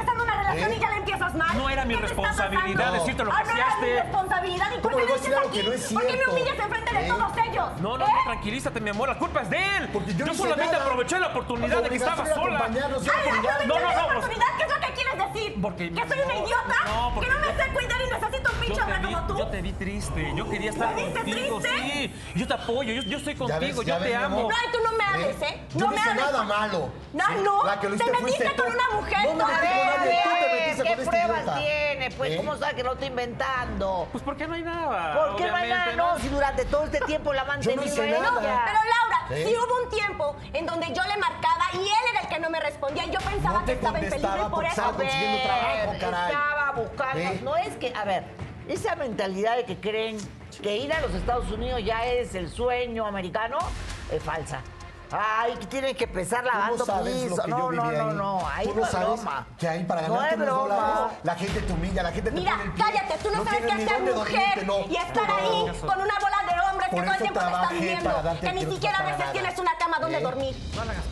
¿Eh? 0.67 0.75
y 0.75 0.79
ya 0.79 0.89
la 0.89 0.97
empiezas 0.97 1.33
mal. 1.35 1.57
No 1.57 1.69
era 1.69 1.85
mi 1.85 1.93
¿Qué 1.95 1.99
te 2.01 2.05
está 2.07 2.21
responsabilidad 2.21 2.93
decirte 2.93 3.23
lo 3.23 3.31
que 3.31 3.37
Ah, 3.37 3.43
no 3.43 3.51
era 3.55 3.77
mi 3.81 3.87
responsabilidad. 3.93 4.67
¿Y 4.75 4.79
por 4.79 4.91
¿Cómo 4.91 5.05
qué 5.05 5.11
a 5.11 5.15
dices 5.15 5.37
aquí? 5.37 5.93
¿Por 5.93 6.05
qué 6.07 6.17
me 6.17 6.25
humillas 6.31 6.59
enfrente 6.59 6.93
de 6.93 7.05
¿Eh? 7.05 7.07
todos 7.09 7.31
ellos? 7.49 7.65
No, 7.81 7.97
no, 7.97 8.05
¿Eh? 8.05 8.09
no, 8.13 8.23
tranquilízate, 8.31 8.79
mi 8.81 8.89
amor. 8.89 9.09
La 9.09 9.17
culpa 9.17 9.41
es 9.41 9.49
de 9.49 9.57
él. 9.77 9.89
Porque 9.93 10.13
yo 10.15 10.33
solamente 10.33 10.73
nada. 10.73 10.85
aproveché 10.85 11.19
la 11.19 11.27
oportunidad 11.27 11.83
de 11.83 11.89
que 11.89 11.95
estaba 11.95 12.25
sola. 12.25 12.59
No, 12.59 12.89
no, 12.89 12.99
¿tienes 12.99 13.67
no, 13.67 14.05
oportunidad? 14.05 14.45
¿Qué 14.57 14.63
es 14.63 14.69
lo 14.73 14.79
que 14.79 14.93
quieres 14.93 15.33
decir? 15.33 15.61
Porque- 15.61 15.91
¿Que 15.91 16.07
soy 16.07 16.19
una 16.25 16.33
idiota? 16.35 16.75
no, 16.85 17.11
porque 17.13 17.29
¿Que 17.29 17.33
no 17.35 17.39
me 17.39 17.47
sé 17.63 17.69
cuidar 17.73 18.01
y 18.01 18.09
necesito 18.11 18.51
un 18.53 18.59
pinche 18.59 18.81
hombre 18.81 19.01
como 19.01 19.27
tú? 19.27 19.37
yo 19.37 19.47
te 19.47 19.61
vi 19.61 19.71
triste, 19.73 20.33
yo 20.35 20.49
quería 20.49 20.69
estar 20.71 20.95
¿Me 20.95 21.03
viste 21.05 21.19
contigo, 21.19 21.59
triste? 21.59 21.79
sí. 21.79 22.13
Yo 22.35 22.47
te 22.47 22.53
apoyo, 22.53 22.93
yo, 23.01 23.17
estoy 23.17 23.35
contigo, 23.35 23.81
yo 23.83 23.97
te 23.97 24.15
amo. 24.15 24.41
No, 24.41 24.49
y 24.49 24.71
tú 24.71 24.77
no 24.83 24.91
me 24.97 25.03
hables, 25.03 25.41
¿eh? 25.41 25.61
No 25.75 25.87
me 25.87 25.95
hice 25.95 26.09
hables. 26.09 26.25
nada 26.25 26.43
malo. 26.43 26.89
No, 27.13 27.29
no. 27.43 27.65
La 27.65 27.79
que 27.79 27.89
lo 27.89 27.97
Te 27.97 28.11
metiste 28.11 28.45
con 28.55 28.55
tú. 28.55 28.63
una 28.73 28.89
mujer 29.01 29.19
No 29.25 29.33
me 29.35 29.43
con 29.43 29.51
metiste 30.79 30.83
¿qué 30.83 30.95
con 30.95 30.99
este 31.03 31.09
pruebas 31.09 31.41
idiota. 31.43 31.59
tiene? 31.59 32.11
Pues, 32.11 32.31
¿Eh? 32.31 32.37
¿cómo 32.37 32.57
sabe 32.57 32.75
que 32.75 32.83
no 32.83 32.93
estoy 32.93 33.07
inventando? 33.07 34.07
Pues 34.11 34.23
porque 34.23 34.47
no 34.47 34.53
hay 34.55 34.63
nada. 34.63 35.13
¿Por 35.15 35.35
qué 35.37 35.47
no 35.47 35.55
hay 35.55 35.69
nada? 35.69 35.95
No, 35.95 36.19
si 36.19 36.29
durante 36.29 36.65
todo 36.65 36.85
este 36.85 36.99
tiempo 37.01 37.33
la 37.33 37.43
no 37.43 37.47
mantenido 37.49 37.83
hice 37.83 38.07
ella. 38.09 38.19
nada. 38.19 38.39
Pero 38.65 38.79
Laura, 38.79 39.27
¿Eh? 39.41 39.45
sí 39.47 39.55
hubo 39.55 39.83
un 39.83 39.89
tiempo 39.89 40.35
en 40.53 40.65
donde 40.65 40.87
yo 40.87 41.03
le 41.03 41.17
marcaba 41.17 41.65
y 41.73 41.77
él 41.77 41.89
era 42.11 42.21
el 42.21 42.27
que 42.27 42.39
no 42.39 42.49
me 42.49 42.59
respondía 42.59 43.05
y 43.05 43.11
yo 43.11 43.19
pensaba 43.19 43.59
No 43.59 43.65
que 43.65 43.73
estaba 43.73 43.99
en 43.99 44.09
peligro 44.09 44.45
y 44.47 44.49
por 44.49 44.63
eso. 44.65 44.69
estaba 44.71 44.93
consiguiendo 44.93 45.43
trabajo, 45.43 45.93
caray. 45.99 46.31
Estaba 46.33 46.71
buscando. 46.71 47.19
¿Eh? 47.19 47.39
No 47.43 47.55
es 47.57 47.75
que, 47.77 47.93
a 47.95 48.03
ver, 48.05 48.23
esa 48.67 48.95
mentalidad 48.95 49.55
de 49.57 49.65
que 49.65 49.77
creen 49.77 50.17
que 50.61 50.77
ir 50.77 50.91
a 50.93 50.99
los 51.01 51.13
Estados 51.13 51.51
Unidos 51.51 51.81
ya 51.83 52.05
es 52.05 52.35
el 52.35 52.49
sueño 52.49 53.05
americano 53.05 53.57
es 54.11 54.21
falsa. 54.23 54.61
Ay, 55.11 55.55
que 55.57 55.65
tienes 55.65 55.95
que 55.97 56.03
empezar 56.03 56.41
Tú 56.43 56.47
lavando 56.53 56.77
no 56.77 56.85
sabes 56.85 57.13
piso. 57.15 57.35
lo 57.37 57.43
que 57.43 57.49
no, 57.49 57.57
yo 57.57 57.71
no, 57.71 57.83
viví 57.83 57.97
no, 57.97 58.03
ahí. 58.09 58.13
no, 58.15 58.47
ahí 58.47 58.67
Tú 58.67 58.73
no 58.73 58.79
no 58.81 58.85
es 58.85 58.91
sabes 58.91 59.07
broma. 59.07 59.47
que 59.57 59.67
ahí 59.67 59.83
para 59.83 60.01
No 60.07 60.13
dólares 60.15 60.39
la 61.23 61.35
gente 61.35 61.61
te 61.61 61.73
humilla, 61.73 62.03
la 62.03 62.11
gente 62.11 62.31
te 62.31 62.37
Mira, 62.37 62.51
pone 62.51 62.63
el 62.65 62.71
pie. 62.73 62.83
cállate, 62.85 63.13
tú 63.23 63.29
no, 63.35 63.43
sabes 63.43 63.61
qué 63.65 63.71
hacer 63.71 64.01
mujer 64.01 64.15
dormirte, 64.15 64.65
no. 64.65 64.79
y 64.87 64.95
estar 64.95 65.27
No. 65.27 65.35
ahí 65.35 65.79
con 65.79 66.01
una 66.01 66.19
bola 66.19 66.37
de 66.47 66.61
hombres 66.61 66.68
que 66.89 66.95
Por 66.95 67.05
todo 67.05 67.13
el 67.13 67.15
eso 67.15 67.23
tiempo 67.23 67.39
te 67.39 67.45
están 67.45 67.79
viendo, 67.79 68.39
que 68.41 68.53
ni 68.53 68.73
siquiera 68.73 68.97
a 68.97 69.03
veces 69.03 69.19
nada. 69.19 69.31
tienes 69.31 69.59
una 69.59 69.71
cama 69.77 69.99
donde 69.99 70.17
¿Eh? 70.17 70.21
dormir. 70.21 70.55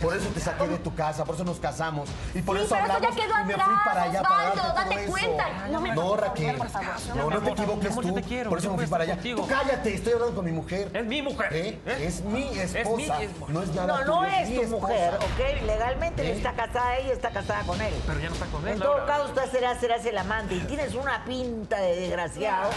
Por 0.02 0.16
eso 0.16 0.30
te 0.30 0.40
saqué 0.40 0.68
de 0.68 0.78
tu 0.80 0.94
casa, 0.96 1.24
por 1.26 1.36
eso 1.36 1.44
nos 1.44 1.60
casamos. 1.60 2.10
Y 2.34 2.42
por 2.42 2.58
Sí, 2.58 2.64
eso 2.66 2.76
hablamos 2.76 3.02
ya 3.02 3.10
quedó 3.10 3.34
y 3.42 3.46
me 3.46 3.54
fui 3.54 3.62
atrás, 3.64 3.80
para 3.86 4.02
allá 4.04 4.22
para 4.24 4.44
darte 4.44 4.58
date 4.60 4.90
todo 4.90 5.00
eso. 5.00 5.12
cuenta. 5.12 5.48
No 5.72 5.82
me 5.82 5.92
No, 5.96 6.02
toques, 6.02 6.22
Raquel. 6.28 6.58
por 6.58 6.70
favor. 6.70 6.88
No, 7.16 7.30
no 7.30 7.40
te 7.42 7.50
equivoques 7.52 7.96
tú. 7.96 8.14
te 8.14 8.24
quiero, 8.24 8.50
Por 8.50 8.60
eso 8.60 8.72
me 8.72 8.78
fui 8.78 8.88
para 8.88 9.04
estar 9.04 9.18
allá. 9.20 9.36
Tú 9.36 9.48
cállate, 9.48 9.94
estoy 9.94 10.14
hablando 10.14 10.36
con 10.36 10.46
mi 10.46 10.52
mujer. 10.52 10.90
Es 10.94 11.06
mi 11.06 11.22
mujer. 11.22 11.54
¿Eh? 11.56 11.80
¿Eh? 11.86 12.06
Es 12.08 12.22
mi 12.22 12.48
esposa. 12.60 13.18
No 13.48 13.64
es 13.64 13.70
nada 13.76 13.88
No, 13.88 14.06
no 14.06 14.20
tuyo, 14.22 14.32
es 14.42 14.50
mi 14.50 14.56
tu 14.56 14.62
esposa. 14.64 14.82
mujer, 14.88 15.14
¿ok? 15.16 15.62
Legalmente 15.66 16.24
¿Eh? 16.28 16.32
está 16.38 16.54
casada, 16.54 16.98
ella 16.98 17.14
está 17.14 17.30
casada 17.30 17.62
con 17.64 17.82
él. 17.82 17.94
Pero 18.06 18.20
ya 18.20 18.30
no 18.30 18.34
está 18.36 18.46
con 18.48 18.68
él, 18.68 18.74
En 18.74 18.80
todo 18.80 19.06
caso, 19.06 19.26
usted 19.26 19.52
será, 19.52 19.80
serás 19.80 20.06
el 20.06 20.18
amante 20.18 20.56
y 20.56 20.60
tienes 20.62 20.94
una 20.96 21.24
pinta 21.26 21.78
de 21.78 21.96
desgraciado 22.02 22.70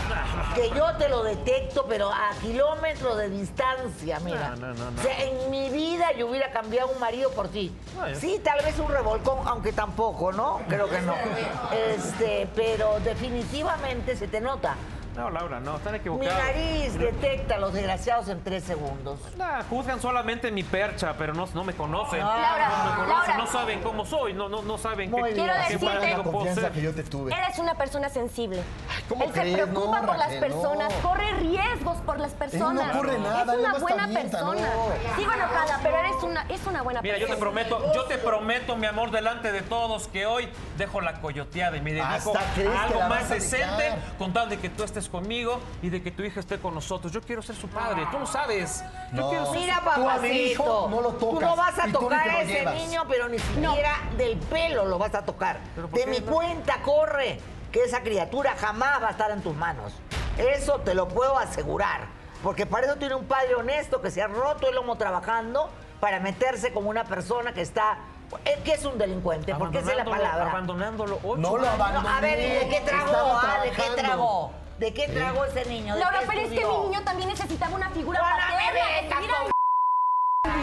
que 0.54 0.70
yo 0.70 0.92
te 0.96 1.08
lo 1.08 1.22
detecto, 1.22 1.86
pero 1.88 2.10
a 2.12 2.30
kilómetros 2.40 2.89
de 2.98 3.30
distancia, 3.30 4.18
mira. 4.20 4.50
No, 4.50 4.56
no, 4.56 4.74
no, 4.74 4.90
no. 4.90 5.00
O 5.00 5.02
sea, 5.02 5.22
en 5.24 5.50
mi 5.50 5.70
vida 5.70 6.12
yo 6.18 6.26
hubiera 6.28 6.50
cambiado 6.50 6.88
un 6.92 6.98
marido 6.98 7.30
por 7.30 7.48
ti. 7.48 7.72
No, 7.96 8.08
yo- 8.08 8.18
Sí, 8.18 8.40
tal 8.42 8.62
vez 8.64 8.78
un 8.78 8.88
revolcón, 8.88 9.46
aunque 9.46 9.72
tampoco, 9.72 10.32
¿no? 10.32 10.60
Creo 10.68 10.88
que 10.88 11.00
no. 11.02 11.14
Este, 11.96 12.48
pero 12.54 12.98
definitivamente 13.00 14.16
se 14.16 14.26
te 14.28 14.40
nota. 14.40 14.74
No, 15.16 15.28
Laura, 15.28 15.58
no, 15.60 15.76
están 15.76 15.92
Mi 15.92 15.98
equivocados. 15.98 16.34
nariz 16.38 16.98
detecta 16.98 17.56
a 17.56 17.58
los 17.58 17.72
desgraciados 17.74 18.28
en 18.28 18.42
tres 18.44 18.62
segundos. 18.64 19.18
Nah, 19.36 19.62
juzgan 19.68 20.00
solamente 20.00 20.50
mi 20.52 20.62
percha, 20.62 21.14
pero 21.18 21.34
no, 21.34 21.48
no 21.52 21.64
me 21.64 21.74
conocen. 21.74 22.20
Laura, 22.20 22.68
no 22.68 22.84
me 22.90 22.96
conocen, 22.96 23.28
Laura. 23.28 23.36
no 23.38 23.46
saben 23.48 23.80
cómo 23.80 24.06
soy, 24.06 24.32
no, 24.34 24.48
no, 24.48 24.62
no 24.62 24.78
saben 24.78 25.10
Muy 25.10 25.22
qué, 25.30 25.34
bien. 25.34 25.46
Quiero 25.46 25.60
decirte- 25.60 25.84
para 25.86 26.00
la 26.00 26.06
qué 26.06 26.14
puedo 26.14 26.30
confianza 26.32 26.60
ser. 26.62 26.72
que 26.72 26.80
yo 26.82 26.94
te 26.94 27.02
tuve. 27.02 27.32
Él 27.32 27.38
es 27.50 27.58
una 27.58 27.74
persona 27.74 28.08
sensible. 28.08 28.62
¿Cómo 29.08 29.24
él 29.24 29.32
crees? 29.32 29.56
se 29.58 29.66
preocupa 29.66 30.00
No, 30.00 30.06
por 30.06 30.16
las 30.18 30.32
personas, 30.34 30.92
no. 31.02 31.08
corre 31.10 31.32
riesgos 31.34 31.96
por 31.98 32.18
las 32.20 32.32
personas. 32.32 32.86
no 32.86 33.00
corre 33.00 33.18
nada, 33.18 33.52
es 33.52 33.58
una 33.58 33.78
buena 33.78 34.08
persona. 34.08 34.60
no. 34.60 35.16
Sigo 35.16 35.32
enojada, 35.32 35.80
pero 35.82 35.96
eres 35.98 36.22
una, 36.22 36.42
es 36.48 36.66
una 36.66 36.82
buena 36.82 37.02
Mira, 37.02 37.18
yo 37.18 37.26
persona. 37.26 37.34
te 37.36 37.40
prometo, 37.40 37.92
yo 37.94 38.04
te 38.04 38.16
prometo, 38.18 38.76
mi 38.76 38.86
amor, 38.86 39.10
delante 39.10 39.50
de 39.50 39.62
todos, 39.62 40.06
que 40.08 40.24
hoy 40.26 40.48
dejo 40.78 41.00
la 41.00 41.20
coyoteada 41.20 41.76
y 41.76 41.80
me 41.80 41.92
dedico 41.92 42.32
a 42.36 42.84
algo 42.84 42.98
la 43.00 43.08
más 43.08 43.28
decente 43.28 43.92
con 44.16 44.32
tal 44.32 44.48
de 44.48 44.58
que 44.58 44.68
tú 44.70 44.84
estés 44.84 44.99
conmigo 45.08 45.58
y 45.82 45.88
de 45.90 46.02
que 46.02 46.10
tu 46.10 46.22
hija 46.22 46.40
esté 46.40 46.58
con 46.58 46.74
nosotros. 46.74 47.12
Yo 47.12 47.20
quiero 47.20 47.42
ser 47.42 47.56
su 47.56 47.68
padre, 47.68 48.06
tú 48.10 48.18
lo 48.18 48.26
sabes. 48.26 48.82
Yo 49.12 49.22
No. 49.22 49.28
quiero 49.30 49.46
ser 49.46 49.60
Mira, 49.60 49.80
Tú 49.94 50.08
a 50.08 50.18
mi 50.18 50.28
hijo 50.28 50.64
papacito. 50.64 50.88
no 50.90 51.00
lo 51.00 51.08
Tú 51.12 51.30
tocas, 51.32 51.48
no 51.48 51.56
vas 51.56 51.78
a 51.78 51.84
tú 51.86 51.92
tocar 51.92 52.28
a 52.28 52.40
ese 52.42 52.52
llevas. 52.52 52.74
niño, 52.74 53.04
pero 53.08 53.28
ni 53.28 53.38
siquiera 53.38 53.96
del 54.16 54.36
pelo 54.38 54.84
lo 54.84 54.98
vas 54.98 55.14
a 55.14 55.24
tocar. 55.24 55.58
¿Pero 55.74 55.88
por 55.88 55.98
De 55.98 56.06
mi 56.06 56.20
no? 56.20 56.26
cuenta 56.32 56.80
corre 56.82 57.40
que 57.72 57.84
esa 57.84 58.00
criatura 58.02 58.54
jamás 58.58 59.02
va 59.02 59.08
a 59.08 59.10
estar 59.12 59.30
en 59.30 59.42
tus 59.42 59.54
manos. 59.56 59.92
Eso 60.38 60.80
te 60.80 60.94
lo 60.94 61.08
puedo 61.08 61.38
asegurar. 61.38 62.02
Porque 62.42 62.64
para 62.66 62.86
eso 62.86 62.96
tiene 62.96 63.14
un 63.14 63.26
padre 63.26 63.54
honesto 63.54 64.00
que 64.00 64.10
se 64.10 64.22
ha 64.22 64.26
roto 64.26 64.68
el 64.68 64.74
lomo 64.74 64.96
trabajando 64.96 65.68
para 66.00 66.20
meterse 66.20 66.72
como 66.72 66.88
una 66.90 67.04
persona 67.04 67.52
que 67.52 67.60
está. 67.60 67.98
eh, 68.44 68.60
que 68.64 68.74
es 68.74 68.84
un 68.84 68.96
delincuente, 68.96 69.54
porque 69.56 69.78
esa 69.80 69.90
es 69.90 69.96
la 69.98 70.04
palabra. 70.04 70.50
Abandonándolo 70.50 71.18
ocho 71.22 71.36
No 71.36 71.56
lo 71.58 71.68
años. 71.68 71.78
No, 71.78 71.84
abandoné. 71.84 72.08
a 72.16 72.20
ver, 72.20 72.38
¿y 72.38 72.42
de 72.64 72.68
qué 72.68 72.80
tragó? 72.86 73.12
Ah? 73.42 73.58
¿De 73.64 73.70
qué 73.72 73.82
tragó? 74.00 74.52
¿De 74.80 74.94
qué 74.94 75.08
tragó 75.08 75.44
ese 75.44 75.66
niño? 75.66 75.92
¿De 75.94 76.00
Laura, 76.00 76.20
qué 76.20 76.26
pero 76.26 76.40
es 76.40 76.48
que 76.48 76.54
estudió? 76.54 76.78
mi 76.80 76.88
niño 76.88 77.02
también 77.04 77.28
necesitaba 77.28 77.74
una 77.76 77.90
figura 77.90 78.18
paterna. 78.18 78.70
que 78.72 79.08
estuviera- 79.08 79.34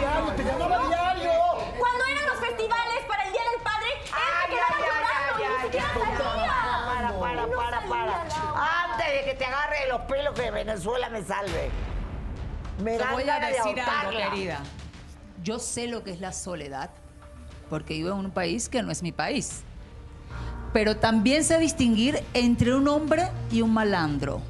Diario, 0.00 0.32
te 0.34 0.42
llamaba 0.44 0.88
diario. 0.88 1.32
Cuando 1.78 2.04
eran 2.04 2.26
los 2.26 2.38
festivales 2.40 3.04
para 3.06 3.22
el 3.22 3.32
Día 3.32 3.42
del 3.52 3.62
Padre, 3.62 3.86
él 3.92 4.10
Ay, 4.12 4.42
se 4.42 4.54
quedaba 4.56 4.74
ay, 4.76 4.82
ay, 4.82 4.88
llorando 4.88 5.56
ni 5.56 5.62
siquiera 5.62 5.86
salía. 5.94 6.18
Para, 6.18 7.20
para, 7.20 7.46
No 7.46 7.56
para, 7.56 7.70
salía, 7.80 7.88
para. 7.88 8.06
Laura. 8.06 8.84
Antes 8.90 9.06
de 9.12 9.24
que 9.24 9.34
te 9.38 9.44
agarre 9.44 9.80
de 9.82 9.88
los 9.88 10.00
pelos 10.00 10.34
que 10.34 10.50
Venezuela 10.50 11.08
me 11.10 11.22
salve. 11.22 11.70
Me 12.82 12.92
Te 12.92 12.98
dan 12.98 13.12
voy 13.12 13.22
a 13.22 13.26
ganas 13.26 13.50
de 13.50 13.56
decir 13.56 13.80
algo, 13.80 13.92
ahorcarla. 13.92 14.30
querida. 14.30 14.60
Yo 15.44 15.58
sé 15.60 15.86
lo 15.86 16.02
que 16.02 16.10
es 16.10 16.20
la 16.20 16.32
soledad, 16.32 16.90
porque 17.70 17.94
vivo 17.94 18.10
en 18.10 18.16
un 18.18 18.30
país 18.32 18.68
que 18.68 18.82
no 18.82 18.90
es 18.90 19.00
mi 19.02 19.12
país. 19.12 19.62
Pero 20.72 20.96
también 20.96 21.44
sé 21.44 21.58
distinguir 21.58 22.22
entre 22.34 22.74
un 22.74 22.88
hombre 22.88 23.28
y 23.50 23.62
un 23.62 23.72
malandro. 23.72 24.40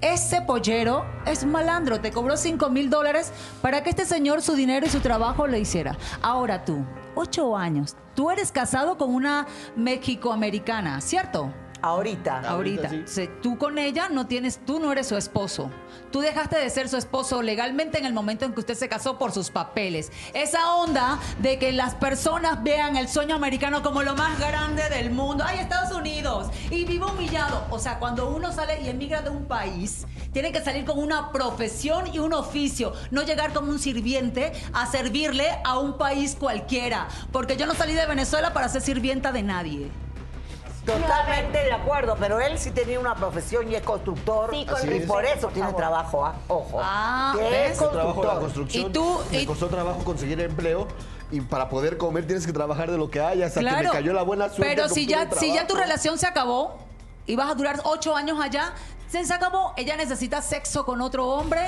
Ese 0.00 0.42
pollero 0.42 1.04
es 1.26 1.44
malandro, 1.44 2.00
te 2.00 2.12
cobró 2.12 2.36
5 2.36 2.70
mil 2.70 2.88
dólares 2.88 3.32
para 3.60 3.82
que 3.82 3.90
este 3.90 4.04
señor 4.04 4.42
su 4.42 4.54
dinero 4.54 4.86
y 4.86 4.90
su 4.90 5.00
trabajo 5.00 5.48
le 5.48 5.58
hiciera. 5.58 5.98
Ahora 6.22 6.64
tú, 6.64 6.84
ocho 7.16 7.56
años, 7.56 7.96
tú 8.14 8.30
eres 8.30 8.52
casado 8.52 8.96
con 8.96 9.12
una 9.12 9.48
mexicoamericana, 9.74 11.00
¿cierto? 11.00 11.52
Ahorita. 11.82 12.40
Ahorita. 12.48 12.90
sí. 13.06 13.28
Tú 13.42 13.56
con 13.56 13.78
ella 13.78 14.08
no 14.08 14.26
tienes, 14.26 14.58
tú 14.64 14.80
no 14.80 14.90
eres 14.92 15.06
su 15.06 15.16
esposo. 15.16 15.70
Tú 16.10 16.20
dejaste 16.20 16.58
de 16.58 16.70
ser 16.70 16.88
su 16.88 16.96
esposo 16.96 17.42
legalmente 17.42 17.98
en 17.98 18.06
el 18.06 18.12
momento 18.12 18.44
en 18.44 18.52
que 18.52 18.60
usted 18.60 18.74
se 18.74 18.88
casó 18.88 19.18
por 19.18 19.32
sus 19.32 19.50
papeles. 19.50 20.10
Esa 20.34 20.74
onda 20.74 21.18
de 21.40 21.58
que 21.58 21.70
las 21.72 21.94
personas 21.94 22.62
vean 22.62 22.96
el 22.96 23.08
sueño 23.08 23.36
americano 23.36 23.82
como 23.82 24.02
lo 24.02 24.16
más 24.16 24.38
grande 24.38 24.88
del 24.88 25.10
mundo. 25.10 25.44
¡Ay, 25.46 25.58
Estados 25.58 25.94
Unidos! 25.94 26.48
Y 26.70 26.84
vivo 26.84 27.12
humillado. 27.12 27.64
O 27.70 27.78
sea, 27.78 27.98
cuando 27.98 28.28
uno 28.30 28.52
sale 28.52 28.80
y 28.82 28.88
emigra 28.88 29.22
de 29.22 29.30
un 29.30 29.44
país, 29.44 30.06
tiene 30.32 30.50
que 30.50 30.62
salir 30.62 30.84
con 30.84 30.98
una 30.98 31.30
profesión 31.30 32.06
y 32.12 32.18
un 32.18 32.32
oficio. 32.32 32.92
No 33.10 33.22
llegar 33.22 33.52
como 33.52 33.70
un 33.70 33.78
sirviente 33.78 34.52
a 34.72 34.86
servirle 34.86 35.58
a 35.64 35.78
un 35.78 35.98
país 35.98 36.36
cualquiera. 36.38 37.08
Porque 37.32 37.56
yo 37.56 37.66
no 37.66 37.74
salí 37.74 37.94
de 37.94 38.06
Venezuela 38.06 38.52
para 38.52 38.68
ser 38.68 38.82
sirvienta 38.82 39.30
de 39.30 39.42
nadie. 39.42 39.90
Totalmente 40.92 41.58
de 41.64 41.72
acuerdo, 41.72 42.16
pero 42.18 42.40
él 42.40 42.58
sí 42.58 42.70
tenía 42.70 42.98
una 42.98 43.14
profesión 43.14 43.70
y 43.70 43.74
es 43.74 43.82
constructor. 43.82 44.50
Sí, 44.52 44.66
con 44.66 44.90
y 44.92 44.96
es. 44.98 45.06
por 45.06 45.24
eso 45.24 45.42
por 45.42 45.52
tiene 45.52 45.72
trabajo, 45.74 46.24
¿ah? 46.24 46.34
ojo. 46.48 46.80
Ah, 46.82 47.34
es 47.40 47.80
en 47.80 47.84
la 47.96 48.02
constructor. 48.02 48.40
construcción. 48.40 48.86
¿Y 48.86 48.92
tú? 48.92 49.20
Me 49.30 49.42
¿Y- 49.42 49.46
costó 49.46 49.68
trabajo 49.68 50.02
conseguir 50.04 50.40
empleo 50.40 50.88
y 51.30 51.40
para 51.42 51.68
poder 51.68 51.98
comer 51.98 52.26
tienes 52.26 52.46
que 52.46 52.52
trabajar 52.52 52.90
de 52.90 52.96
lo 52.98 53.10
que 53.10 53.20
hay 53.20 53.42
hasta 53.42 53.60
que 53.60 53.70
me 53.70 53.88
cayó 53.90 54.12
la 54.12 54.22
buena 54.22 54.48
suerte. 54.48 54.64
Pero 54.74 54.88
si 54.88 55.06
ya, 55.06 55.28
si 55.32 55.52
ya 55.52 55.66
tu 55.66 55.74
relación 55.74 56.18
se 56.18 56.26
acabó 56.26 56.78
y 57.26 57.36
vas 57.36 57.50
a 57.50 57.54
durar 57.54 57.80
ocho 57.84 58.16
años 58.16 58.38
allá, 58.40 58.72
se 59.10 59.24
se 59.24 59.34
acabó. 59.34 59.74
Ella 59.76 59.96
necesita 59.96 60.40
sexo 60.42 60.84
con 60.84 61.00
otro 61.02 61.26
hombre, 61.26 61.60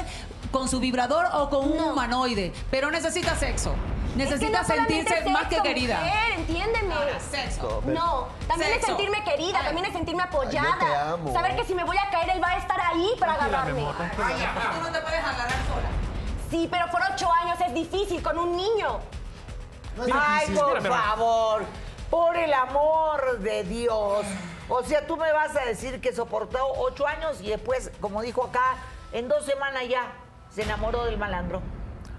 con 0.51 0.69
su 0.69 0.81
vibrador 0.81 1.27
o 1.35 1.51
con 1.51 1.71
un 1.71 1.77
No. 1.77 1.93
humanoide. 1.93 2.53
Pero 2.71 2.91
necesita 2.91 3.35
sexo. 3.37 3.75
Es 4.11 4.17
que 4.17 4.25
Necesita 4.25 4.63
no 4.63 4.67
sentirse 4.67 5.31
más 5.31 5.47
que 5.47 5.61
querida. 5.63 5.97
Mujer, 6.01 6.33
entiéndeme. 6.39 6.95
Sexo. 7.31 7.83
No, 7.87 8.29
también 8.49 8.73
Sexo. 8.73 8.81
es 8.81 8.87
sentirme 8.87 9.25
querida, 9.25 9.59
Ay. 9.61 9.65
también 9.67 9.87
es 9.87 9.93
sentirme 9.93 10.23
Ay, 10.23 10.29
yo 10.33 10.39
apoyada. 10.39 10.79
te 10.79 10.97
amo. 10.97 11.33
Saber 11.33 11.57
que 11.57 11.65
si 11.65 11.75
me 11.75 11.85
voy 11.85 11.97
a 11.97 12.11
caer, 12.11 12.31
él 12.31 12.43
va 12.43 12.49
a 12.49 12.57
estar 12.59 12.81
ahí 12.81 13.11
para 13.19 13.35
agarrarme. 13.35 13.81
Tú 13.83 13.87
no 14.83 14.93
te 14.93 15.01
puedes 15.01 15.21
agarrar 15.25 15.49
sola. 15.51 15.89
Sí, 16.51 16.69
pero 16.71 16.91
por 16.91 17.01
ocho 17.13 17.31
años 17.33 17.59
es 17.61 17.73
difícil 17.75 18.23
con 18.23 18.37
un 18.39 18.57
niño. 18.57 18.99
Ay, 20.13 20.47
por 20.49 20.77
Espérame, 20.79 20.91
va. 20.93 21.03
favor, 21.11 21.63
por 22.11 22.37
el 22.37 22.53
amor 22.53 23.39
de 23.41 23.65
Dios. 23.65 24.25
O 24.69 24.83
sea, 24.83 25.07
tú 25.07 25.17
me 25.17 25.31
vas 25.33 25.55
a 25.57 25.65
decir 25.65 26.01
que 26.01 26.13
soportó 26.13 26.59
ocho 26.79 27.07
años 27.07 27.41
y 27.41 27.49
después, 27.51 27.91
como 28.01 28.23
dijo 28.23 28.45
acá, 28.45 28.77
en 29.13 29.29
dos 29.29 29.45
semanas 29.45 29.83
ya 29.89 30.13
se 30.51 30.63
enamoró 30.63 31.05
del 31.05 31.19
malandro. 31.19 31.61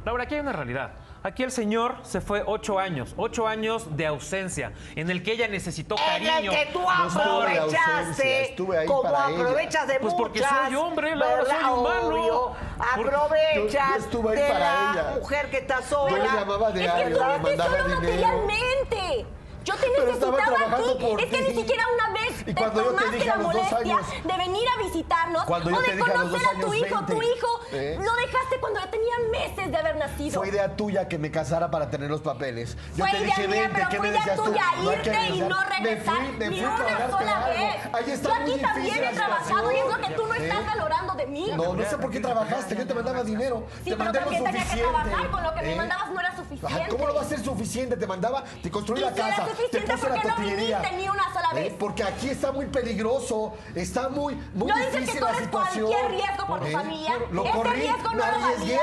Laura, 0.06 0.24
aquí 0.24 0.36
hay 0.36 0.42
una 0.42 0.54
realidad. 0.54 0.92
Aquí 1.24 1.44
el 1.44 1.52
señor 1.52 1.98
se 2.02 2.20
fue 2.20 2.42
ocho 2.46 2.80
años, 2.80 3.14
ocho 3.16 3.48
años 3.48 3.96
de 3.96 4.08
ausencia, 4.08 4.72
en 4.96 5.10
el 5.12 5.22
que 5.22 5.34
ella 5.34 5.48
necesitó 5.48 5.96
En 6.16 6.24
el 6.24 6.28
cariño. 6.30 6.52
que 6.52 6.66
tú 6.74 6.80
No 6.82 6.90
aprovechaste, 6.90 8.42
estuve 8.50 8.78
ahí 8.80 8.88
como 8.88 9.04
para 9.04 9.30
ella. 9.30 9.40
aprovechas 9.42 9.88
de 9.88 10.00
Pues 10.00 10.14
porque 10.16 10.40
muchas, 10.40 10.66
soy 10.66 10.76
hombre, 10.76 11.16
Laura, 11.16 11.36
¿verdad? 11.36 11.62
soy 11.62 11.80
humano. 11.80 12.08
Obvio. 12.08 12.52
Porque- 12.96 13.10
Aprovechas 13.10 13.88
Yo- 13.90 13.98
yo 13.98 14.04
estuve 14.04 14.30
ahí 14.32 14.42
de 14.42 14.48
para 14.50 14.60
la 14.60 14.92
ella. 14.94 15.16
mujer 15.20 15.50
que 15.52 15.58
está 15.58 15.82
sola. 15.84 16.10
Yo 16.12 16.18
le 16.24 16.30
llamaba 16.30 16.72
de 16.72 16.86
Es 16.86 16.92
que 16.92 16.98
diario, 16.98 17.18
tú 17.18 17.24
le 17.24 17.30
no 17.38 17.40
mandaba 17.44 17.70
solo 17.70 17.84
dinero. 18.02 18.28
materialmente. 18.28 19.26
Yo 19.64 19.76
te 19.76 19.88
Pero 19.96 20.06
necesitaba 20.06 20.38
aquí. 20.78 21.24
Es 21.24 21.30
que 21.30 21.42
ni 21.42 21.56
siquiera 21.56 21.84
una 21.94 22.14
vez 22.20 22.46
te 22.46 22.54
tomaste 22.54 23.26
la 23.26 23.36
molestia 23.38 23.98
de 24.24 24.38
venir 24.38 24.68
a 24.76 24.84
visitarnos 24.84 25.44
Cuando 25.46 25.70
o 25.78 25.82
de 25.82 26.00
conocer 26.00 26.42
a 26.48 26.60
tu 26.60 26.74
hijo. 26.74 27.00
Tu 27.06 27.18
20. 27.20 27.26
hijo 27.38 27.48
¿Eh? 27.72 27.98
lo 28.04 28.14
dejaste 28.14 28.60
cuando 28.60 28.80
ya 28.80 28.90
tenía 28.92 29.14
meses 29.32 29.72
de 29.72 29.78
haber 29.78 29.96
nacido. 29.98 30.40
Fue 30.40 30.50
idea 30.50 30.76
tuya 30.76 31.08
que 31.08 31.18
me 31.18 31.30
casara 31.32 31.70
para 31.70 31.90
tener 31.90 32.10
los 32.10 32.22
papeles. 32.22 32.76
Yo 32.96 33.06
Fue 33.06 33.12
te 33.12 33.18
idea 33.18 33.36
dije, 33.36 33.48
mía, 33.48 33.62
vente, 33.62 33.74
pero 33.76 33.90
¿qué 33.90 33.98
fue 33.98 34.08
idea 34.10 34.36
tú? 34.36 34.44
tuya 34.46 34.64
No 34.82 34.90
que 34.90 34.98
irte 34.98 35.28
y 35.30 35.42
no 35.42 35.64
regresar 35.64 35.82
Me 36.22 36.28
fui, 36.28 36.38
me 36.38 36.50
ni 36.50 36.56
fui 36.58 36.66
una 36.66 37.10
sola 37.10 37.38
algo. 37.38 37.50
vez. 37.50 37.76
Está 38.12 38.30
Yo 38.30 38.34
aquí 38.34 38.60
también 38.62 39.04
he 39.04 39.14
trabajado 39.14 39.72
y 39.72 39.76
es 39.76 39.86
lo 39.86 39.98
que 39.98 40.14
tú 40.16 40.26
no 40.28 40.34
estás 40.34 40.60
¿Eh? 40.60 40.66
valorando 40.66 41.14
de 41.14 41.28
mí. 41.28 41.52
No, 41.56 41.74
no 41.76 41.86
sé 41.90 41.98
por 41.98 42.10
qué 42.12 42.20
trabajaste, 42.20 42.76
yo 42.76 42.88
te 42.88 42.94
mandaba 42.94 43.24
dinero. 43.24 43.68
Sí, 43.84 43.92
te 43.92 43.96
pero 43.98 44.06
lo 44.06 44.20
también 44.20 44.44
tenía 44.44 44.66
que 44.70 44.78
trabajar, 44.82 45.30
con 45.30 45.44
lo 45.44 45.54
que 45.54 45.62
me 45.62 45.74
¿eh? 45.74 45.76
mandabas 45.76 46.10
no 46.12 46.20
era 46.20 46.36
suficiente. 46.36 46.88
¿Cómo 46.90 47.08
no 47.08 47.14
va 47.14 47.22
a 47.22 47.26
ser 47.26 47.40
suficiente? 47.44 47.98
Te 47.98 48.08
mandaba, 48.08 48.44
te 48.64 48.72
construí 48.72 49.02
la 49.02 49.14
casa, 49.14 49.46
suficiente, 49.56 49.92
puse 49.94 50.06
¿por 50.08 50.16
la 50.16 50.22
qué 50.22 50.28
no 50.28 50.36
viniste 50.38 50.92
ni 50.98 51.10
una 51.10 51.34
sola 51.34 51.50
vez? 51.54 51.72
¿Eh? 51.72 51.76
Porque 51.80 52.04
aquí 52.04 52.30
está 52.30 52.52
muy 52.52 52.66
peligroso, 52.68 53.54
está 53.76 54.10
muy, 54.10 54.36
muy 54.54 54.68
No 54.68 54.76
dices 54.78 54.92
que 54.92 55.00
difícil 55.02 55.22
corres 55.22 55.48
cualquier 55.50 56.12
riesgo 56.12 56.48
por 56.48 56.60
tu 56.62 56.68
familia. 56.68 57.12
Lo 57.32 57.44
corrí, 57.52 57.82
riesgo 57.82 58.10
no 58.10 58.16
lo 58.16 58.40
valía. 58.42 58.82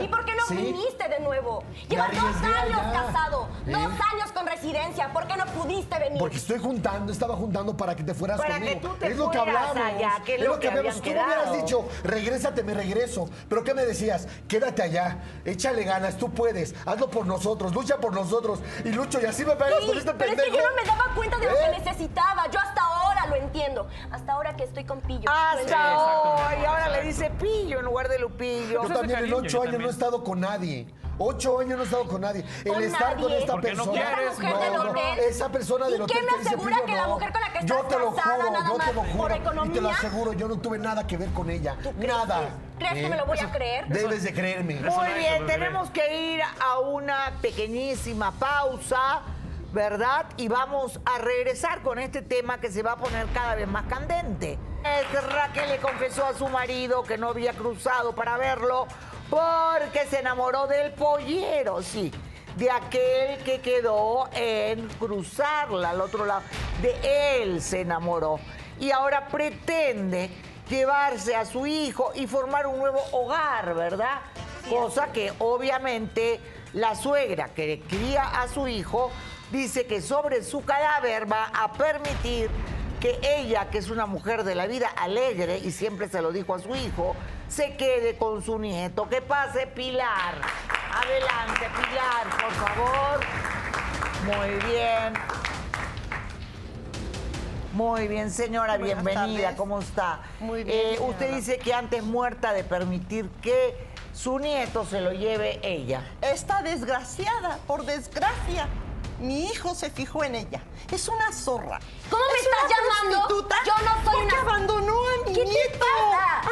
¿Y 0.00 0.08
por 0.08 0.24
qué 0.24 0.34
no 0.34 0.46
Sí. 0.46 0.54
viniste 0.56 1.08
de 1.08 1.20
nuevo? 1.20 1.62
Llevas 1.88 2.10
dos 2.12 2.24
años 2.24 2.78
allá. 2.80 2.92
casado, 3.06 3.48
¿Eh? 3.66 3.72
dos 3.72 3.82
años 3.82 4.32
con 4.32 4.46
residencia. 4.46 5.12
¿Por 5.12 5.26
qué 5.26 5.36
no 5.36 5.46
pudiste 5.46 5.98
venir? 5.98 6.18
Porque 6.18 6.36
estoy 6.36 6.58
juntando, 6.58 7.12
estaba 7.12 7.34
juntando 7.36 7.76
para 7.76 7.94
que 7.96 8.02
te 8.04 8.14
fueras 8.14 8.38
Para 8.38 8.54
conmigo. 8.54 8.74
que 8.80 8.86
tú 8.86 8.94
te 8.98 9.06
es 9.08 9.16
lo 9.16 9.30
que 9.30 9.38
hablamos. 9.38 9.76
allá, 9.76 10.12
que 10.24 10.34
es 10.36 10.40
lo 10.42 10.54
lo 10.54 10.60
que 10.60 10.68
hablamos. 10.68 11.00
Tú 11.00 11.04
me 11.10 11.10
hubieras 11.12 11.52
dicho, 11.52 11.88
regrésate, 12.04 12.62
me 12.62 12.74
regreso. 12.74 13.28
Pero 13.48 13.64
¿qué 13.64 13.74
me 13.74 13.84
decías? 13.84 14.28
Quédate 14.48 14.82
allá, 14.82 15.18
échale 15.44 15.84
ganas, 15.84 16.16
tú 16.16 16.30
puedes, 16.30 16.74
hazlo 16.86 17.10
por 17.10 17.26
nosotros, 17.26 17.74
lucha 17.74 17.98
por 17.98 18.12
nosotros. 18.12 18.60
Y 18.84 18.90
lucho, 18.90 19.20
y 19.20 19.24
así 19.26 19.44
me 19.44 19.56
pegas 19.56 19.80
Sí, 19.80 19.86
con 19.88 19.98
este 20.12 20.18
pero 20.18 20.30
es 20.32 20.36
pendejo. 20.36 20.56
que 20.56 20.62
yo 20.62 20.68
no 20.70 20.76
me 20.76 20.88
daba 20.88 21.14
cuenta 21.14 21.38
de 21.38 21.46
lo 21.46 21.52
¿Eh? 21.52 21.56
que 21.72 21.78
necesitaba. 21.84 22.50
Yo 22.50 22.58
hasta 22.60 22.82
ahora 22.82 23.26
lo 23.26 23.34
entiendo. 23.36 23.88
Hasta 24.10 24.32
ahora 24.32 24.56
que 24.56 24.64
estoy 24.64 24.84
con 24.84 25.00
Pillo. 25.00 25.24
Lo 25.24 25.30
Hasta 25.32 25.98
hoy, 25.98 26.64
ahora 26.64 26.88
le 26.90 27.02
dice 27.02 27.30
pillo 27.30 27.78
en 27.80 27.84
lugar 27.84 28.08
de 28.08 28.18
lupillo. 28.18 28.82
Yo 28.82 28.88
es 28.88 28.92
también 28.94 29.24
en 29.24 29.34
ocho 29.34 29.48
yo 29.48 29.62
años 29.62 29.80
no 29.80 29.86
he 29.86 29.90
estado 29.90 30.24
con 30.24 30.40
nadie. 30.40 30.86
Ocho 31.18 31.60
años 31.60 31.78
no 31.78 31.82
he 31.82 31.86
estado 31.86 32.06
con 32.06 32.20
nadie. 32.20 32.44
El 32.62 32.72
Con 32.74 32.82
estar 32.82 33.16
con 33.16 33.32
esta 33.32 33.58
persona. 33.58 33.90
quieres, 33.92 34.32
Esa 34.38 34.42
mujer 34.42 34.58
del 34.60 34.72
no, 34.74 34.84
no, 34.84 34.90
hotel. 34.90 35.18
esa 35.20 35.48
persona 35.48 35.86
del 35.86 35.98
¿Y 36.00 36.02
hotel 36.02 36.16
qué 36.18 36.22
me 36.36 36.42
asegura 36.46 36.76
que 36.84 36.92
la 36.94 37.06
mujer 37.08 37.32
con 37.32 37.40
la 37.40 37.52
que 37.54 37.66
Yo 37.66 37.74
estás 37.76 37.88
te 37.88 37.98
lo 37.98 38.14
casada 38.14 38.36
juro, 38.36 38.50
nada 38.52 38.68
yo 38.68 38.74
te 38.78 38.92
lo 38.92 39.00
por 39.00 39.06
juro. 39.08 39.64
Y 39.64 39.68
te 39.70 39.80
lo 39.80 39.88
aseguro, 39.88 40.32
yo 40.34 40.48
no 40.48 40.58
tuve 40.58 40.78
nada 40.78 41.06
que 41.06 41.16
ver 41.16 41.30
con 41.30 41.48
ella. 41.48 41.74
¿Tú 41.82 41.90
crees? 41.94 42.08
Nada. 42.12 42.40
¿Crees 42.78 42.92
que 42.92 43.06
¿Eh? 43.06 43.08
me 43.08 43.16
lo 43.16 43.24
voy 43.24 43.38
a 43.38 43.50
creer? 43.50 43.86
Debes 43.88 44.24
de 44.24 44.34
creerme. 44.34 44.74
Muy 44.74 45.08
bien, 45.14 45.42
es, 45.42 45.46
tenemos 45.46 45.88
que 45.90 46.34
ir 46.34 46.42
a 46.42 46.80
una 46.80 47.32
pequeñísima 47.40 48.32
pausa, 48.32 49.22
¿verdad? 49.76 50.24
Y 50.38 50.48
vamos 50.48 50.98
a 51.04 51.18
regresar 51.18 51.82
con 51.82 51.98
este 51.98 52.22
tema 52.22 52.58
que 52.58 52.70
se 52.70 52.82
va 52.82 52.92
a 52.92 52.96
poner 52.96 53.26
cada 53.34 53.54
vez 53.56 53.68
más 53.68 53.84
candente. 53.84 54.58
Raquel 55.28 55.68
le 55.68 55.76
confesó 55.76 56.24
a 56.24 56.32
su 56.32 56.48
marido 56.48 57.02
que 57.02 57.18
no 57.18 57.28
había 57.28 57.52
cruzado 57.52 58.14
para 58.14 58.38
verlo 58.38 58.86
porque 59.28 60.06
se 60.08 60.20
enamoró 60.20 60.66
del 60.66 60.92
pollero, 60.92 61.82
sí. 61.82 62.10
De 62.56 62.70
aquel 62.70 63.44
que 63.44 63.60
quedó 63.60 64.30
en 64.32 64.88
cruzarla 64.98 65.90
al 65.90 66.00
otro 66.00 66.24
lado. 66.24 66.40
De 66.80 67.42
él 67.42 67.60
se 67.60 67.82
enamoró. 67.82 68.40
Y 68.80 68.92
ahora 68.92 69.28
pretende 69.28 70.30
llevarse 70.70 71.36
a 71.36 71.44
su 71.44 71.66
hijo 71.66 72.12
y 72.14 72.26
formar 72.26 72.66
un 72.66 72.78
nuevo 72.78 73.02
hogar, 73.12 73.74
¿verdad? 73.74 74.22
Cosa 74.70 75.12
que 75.12 75.34
obviamente 75.38 76.40
la 76.72 76.94
suegra 76.94 77.50
que 77.50 77.82
cría 77.86 78.40
a 78.40 78.48
su 78.48 78.68
hijo 78.68 79.10
dice 79.50 79.86
que 79.86 80.00
sobre 80.02 80.42
su 80.42 80.64
cadáver 80.64 81.30
va 81.30 81.46
a 81.54 81.72
permitir 81.72 82.50
que 83.00 83.18
ella, 83.22 83.68
que 83.70 83.78
es 83.78 83.90
una 83.90 84.06
mujer 84.06 84.42
de 84.44 84.54
la 84.54 84.66
vida 84.66 84.88
alegre 84.96 85.58
y 85.58 85.70
siempre 85.70 86.08
se 86.08 86.22
lo 86.22 86.32
dijo 86.32 86.54
a 86.54 86.58
su 86.58 86.74
hijo, 86.74 87.14
se 87.48 87.76
quede 87.76 88.16
con 88.16 88.42
su 88.42 88.58
nieto. 88.58 89.08
Que 89.08 89.20
pase 89.20 89.66
Pilar. 89.66 90.34
Adelante, 90.92 91.66
Pilar, 91.76 92.26
por 92.40 92.52
favor. 92.52 93.20
Muy 94.24 94.70
bien. 94.70 95.12
Muy 97.74 98.08
bien, 98.08 98.30
señora, 98.30 98.78
Buenas 98.78 99.04
bienvenida. 99.04 99.42
tardes. 99.42 99.56
¿Cómo 99.58 99.80
está? 99.80 100.20
Muy 100.40 100.64
bien, 100.64 100.94
Eh, 100.94 100.98
usted 101.00 101.34
dice 101.34 101.58
que 101.58 101.74
antes 101.74 102.02
muerta 102.02 102.54
de 102.54 102.64
permitir 102.64 103.28
que 103.42 103.76
su 104.14 104.38
nieto 104.38 104.86
se 104.86 105.02
lo 105.02 105.12
lleve 105.12 105.60
ella. 105.62 106.02
Esta 106.22 106.62
desgraciada, 106.62 107.58
por 107.66 107.84
desgracia, 107.84 108.66
mi 109.20 109.44
hijo 109.46 109.74
se 109.74 109.90
fijó 109.90 110.24
en 110.24 110.34
ella. 110.34 110.60
Es 110.92 111.08
una 111.08 111.32
zorra. 111.32 111.80
¿Cómo 112.10 112.22
me 112.32 112.38
Es 112.38 112.46
estás 112.46 112.78
llamando? 112.78 113.28
Yo 113.64 113.72
no 113.84 113.94
soy 114.04 114.04
porque 114.04 114.34
una- 114.34 114.40
abandonó 114.42 114.94
a 114.94 115.28
mi 115.28 115.34
¿Qué 115.34 115.44
te 115.44 115.50
nieto. 115.50 115.78
pasa? 115.78 116.45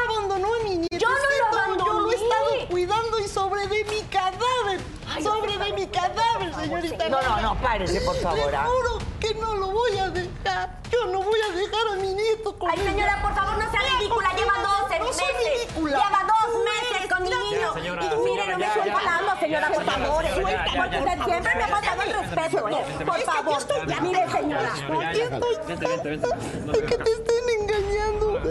Señorita. 6.82 7.08
No, 7.08 7.22
no, 7.22 7.40
no, 7.42 7.60
párese, 7.60 8.00
por 8.00 8.16
favor, 8.16 8.50
Le 8.50 8.56
ah. 8.56 8.66
juro 8.66 8.98
que 9.20 9.34
no 9.34 9.54
lo 9.54 9.68
voy 9.70 9.98
a 9.98 10.08
dejar. 10.10 10.82
Yo 10.90 11.06
no 11.06 11.22
voy 11.22 11.40
a 11.40 11.52
dejar 11.56 11.88
a 11.92 11.96
mi 11.96 12.12
nieto 12.14 12.56
con 12.58 12.70
Ay, 12.70 12.78
señora, 12.78 13.20
por 13.22 13.34
favor, 13.34 13.58
no 13.64 13.70
sea 13.70 13.80
ridícula. 13.98 14.28
¿por 14.28 14.36
qué 14.36 14.42
Lleva 14.42 14.58
no? 14.58 14.82
12 14.82 14.98
No 15.00 15.12
soy 15.12 15.32
meses. 15.34 15.74
Lleva 15.74 16.20
dos 16.32 16.64
meses 16.64 17.12
con 17.12 17.22
mi 17.24 17.30
niño. 17.30 17.68
y 17.76 18.16
mire, 18.24 18.46
no 18.48 18.58
me 18.58 18.66
estoy 18.66 18.86
ya. 18.86 18.92
falando, 18.98 19.40
señora, 19.40 19.68
por 19.68 19.84
favor. 19.84 20.24
Porque 20.24 20.98
usted 20.98 21.24
siempre 21.24 21.54
me 21.56 21.62
ha 21.64 21.68
faltado 21.68 22.02
el 22.02 22.12
respeto, 22.12 22.68
¿eh? 22.68 23.04
Por 23.04 23.20
favor. 23.22 23.58
Mire, 24.02 24.30
señora. 24.30 24.72
Aquí 25.08 25.20
estoy 25.20 25.56
de 25.66 26.82
que 26.86 26.98
te 26.98 27.10
estén 27.10 27.48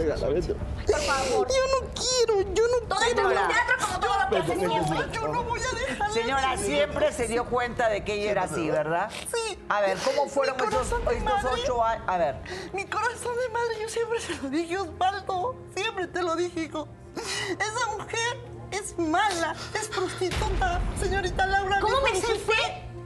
engañando. 0.04 0.56
Por 0.86 1.00
favor. 1.00 1.48
Yo 1.48 1.80
no 1.80 1.88
quiero, 1.94 2.54
yo 2.54 2.62
no 2.68 2.86
Todo 2.88 3.02
esto 3.02 3.20
es 3.20 3.26
quiero. 3.26 3.28
un 3.42 3.48
teatro 3.48 3.76
como 3.86 4.00
todo 4.00 4.18
lo 4.22 4.28
que 4.30 4.36
hace 4.38 4.56
siempre. 4.56 5.08
Yo 5.12 5.28
no 5.28 5.42
voy 5.44 5.60
a 5.60 5.78
dejar. 5.88 6.12
Señora, 6.12 6.56
siempre 6.56 7.12
se 7.12 7.28
dio 7.28 7.44
cuenta 7.46 7.88
de 7.88 8.04
que 8.04 8.14
ella 8.14 8.30
era 8.32 8.42
así, 8.44 8.70
¿verdad? 8.70 9.10
Sí. 9.32 9.58
A 9.68 9.80
ver, 9.80 9.98
¿cómo 9.98 10.28
fueron 10.28 10.56
esos, 10.60 10.82
estos 10.92 11.20
madre. 11.22 11.48
ocho 11.62 11.82
años? 11.84 12.04
A 12.06 12.18
ver. 12.18 12.36
Mi 12.72 12.84
corazón 12.84 13.32
de 13.38 13.48
madre, 13.52 13.74
yo 13.82 13.88
siempre 13.88 14.20
se 14.20 14.34
lo 14.36 14.48
dije, 14.50 14.78
Osvaldo. 14.78 15.56
Siempre 15.74 16.06
te 16.08 16.22
lo 16.22 16.36
dije, 16.36 16.60
hijo. 16.60 16.88
Esa 17.16 17.86
mujer 17.96 18.38
es 18.70 18.98
mala, 18.98 19.54
es 19.74 19.88
prostituta. 19.88 20.80
Señorita 21.00 21.46
Laura. 21.46 21.80
¿Cómo 21.80 22.00
me 22.02 22.12
dijiste? 22.12 22.52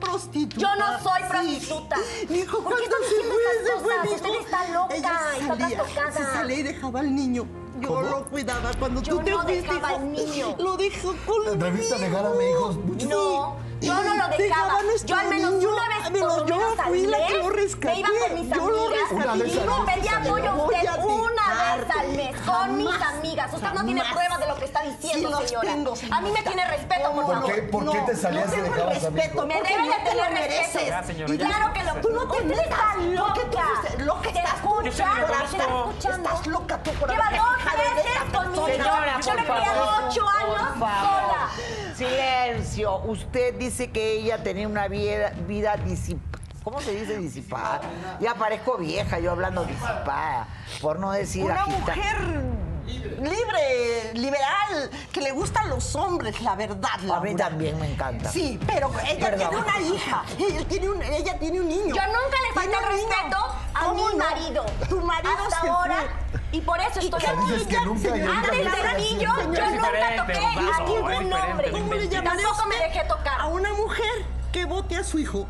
Fue 0.00 0.08
Prostituta. 0.11 0.61
Yo 0.61 0.76
no 0.76 1.02
soy 1.02 1.20
Sí. 1.22 1.28
prostituta. 1.28 1.96
Mi 2.28 2.38
hijo, 2.38 2.62
¿Por 2.62 2.76
qué 2.80 2.88
cuando 2.88 2.96
está 2.96 2.96
se 2.98 3.14
diciendo 3.14 3.34
fue, 3.34 3.80
fue, 3.80 4.00
cosas? 4.00 4.14
Usted 4.14 4.28
hijo. 4.28 4.44
está 4.44 4.68
loca, 4.72 4.94
Ella 4.94 5.12
está 5.38 5.46
salía, 5.46 6.12
se 6.12 6.24
salía 6.32 6.56
y 6.58 6.62
dejaba 6.62 7.00
al 7.00 7.14
niño. 7.14 7.46
Yo 7.80 8.02
lo 8.02 8.24
cuidaba 8.24 8.70
cuando 8.78 9.00
Yo 9.02 9.18
tú 9.18 9.24
te 9.24 9.30
no 9.30 9.42
fuiste, 9.44 9.62
dejaba 9.62 9.92
hijo. 9.92 10.00
al 10.00 10.12
niño. 10.12 10.56
Lo 10.58 10.76
dejó 10.76 11.12
¿Te 11.12 11.18
conmigo. 11.26 11.52
atreviste 11.54 11.94
a 11.94 11.98
dejar 11.98 12.26
a 12.26 12.30
mi 12.30 12.44
hijo? 12.50 12.72
No, 13.08 13.56
Yo 13.80 13.94
no 13.94 14.02
lo 14.02 14.28
Dejaba 14.37 14.72
a 14.72 14.82
Yo 15.06 15.16
al 15.16 15.28
menos 15.28 15.52
niño, 15.52 15.70
una 15.70 15.88
vez 15.88 15.98
a 16.06 16.11
por 16.11 16.18
lo 16.38 16.46
yo 16.46 16.56
fui 16.88 17.06
la 17.06 17.26
que 17.28 17.38
lo 17.38 17.50
rescaté. 17.50 17.94
me 17.94 18.00
iba 18.00 18.08
con 18.28 18.34
mis 18.40 18.50
Yo 18.50 18.68
lo 18.70 18.87
amigas 18.87 19.00
rescaté. 19.11 19.14
Una 19.14 19.34
vez 19.37 19.54
y 19.54 19.58
al 19.58 19.66
no 19.66 19.84
pedía 19.87 20.16
apoyo 20.18 20.52
voy 20.54 20.74
usted 20.74 20.88
a 20.88 20.96
una 21.06 21.47
al 21.98 22.08
mes 22.08 22.36
con 22.46 22.76
mis 22.76 23.02
amigas. 23.02 23.52
Usted 23.52 23.68
no 23.72 23.84
tiene 23.84 24.02
pruebas 24.12 24.40
de 24.40 24.46
lo 24.46 24.54
que 24.56 24.64
está 24.64 24.82
diciendo, 24.82 25.40
señora. 25.46 25.68
tengo, 25.68 25.94
A 26.10 26.20
mí 26.20 26.30
me 26.30 26.42
tiene 26.42 26.64
respeto, 26.66 27.12
por 27.12 27.24
¿Cómo 27.24 27.32
favor. 27.34 27.54
qué- 27.54 27.62
por 27.62 27.90
qué 27.92 27.98
te 28.00 28.16
salías 28.16 28.50
dejabas 28.50 29.02
el 29.04 29.14
respeto? 29.14 29.46
Me 29.46 29.54
debe 29.54 29.68
de 29.68 29.76
te 29.76 30.14
lo 30.16 30.22
tener 30.24 30.32
mereces. 30.32 30.90
respeto. 30.96 31.32
Y. 31.34 31.38
Claro 31.38 31.72
que 31.72 31.82
lo 31.84 31.94
Tú 32.00 32.10
no 32.10 32.28
te 32.28 32.40
tú 32.42 32.48
loca. 32.48 32.94
lo 33.98 34.20
que 34.22 34.30
Te 34.32 34.38
estás 34.38 34.54
escuchando. 34.54 35.92
Estás 35.98 36.46
loca 36.46 36.82
tú 36.82 36.90
por 36.92 37.10
Lleva 37.10 37.26
haber 37.26 37.40
dos 37.40 37.48
de 37.58 38.08
esta 38.12 38.38
conmigo. 38.38 38.64
persona. 38.66 38.84
Señora, 38.84 39.20
Yo 39.20 39.26
por 39.26 39.36
le 39.36 39.42
crié 39.44 39.64
favor. 39.74 40.04
ocho 40.08 40.28
años 40.28 40.68
Por 40.78 40.88
sola. 40.88 41.48
Silencio. 41.96 42.96
Usted 43.04 43.54
dice 43.58 43.90
que 43.90 44.12
ella 44.12 44.42
tenía 44.42 44.68
una 44.68 44.88
vida, 44.88 45.32
vida 45.46 45.76
disipada. 45.76 46.38
¿Cómo 46.68 46.83
se 46.83 46.94
dice 46.94 47.16
disipada? 47.16 47.81
Ya 48.20 48.35
parezco 48.35 48.76
vieja 48.76 49.18
yo 49.20 49.31
hablando 49.31 49.64
disipada. 49.64 50.46
Por 50.83 50.98
no 50.98 51.12
decir 51.12 51.42
Una 51.46 51.62
agita- 51.62 51.94
mujer 51.96 52.44
libre, 53.22 54.12
liberal, 54.12 54.90
que 55.11 55.22
le 55.22 55.31
gustan 55.31 55.70
los 55.70 55.96
hombres, 55.96 56.42
la 56.42 56.57
verdad. 56.57 57.11
A 57.11 57.20
mí 57.20 57.35
también 57.35 57.81
me 57.81 57.90
encanta. 57.90 58.31
Sí, 58.31 58.61
pero 58.66 58.90
ella 59.09 59.31
Perdón. 59.31 59.48
tiene 59.48 59.64
una 59.64 59.81
hija, 59.81 60.24
ella 60.38 60.68
tiene 60.68 60.88
un, 60.90 61.02
ella 61.02 61.38
tiene 61.38 61.61
un 61.61 61.68
niño. 61.68 61.94
Yo 61.94 62.02
nunca 62.02 62.37
le 62.46 62.52
falté 62.54 62.87
respeto 62.87 63.38
a 63.72 63.92
mi 63.94 64.16
marido. 64.18 64.66
Tu 64.90 65.00
marido 65.00 65.33
Hasta 65.44 65.61
se 65.62 65.68
ahora. 65.70 65.96
fue. 65.96 66.40
Y 66.52 66.61
por 66.61 66.78
eso 66.81 67.00
estoy 67.00 67.24
aquí. 67.24 67.66
que 67.66 67.81
nunca, 67.81 68.12
Antes 68.12 69.18
yo, 69.18 69.33
nunca 69.42 69.70
diferente, 69.70 70.16
toqué 70.18 70.38
a 70.38 70.81
ningún 70.85 71.33
hombre. 71.33 71.70
no 71.72 71.78
¿Cómo 71.78 71.94
le 71.94 72.09
llamaría 72.11 72.42
Tampoco 72.42 72.68
me 72.68 72.76
dejé 72.76 73.04
tocar. 73.09 73.40
A 73.40 73.46
una 73.46 73.72
mujer 73.72 74.26
que 74.52 74.66
vote 74.66 74.98
a 74.98 75.02
su 75.04 75.18
hijo. 75.18 75.46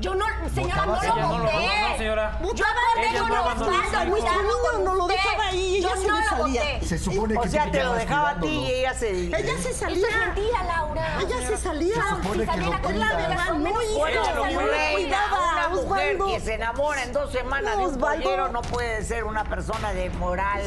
Yo 0.00 0.14
no, 0.14 0.24
señora, 0.52 0.86
no 0.86 0.96
lo 0.96 1.38
no 1.38 1.42
voté. 1.44 1.80
no, 1.90 1.96
señora. 1.96 2.38
Yo 2.54 2.64
acordé 2.66 3.18
con 3.18 3.28
no 3.28 3.44
Nuestro 3.44 4.32
con 4.34 4.78
niño 4.78 4.84
no 4.84 4.94
lo 4.94 5.06
dejaba 5.06 5.46
ahí, 5.46 5.80
Yo 5.80 5.88
ella 5.88 5.96
se 6.00 6.06
no 6.08 6.14
le 6.14 6.20
lo 6.24 6.28
salía. 6.30 6.62
voté. 6.62 6.86
Se 6.86 6.98
supone 6.98 7.34
que 7.34 7.38
O 7.40 7.50
sea, 7.50 7.70
te 7.70 7.84
lo 7.84 7.92
dejaba 7.94 8.30
a 8.30 8.40
ti 8.40 8.48
y 8.48 8.70
ella 8.72 8.94
se... 8.94 9.10
Ella 9.26 9.56
se 9.62 9.72
salía. 9.72 10.06
Eso 10.08 10.16
es 10.18 10.26
mentira, 10.34 10.62
Laura. 10.64 11.18
Ella 11.20 11.46
se 11.48 11.56
salía. 11.56 11.94
Se 11.94 12.00
supone 12.22 12.46
que 12.46 12.56
lo 12.56 12.66
No, 12.72 12.82
cuida. 12.82 13.08
reina. 13.16 14.92
cuidaba. 14.94 15.52
Una 15.52 15.68
mujer 15.68 16.16
Osvaldo. 16.16 16.26
que 16.26 16.40
se 16.40 16.54
enamora 16.54 17.02
en 17.04 17.12
dos 17.12 17.30
semanas 17.32 17.76
de 17.78 17.84
un 17.86 17.94
Osvaldo. 17.94 18.48
no 18.48 18.62
puede 18.62 19.04
ser 19.04 19.24
una 19.24 19.44
persona 19.44 19.92
de 19.92 20.10
moral. 20.10 20.62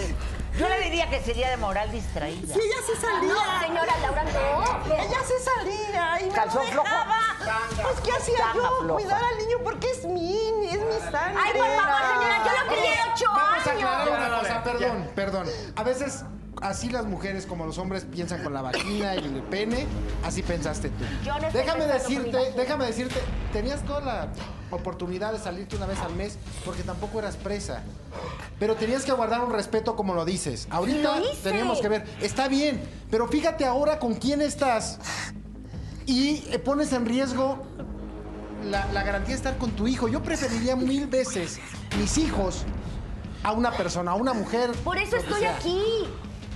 Yo 0.58 0.68
le 0.70 0.80
diría 0.82 1.10
que 1.10 1.22
sería 1.22 1.50
de 1.50 1.58
moral 1.58 1.92
distraída. 1.92 2.54
Sí, 2.54 2.60
ella 2.60 2.76
se 2.86 2.96
salía. 3.00 3.34
No, 3.34 3.60
señora 3.68 3.94
Laura, 4.02 4.24
no. 4.24 4.94
Ella 4.96 5.18
se 5.26 5.40
salía 5.44 6.22
y 6.22 6.24
me 6.24 6.30
lo 6.30 6.36
Calzón 6.36 6.68
flojo. 6.68 6.84
dejaba. 6.84 7.18
Pues, 7.84 8.00
¿qué 8.04 8.12
hacía 8.12 8.38
Tanga 8.40 8.54
yo? 8.56 8.78
floja. 8.82 8.94
Cuidar 9.02 9.22
al 9.24 9.38
niño 9.38 9.58
porque 9.64 9.92
es 9.92 10.06
mi, 10.06 10.68
es 10.68 10.80
mi 10.80 11.12
sangre. 11.12 11.42
Ay, 11.44 11.52
por 11.60 11.68
favor, 11.68 12.02
señora, 12.14 12.44
yo 12.46 12.52
lo 12.64 12.72
crié 12.76 12.94
ocho 13.14 13.26
Vamos 13.28 13.68
a 13.68 13.72
aclarar 13.72 14.02
años. 14.08 14.18
una 14.28 14.40
cosa, 14.40 14.64
perdón, 14.64 15.12
perdón. 15.16 15.48
A 15.76 15.84
veces 15.84 16.24
así 16.62 16.90
las 16.90 17.06
mujeres 17.06 17.46
como 17.46 17.66
los 17.68 17.78
hombres 17.78 18.06
piensan 18.06 18.44
con 18.44 18.52
la 18.54 18.64
vagina 18.64 19.14
y 19.16 19.20
el 19.20 19.44
pene, 19.44 19.86
así 20.26 20.42
pensaste 20.42 20.90
tú. 20.90 21.04
Yo 21.24 21.34
no 21.40 21.48
estoy 21.48 21.62
déjame 21.62 21.86
decirte, 21.86 22.52
déjame 22.56 22.86
decirte, 22.88 23.22
tenías 23.54 23.84
toda 23.84 24.02
la 24.02 24.28
oportunidad 24.72 25.34
de 25.34 25.40
salirte 25.40 25.76
una 25.76 25.86
vez 25.86 26.00
al 26.00 26.14
mes 26.16 26.38
porque 26.66 26.84
tampoco 26.84 27.20
eras 27.20 27.36
presa. 27.36 27.84
Pero 28.60 28.76
tenías 28.76 29.04
que 29.04 29.12
guardar 29.12 29.42
un 29.44 29.52
respeto 29.52 29.96
como 29.96 30.14
lo 30.14 30.26
dices. 30.26 30.68
Ahorita 30.70 31.20
Lo 31.20 31.32
teníamos 31.44 31.80
que 31.80 31.90
ver, 31.90 32.06
está 32.22 32.48
bien, 32.48 32.82
pero 33.10 33.28
fíjate 33.28 33.66
ahora 33.66 34.00
con 34.00 34.16
quién 34.16 34.42
estás 34.42 35.00
y 36.06 36.44
eh, 36.52 36.60
pones 36.60 36.94
en 36.94 37.06
riesgo 37.06 37.64
la, 38.70 38.86
la 38.92 39.04
garantía 39.04 39.36
de 39.36 39.38
estar 39.38 39.58
con 39.58 39.72
tu 39.72 39.88
hijo. 39.88 40.08
Yo 40.08 40.24
preferiría 40.24 40.76
mil 40.76 41.08
veces 41.08 41.60
mis 42.00 42.18
hijos 42.18 42.64
a 43.44 43.52
una 43.52 43.72
persona, 43.72 44.12
a 44.12 44.16
una 44.16 44.34
mujer. 44.34 44.72
Por 44.84 44.98
eso 44.98 45.18
estoy 45.18 45.42
sea. 45.42 45.56
aquí. 45.56 45.80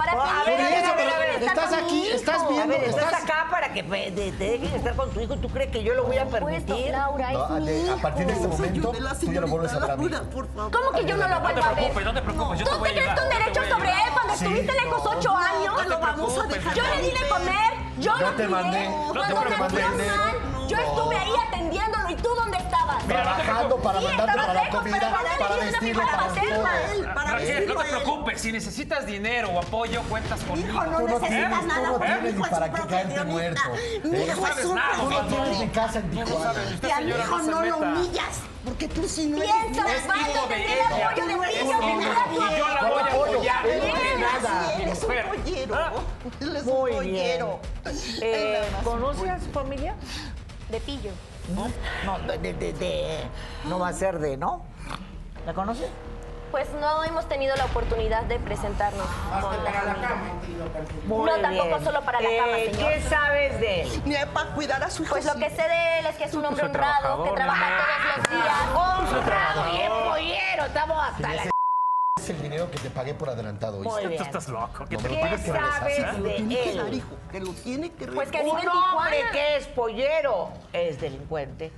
Para 0.01 0.13
Por 0.13 0.43
tener 0.45 0.73
eso, 0.83 0.91
a 0.93 0.95
ver, 0.95 1.29
estar 1.29 1.41
estás 1.47 1.69
con 1.69 1.79
aquí, 1.85 2.07
estás 2.07 2.41
A 2.41 2.47
viendo- 2.47 2.67
ver, 2.73 2.83
estás 2.85 3.03
estás- 3.05 3.23
acá 3.23 3.47
para 3.51 3.71
que 3.71 3.83
te, 3.83 4.11
te 4.11 4.31
dejen 4.31 4.73
estar 4.75 4.95
con 4.95 5.11
tu 5.11 5.19
hijo. 5.21 5.35
¿Tú 5.35 5.47
crees 5.49 5.69
que 5.71 5.83
yo 5.83 5.93
lo 5.93 6.05
voy 6.05 6.17
a 6.17 6.25
permitir? 6.25 6.89
Laura, 6.91 7.31
No, 7.31 7.57
es 7.57 7.65
de- 7.65 7.91
a 7.91 7.95
partir 7.97 8.25
de 8.25 8.33
este 8.33 8.47
momento, 8.47 8.91
tú 8.91 9.31
ya 9.31 9.41
no 9.41 9.47
vuelves 9.47 9.73
a 9.73 9.79
ver 9.79 9.91
a 9.91 9.95
mí. 9.97 10.09
Laura, 10.09 10.29
por 10.31 10.47
favor. 10.53 10.71
¿Cómo 10.71 10.91
que 10.97 11.05
yo 11.05 11.17
no 11.17 11.27
lo 11.27 11.29
No 11.29 11.35
te 11.35 11.41
vuelvo 11.53 11.61
a 11.61 11.67
ver? 11.67 11.75
preocupes, 11.75 12.05
no 12.05 12.13
te 12.15 12.21
preocupes, 12.23 12.59
yo 12.59 12.65
te 12.65 12.71
¿Tú 12.71 12.77
voy 12.79 12.89
a 12.89 12.93
te 12.93 12.99
crees 12.99 13.15
yo 13.15 13.15
te 13.29 13.35
derecho 13.37 13.61
a 13.61 13.69
sobre 13.69 13.89
él 13.91 14.09
cuando 14.13 14.33
Sí, 14.35 14.45
estuviste 14.45 14.73
lejos 14.73 15.03
no. 15.03 15.09
ocho 15.11 15.37
años? 15.37 15.73
No 15.73 15.77
te 15.83 15.89
lo 15.89 15.99
vamos 15.99 16.31
a 16.31 16.33
preocupes, 16.47 16.63
dejar. 16.63 16.73
Yo 16.75 16.83
le 16.83 17.01
di 17.01 17.11
de 17.11 17.29
comer, 17.29 17.71
yo 17.99 18.11
Yo 18.17 18.25
lo 18.25 18.27
te 18.31 18.33
crié. 18.35 18.47
mandé- 18.49 18.89
no 18.89 19.21
te 19.21 19.33
yo 20.71 20.77
estuve 20.77 21.15
ahí 21.15 21.31
atendiéndolo. 21.47 22.09
¿Y 22.09 22.15
tú 22.15 22.29
dónde 22.35 22.57
estabas? 22.57 23.03
Trabajando 23.07 23.77
para 23.77 23.99
Sí, 23.99 24.05
mandarte 24.05 24.31
estabas 24.31 24.47
para 24.47 24.63
la 24.63 24.69
comida, 24.69 24.99
pero 24.99 25.39
¿para 25.49 25.55
mi 25.65 25.71
vestirlo, 25.71 26.03
para 26.03 26.27
todo. 26.27 26.67
Él, 26.91 27.09
para 27.13 27.31
Raquel, 27.31 27.67
no 27.67 27.75
te 27.75 27.89
preocupes. 27.89 28.41
Si 28.41 28.51
necesitas 28.51 29.05
dinero 29.05 29.49
o 29.49 29.59
apoyo, 29.59 30.01
cuentas 30.03 30.41
conmigo. 30.41 30.69
Hijo, 30.69 30.83
no 30.85 30.99
necesitas 31.01 31.29
tienes, 31.29 31.65
nada. 31.65 31.87
tú 31.87 31.93
no 31.93 31.99
mi 31.99 32.05
tienes 32.05 32.33
hijo 32.33 32.37
ni 32.37 32.43
es 32.43 32.49
para 32.49 32.71
qué 32.73 32.81
caerte 32.87 33.23
muerto. 33.23 33.61
Mi 34.03 34.17
hijo 34.19 34.41
No 34.41 34.47
es 34.47 34.65
un 34.65 35.27
tienes 35.29 35.59
ni 35.59 35.67
casa 35.69 35.99
en 35.99 36.09
Tijuana. 36.11 36.53
Y 36.81 36.91
a 36.91 36.99
mi 37.01 37.09
hijo 37.11 37.37
no 37.39 37.65
lo 37.65 37.77
humillas, 37.77 38.39
porque 38.65 38.87
tú 38.87 39.07
sí 39.07 39.27
no 39.27 39.37
eres 39.37 39.51
Piensa, 39.51 39.83
de 40.49 40.55
tener 40.55 40.69
ella. 40.69 41.07
apoyo 41.09 41.25
de 41.27 41.35
eres 41.43 41.63
me 41.65 41.73
Y 42.33 42.57
yo 42.59 42.67
la 42.67 42.81
voy 42.89 43.01
a 43.01 43.05
apoyar. 43.05 43.65
Él 43.67 43.79
no 43.79 43.85
Bien. 43.85 43.97
es 43.97 44.19
nada. 44.43 44.73
Él 44.75 44.85
Mi 44.85 44.91
es 44.91 45.03
un 45.03 45.09
pollero. 45.43 45.75
Ah. 45.75 45.91
Él 46.41 46.55
es 46.55 46.63
Muy 46.65 46.91
un 46.91 46.97
pollero. 46.97 47.59
Eh, 48.21 48.21
Él 48.21 48.53
nada 48.61 48.71
más 48.71 48.83
¿Conoce 48.83 49.21
un 49.21 49.29
a 49.29 49.39
su 49.39 49.49
familia? 49.51 49.95
De 50.71 50.79
pillo. 50.79 51.11
No, 51.55 51.67
no, 52.05 52.19
de, 52.27 52.37
de- 52.37 52.53
de- 52.53 52.73
de- 52.73 53.23
no 53.65 53.79
va 53.79 53.89
a 53.89 53.93
ser 53.93 54.19
de, 54.19 54.37
¿no? 54.37 54.63
¿La 55.45 55.53
conoce? 55.53 55.87
Pues 56.51 56.69
no 56.79 57.03
hemos 57.03 57.27
tenido 57.29 57.55
la 57.55 57.65
oportunidad 57.65 58.23
de 58.23 58.37
presentarnos 58.39 59.05
la. 59.31 60.15
Muy 61.07 61.29
No, 61.29 61.37
tampoco 61.41 61.67
bien. 61.67 61.83
solo 61.83 62.01
para 62.01 62.19
la 62.21 62.29
cama, 62.37 62.57
Eh, 62.57 62.71
señor. 62.73 62.89
¿Qué 62.93 63.01
sabes 63.03 63.59
de 63.59 63.81
él? 63.83 64.01
Ni 64.05 64.15
para 64.33 64.49
cuidar 64.51 64.83
a 64.83 64.89
su 64.89 65.03
hijo. 65.03 65.11
Pues 65.13 65.25
lo 65.25 65.33
que 65.35 65.49
sé 65.49 65.61
de 65.61 65.99
él 65.99 66.05
es 66.07 66.15
que 66.17 66.23
es 66.25 66.33
un 66.33 66.45
hombre 66.45 66.65
honrado, 66.65 67.23
que 67.23 67.31
trabaja 67.31 67.67
todos 67.77 68.17
los 68.17 68.43
días. 68.43 69.21
Honrado, 69.21 69.71
bien 69.71 69.91
pollero, 70.09 70.65
estamos 70.65 70.97
hasta 71.03 71.33
la... 71.33 71.50
El 72.31 72.41
dinero 72.41 72.71
que 72.71 72.79
te 72.79 72.89
pagué 72.89 73.13
por 73.13 73.29
adelantado. 73.29 73.79
Muy 73.79 74.01
Tú 74.03 74.07
bien. 74.09 74.21
estás 74.21 74.47
loco. 74.47 74.85
¿Qué 74.85 74.95
No 74.95 75.03
¿Qué 75.03 75.41
sabes 75.41 76.17
Lo 76.19 76.29
tiene 76.29 76.55
que 76.55 76.71
de 76.71 76.77
dar, 76.77 76.87
él? 76.87 76.93
hijo. 76.95 77.15
Que 77.31 77.39
lo 77.41 77.51
tiene 77.53 77.91
que 77.91 78.07
Pues 78.07 78.31
que 78.31 78.41
Un 78.41 78.49
hombre 78.67 79.23
que 79.31 79.57
es 79.57 79.67
pollero 79.67 80.49
es 80.71 80.99
delincuente. 81.01 81.71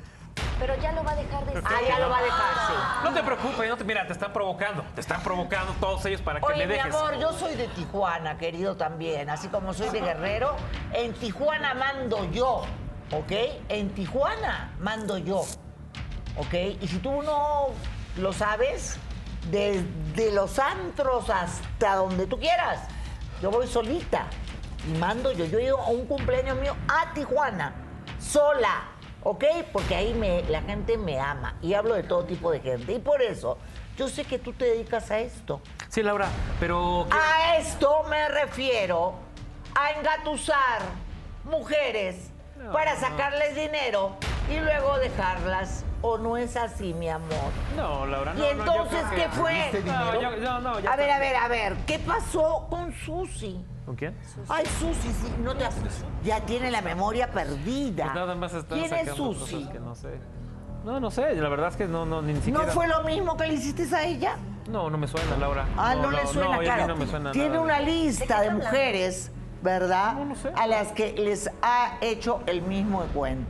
Pero 0.60 0.76
ya 0.80 0.92
lo 0.92 1.04
va 1.04 1.12
a 1.12 1.16
dejar 1.16 1.46
de 1.46 1.52
ser. 1.54 1.64
Ah, 1.66 1.80
ya 1.88 2.00
lo 2.00 2.10
va 2.10 2.20
a 2.20 2.24
dejar, 2.24 2.54
sí. 2.68 2.74
No 3.04 3.14
te 3.14 3.24
preocupes, 3.24 3.70
no 3.70 3.78
te, 3.78 3.84
mira, 3.84 4.06
te 4.08 4.14
están 4.14 4.32
provocando. 4.32 4.84
Te 4.96 5.02
están 5.02 5.22
provocando 5.24 5.74
todos 5.80 6.06
ellos 6.06 6.22
para 6.22 6.40
que 6.40 6.46
Oye, 6.46 6.58
me 6.60 6.68
mi 6.68 6.74
dejes. 6.74 6.94
amor, 6.94 7.18
yo 7.20 7.34
soy 7.34 7.56
de 7.56 7.68
Tijuana, 7.70 8.38
querido 8.38 8.76
también, 8.78 9.30
así 9.30 9.48
como 9.48 9.74
soy 9.74 9.90
de 9.90 10.02
Guerrero. 10.02 10.56
En 10.94 11.14
Tijuana 11.14 11.74
mando 11.74 12.30
yo, 12.32 12.62
¿ok? 13.12 13.32
En 13.70 13.90
Tijuana 13.94 14.74
mando 14.80 15.18
yo, 15.18 15.40
¿ok? 16.38 16.54
Y 16.82 16.88
si 16.88 16.98
tú 17.00 17.22
no 17.24 17.70
lo 18.18 18.32
sabes, 18.34 18.98
desde 19.52 20.32
los 20.32 20.58
antros 20.60 21.30
hasta 21.30 21.96
donde 21.96 22.28
tú 22.28 22.40
quieras, 22.40 22.80
yo 23.42 23.52
voy 23.52 23.68
solita 23.68 24.26
y 24.88 24.98
mando 24.98 25.32
yo. 25.32 25.46
Yo 25.46 25.60
he 25.60 25.64
ido 25.66 25.78
a 25.80 25.88
un 25.88 26.06
cumpleaños 26.06 26.58
mío 26.58 26.76
a 26.88 27.14
Tijuana, 27.14 27.74
sola, 28.20 28.84
¿ok? 29.24 29.44
Porque 29.72 29.96
ahí 29.96 30.14
me, 30.14 30.44
la 30.44 30.62
gente 30.62 30.98
me 30.98 31.20
ama 31.20 31.56
y 31.62 31.74
hablo 31.74 31.96
de 31.96 32.04
todo 32.04 32.24
tipo 32.26 32.52
de 32.52 32.60
gente. 32.60 32.94
Y 32.94 33.00
por 33.00 33.22
eso, 33.22 33.58
yo 33.98 34.08
sé 34.08 34.24
que 34.26 34.40
tú 34.40 34.54
te 34.54 34.66
dedicas 34.66 35.12
a 35.12 35.20
esto. 35.20 35.62
Sí, 35.90 36.02
Laura, 36.04 36.28
pero. 36.60 37.06
¿qué- 37.10 37.18
A 37.18 37.58
esto 37.58 38.04
me 38.10 38.28
refiero 38.30 39.14
a 39.76 39.92
engatusar 39.92 40.82
mujeres 41.44 42.30
para 42.72 42.96
sacarles 42.96 43.56
dinero 43.56 44.16
y 44.50 44.58
luego 44.60 44.98
dejarlas. 45.00 45.84
¿O 46.06 46.18
no 46.18 46.36
es 46.36 46.58
así, 46.58 46.94
mi 46.94 47.08
amor? 47.08 47.30
No, 47.78 48.06
Laura, 48.06 48.34
no. 48.34 48.44
¿Y 48.46 48.50
entonces 48.50 49.04
qué 49.16 49.24
que- 49.24 49.30
fue? 49.30 49.54
¿Viste 49.72 49.84
No, 49.90 50.22
yo- 50.22 50.36
no, 50.38 50.60
no, 50.60 50.80
ya 50.82 50.92
A 50.92 50.96
ver, 50.98 51.06
está. 51.10 51.16
a 51.16 51.20
ver, 51.20 51.36
a 51.38 51.48
ver, 51.48 51.76
¿qué 51.88 51.98
pasó 51.98 52.68
con 52.70 52.92
Susi? 52.94 53.64
¿Con 53.86 53.96
quién? 53.96 54.14
Ay, 54.50 54.66
Susi, 54.66 55.14
sí, 55.14 55.34
no 55.42 55.56
te 55.56 55.66
ya 56.24 56.42
tiene 56.42 56.72
la 56.72 56.82
memoria 56.82 57.32
perdida. 57.32 58.04
Pues 58.04 58.16
nada 58.16 58.36
más 58.36 58.54
están 58.54 58.80
¿Quién 58.80 58.94
es 58.94 59.16
Susi? 59.16 59.56
cosas 59.56 59.70
que 59.72 59.80
no 59.80 59.96
sé. 59.96 60.20
No, 60.84 61.00
no 61.00 61.10
sé, 61.10 61.34
la 61.36 61.48
verdad 61.48 61.70
es 61.70 61.78
que 61.78 61.88
no, 61.88 62.06
no, 62.06 62.22
ni 62.22 62.36
siquiera. 62.36 62.66
¿No 62.66 62.72
fue 62.74 62.88
lo 62.90 63.02
mismo 63.04 63.38
que 63.38 63.48
le 63.48 63.54
hiciste 63.54 63.96
a 63.96 64.04
ella? 64.04 64.36
No, 64.70 64.90
no 64.90 64.98
me 64.98 65.08
suena, 65.08 65.38
Laura. 65.38 65.66
Ah, 65.78 65.96
no, 65.96 66.12
le 66.12 66.28
suena, 66.28 66.48
no, 66.50 66.54
a 66.56 66.58
mí 66.58 66.66
claro. 66.66 66.88
no 66.88 66.96
me 66.98 67.08
suena 67.08 67.32
Tiene 67.32 67.50
nada. 67.50 67.62
una 67.62 67.80
lista 67.80 68.42
de 68.42 68.50
mujeres, 68.52 69.32
¿verdad? 69.64 70.14
No, 70.14 70.26
no 70.26 70.36
sé. 70.36 70.52
A 70.56 70.68
las 70.68 70.92
que 70.92 71.14
les 71.14 71.50
ha 71.62 71.98
hecho 72.02 72.44
el 72.46 72.62
mismo 72.62 73.06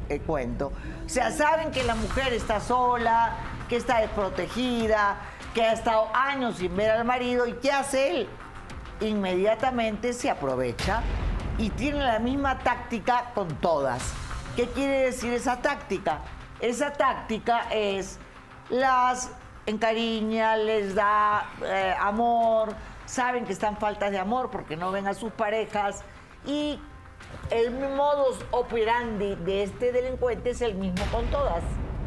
eh, 0.09 0.19
cuento. 0.25 0.71
O 1.05 1.09
sea, 1.09 1.31
saben 1.31 1.71
que 1.71 1.83
la 1.83 1.95
mujer 1.95 2.31
está 2.31 2.59
sola, 2.59 3.35
que 3.67 3.75
está 3.75 3.99
desprotegida, 3.99 5.17
que 5.53 5.63
ha 5.63 5.73
estado 5.73 6.07
años 6.13 6.57
sin 6.57 6.75
ver 6.75 6.91
al 6.91 7.03
marido. 7.03 7.47
¿Y 7.47 7.53
qué 7.53 7.71
hace 7.71 8.11
él? 8.11 8.29
Inmediatamente 9.01 10.13
se 10.13 10.29
aprovecha 10.29 11.01
y 11.57 11.71
tiene 11.71 11.99
la 11.99 12.19
misma 12.19 12.59
táctica 12.59 13.31
con 13.33 13.47
todas. 13.55 14.13
¿Qué 14.55 14.67
quiere 14.67 15.05
decir 15.05 15.33
esa 15.33 15.61
táctica? 15.61 16.19
Esa 16.59 16.93
táctica 16.93 17.67
es 17.71 18.19
las 18.69 19.31
encariña, 19.65 20.57
les 20.57 20.93
da 20.93 21.45
eh, 21.65 21.95
amor, 21.99 22.73
saben 23.13 23.45
que 23.45 23.53
están 23.53 23.77
faltas 23.77 24.09
de 24.11 24.17
amor 24.17 24.49
porque 24.49 24.75
no 24.75 24.91
ven 24.91 25.07
a 25.07 25.13
sus 25.13 25.31
parejas 25.31 26.01
y 26.45 26.79
el 27.51 27.71
modus 27.71 28.37
operandi 28.51 29.35
de 29.35 29.63
este 29.63 29.91
delincuente 29.91 30.49
es 30.51 30.61
el 30.61 30.73
mismo 30.75 31.05
con 31.11 31.25
todas. 31.27 31.61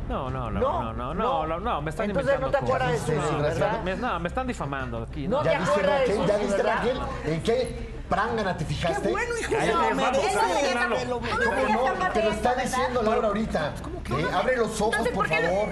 No, 0.09 0.31
no, 0.31 0.51
no, 0.51 0.61
No, 0.61 0.83
no, 0.83 0.93
no, 0.93 1.15
no. 1.15 1.47
no, 1.47 1.61
no, 1.61 1.83
me 1.83 1.91
están 1.91 2.11
Entonces 2.11 2.39
no 2.41 2.51
te 2.51 2.57
acuerdas 2.59 2.93
de. 2.93 2.99
Susi, 2.99 3.13
No, 3.33 3.39
¿verdad? 3.43 3.83
me- 3.83 3.97
no, 3.97 4.21
me 4.21 4.29
están 4.29 4.47
difamando 4.47 5.03
aquí. 5.03 5.27
No 5.29 5.39
No, 5.39 5.43
te 5.43 5.51
¿Ya 5.51 5.59
viste, 5.59 5.73
acuerdas 5.73 6.01
de 6.01 6.07
Raquel? 6.07 6.27
¿Ya 6.27 6.35
Susi, 6.35 6.47
viste. 6.47 6.63
Raquel? 6.63 7.01
¿En 7.25 7.43
qué 7.43 7.89
prángana 8.09 8.57
te 8.57 8.65
fijaste? 8.65 9.03
Qué 9.03 9.11
bueno, 9.13 9.35
hijo. 9.39 9.53
Lalo. 10.75 11.05
lo- 11.09 11.21
¿Cómo 11.21 11.95
no? 11.99 12.11
Te 12.13 12.23
lo 12.25 12.31
está 12.31 12.55
diciendo 12.57 13.03
Laura 13.03 13.29
ahorita. 13.29 13.73
Eh, 14.11 14.27
abre 14.33 14.57
los 14.57 14.81
ojos, 14.81 15.09
por 15.09 15.29
favor. 15.29 15.69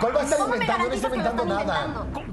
¿Cuál 0.00 0.16
va 0.16 0.20
a 0.20 0.24
estar 0.24 0.38
¿Cómo 0.38 0.50
me 0.50 0.56
inventando? 0.56 0.88
No 0.88 0.94
está 0.94 1.06
inventando 1.08 1.44
nada. 1.44 1.86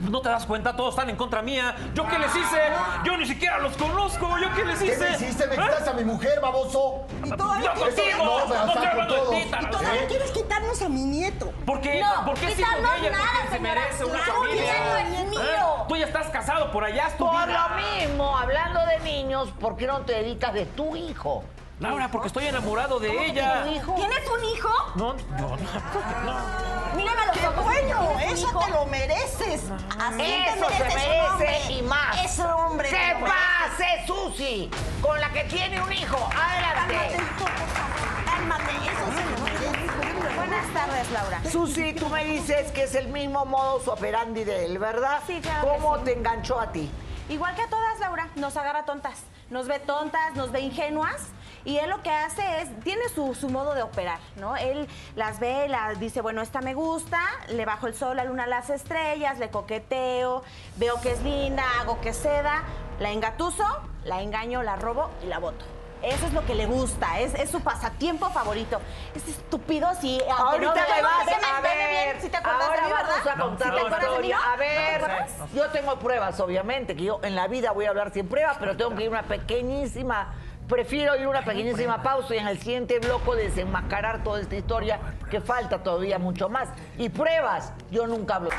¿No 0.09 0.21
te 0.21 0.29
das 0.29 0.45
cuenta? 0.45 0.75
Todos 0.75 0.93
están 0.95 1.09
en 1.09 1.15
contra 1.15 1.41
mía. 1.41 1.75
¿Yo 1.93 2.07
qué 2.07 2.17
les 2.19 2.35
hice? 2.35 2.57
Yo 3.03 3.17
ni 3.17 3.25
siquiera 3.25 3.59
los 3.59 3.75
conozco. 3.77 4.37
¿Yo 4.39 4.53
qué 4.55 4.65
les 4.65 4.79
¿Qué 4.79 4.85
hice? 4.87 4.99
me 5.09 5.15
hiciste? 5.15 5.47
¿Me 5.47 5.55
¿Eh? 5.55 5.57
quitas 5.57 5.87
a 5.87 5.93
mi 5.93 6.03
mujer, 6.03 6.39
baboso? 6.41 7.05
Y 7.23 7.29
todavía, 7.31 7.65
¡Yo 7.65 7.73
quieres, 7.73 7.95
contigo! 7.95 8.25
No, 8.25 8.31
pero 8.47 8.65
¡No 8.65 8.71
estoy 8.73 8.85
hablando 8.87 9.31
de 9.31 9.37
ti, 9.41 9.47
y 9.61 9.65
todavía 9.69 10.03
¿Eh? 10.03 10.07
quieres 10.07 10.31
quitarnos 10.31 10.81
a 10.81 10.89
mi 10.89 11.01
nieto. 11.03 11.51
¿Por 11.65 11.81
qué? 11.81 12.01
No, 12.01 12.25
¿Por 12.25 12.35
qué 12.35 12.45
de 12.47 12.53
ella? 12.53 12.67
Porque 12.81 13.49
se 13.51 13.59
merece 13.59 14.05
una 14.05 14.19
Claro, 14.19 14.33
familia. 14.41 15.01
¿Eh? 15.01 15.55
Tú 15.87 15.95
ya 15.97 16.05
estás 16.05 16.27
casado 16.29 16.71
por 16.71 16.83
allá, 16.83 17.07
es 17.07 17.17
tu 17.17 17.25
Por 17.25 17.45
vida. 17.47 17.69
lo 17.69 17.75
mismo, 17.75 18.37
hablando 18.37 18.79
de 18.85 18.99
niños, 18.99 19.49
¿por 19.59 19.75
qué 19.75 19.87
no 19.87 19.99
te 20.01 20.13
dedicas 20.13 20.53
de 20.53 20.65
tu 20.67 20.95
hijo? 20.95 21.43
Laura, 21.81 22.09
porque 22.11 22.27
estoy 22.27 22.45
enamorado 22.45 22.99
de 22.99 23.09
ella. 23.25 23.63
¿Tienes 23.63 24.29
un 24.29 24.43
hijo? 24.45 24.69
No, 24.95 25.13
no, 25.13 25.57
no. 25.57 26.95
Mírame 26.95 27.21
a 27.23 27.25
los 27.25 27.37
¡Qué 27.37 27.47
ojos. 27.47 27.63
bueno! 27.65 27.97
¿Tienes 28.17 28.27
un 28.27 28.33
¡Eso 28.37 28.49
hijo? 28.49 28.59
te 28.59 28.69
lo 28.71 28.85
mereces! 28.85 29.61
Así 29.99 30.17
te 30.17 30.49
Eso 30.49 30.69
se 30.69 30.83
mereces 30.83 31.31
un 31.31 31.37
merece 31.39 31.71
y 31.73 31.81
más. 31.81 32.23
Ese 32.23 32.43
hombre. 32.43 32.87
¿Qué 32.89 32.95
te 32.95 33.15
merece. 33.15 33.25
pase, 33.25 34.03
Susi? 34.05 34.71
Con 35.01 35.19
la 35.19 35.31
que 35.31 35.43
tiene 35.45 35.81
un 35.81 35.91
hijo. 35.91 36.17
Cálmate, 36.29 36.97
Adelante. 36.97 37.15
hijo. 37.15 37.45
Cálmate, 38.25 38.71
eso 38.71 39.05
se 39.17 39.41
merece. 39.41 40.35
Buenas 40.35 40.73
tardes, 40.75 41.11
Laura. 41.11 41.41
Susi, 41.51 41.93
tú 41.93 42.09
me 42.09 42.23
dices 42.25 42.71
que 42.73 42.83
es 42.83 42.93
el 42.93 43.07
mismo 43.07 43.43
modus 43.45 43.87
operandi 43.87 44.43
de 44.43 44.65
él, 44.65 44.77
¿verdad? 44.77 45.19
Sí, 45.25 45.39
claro 45.41 45.61
que 45.61 45.77
¿Cómo 45.79 45.97
sí. 45.97 46.03
te 46.05 46.13
enganchó 46.13 46.59
a 46.59 46.71
ti? 46.71 46.91
Igual 47.29 47.55
que 47.55 47.63
a 47.63 47.69
todas, 47.69 47.99
Laura, 47.99 48.27
nos 48.35 48.55
agarra 48.55 48.85
tontas. 48.85 49.23
Nos 49.49 49.67
ve 49.67 49.79
tontas, 49.79 50.35
nos 50.35 50.51
ve 50.51 50.59
ingenuas. 50.61 51.27
Y 51.65 51.77
él 51.77 51.89
lo 51.89 52.01
que 52.01 52.09
hace 52.11 52.61
es, 52.61 52.79
tiene 52.81 53.07
su, 53.09 53.35
su 53.35 53.49
modo 53.49 53.73
de 53.73 53.83
operar, 53.83 54.19
¿no? 54.37 54.55
Él 54.57 54.87
las 55.15 55.39
ve, 55.39 55.67
las 55.67 55.99
dice, 55.99 56.21
bueno, 56.21 56.41
esta 56.41 56.61
me 56.61 56.73
gusta, 56.73 57.19
le 57.49 57.65
bajo 57.65 57.87
el 57.87 57.95
sol, 57.95 58.17
la 58.17 58.23
luna, 58.23 58.47
las 58.47 58.69
estrellas, 58.69 59.37
le 59.39 59.49
coqueteo, 59.49 60.43
veo 60.77 60.99
que 61.01 61.11
es 61.11 61.21
linda, 61.21 61.63
hago 61.79 62.01
que 62.01 62.13
ceda, 62.13 62.63
la 62.99 63.11
engatuso, 63.11 63.65
la 64.03 64.21
engaño, 64.21 64.63
la 64.63 64.75
robo 64.75 65.09
y 65.23 65.27
la 65.27 65.39
voto. 65.39 65.65
Eso 66.01 66.25
es 66.25 66.33
lo 66.33 66.43
que 66.47 66.55
le 66.55 66.65
gusta, 66.65 67.19
es, 67.19 67.35
es 67.35 67.51
su 67.51 67.61
pasatiempo 67.61 68.27
favorito. 68.31 68.81
Es 69.13 69.27
estúpido, 69.27 69.87
aunque 69.87 70.19
Ahorita 70.31 70.73
no 70.73 70.95
me 70.95 71.01
vas 71.03 71.27
a 71.27 71.61
veme 71.61 71.77
ver. 71.77 71.89
bien, 72.13 72.21
si 72.23 72.29
te 72.29 72.37
acuerdas 72.37 72.63
Ahora 72.69 72.81
de 72.81 72.87
mí, 72.87 72.93
vamos 72.93 73.07
¿verdad? 73.23 73.33
a 73.33 73.43
contar 73.43 73.67
No, 73.67 73.89
la. 74.27 74.37
A 74.51 74.55
ver, 74.55 75.01
yo 75.53 75.69
tengo 75.69 75.99
pruebas, 75.99 76.39
obviamente, 76.39 76.95
que 76.95 77.03
yo 77.03 77.19
en 77.21 77.35
la 77.35 77.47
vida 77.47 77.71
voy 77.71 77.85
a 77.85 77.89
hablar 77.89 78.11
sin 78.11 78.27
pruebas, 78.27 78.57
pero 78.59 78.75
tengo 78.75 78.95
que 78.95 79.03
ir 79.03 79.09
una 79.11 79.21
pequeñísima. 79.23 80.33
Prefiero 80.71 81.17
ir 81.17 81.27
una 81.27 81.43
pequeñísima 81.43 82.01
pausa 82.01 82.33
y 82.33 82.37
en 82.37 82.47
el 82.47 82.57
siguiente 82.57 82.99
bloque 82.99 83.35
desenmascarar 83.35 84.23
toda 84.23 84.39
esta 84.39 84.55
historia 84.55 85.01
que 85.29 85.41
falta 85.41 85.83
todavía 85.83 86.17
mucho 86.17 86.47
más. 86.47 86.69
Y 86.97 87.09
pruebas, 87.09 87.73
yo 87.91 88.07
nunca 88.07 88.35
hablo. 88.35 88.51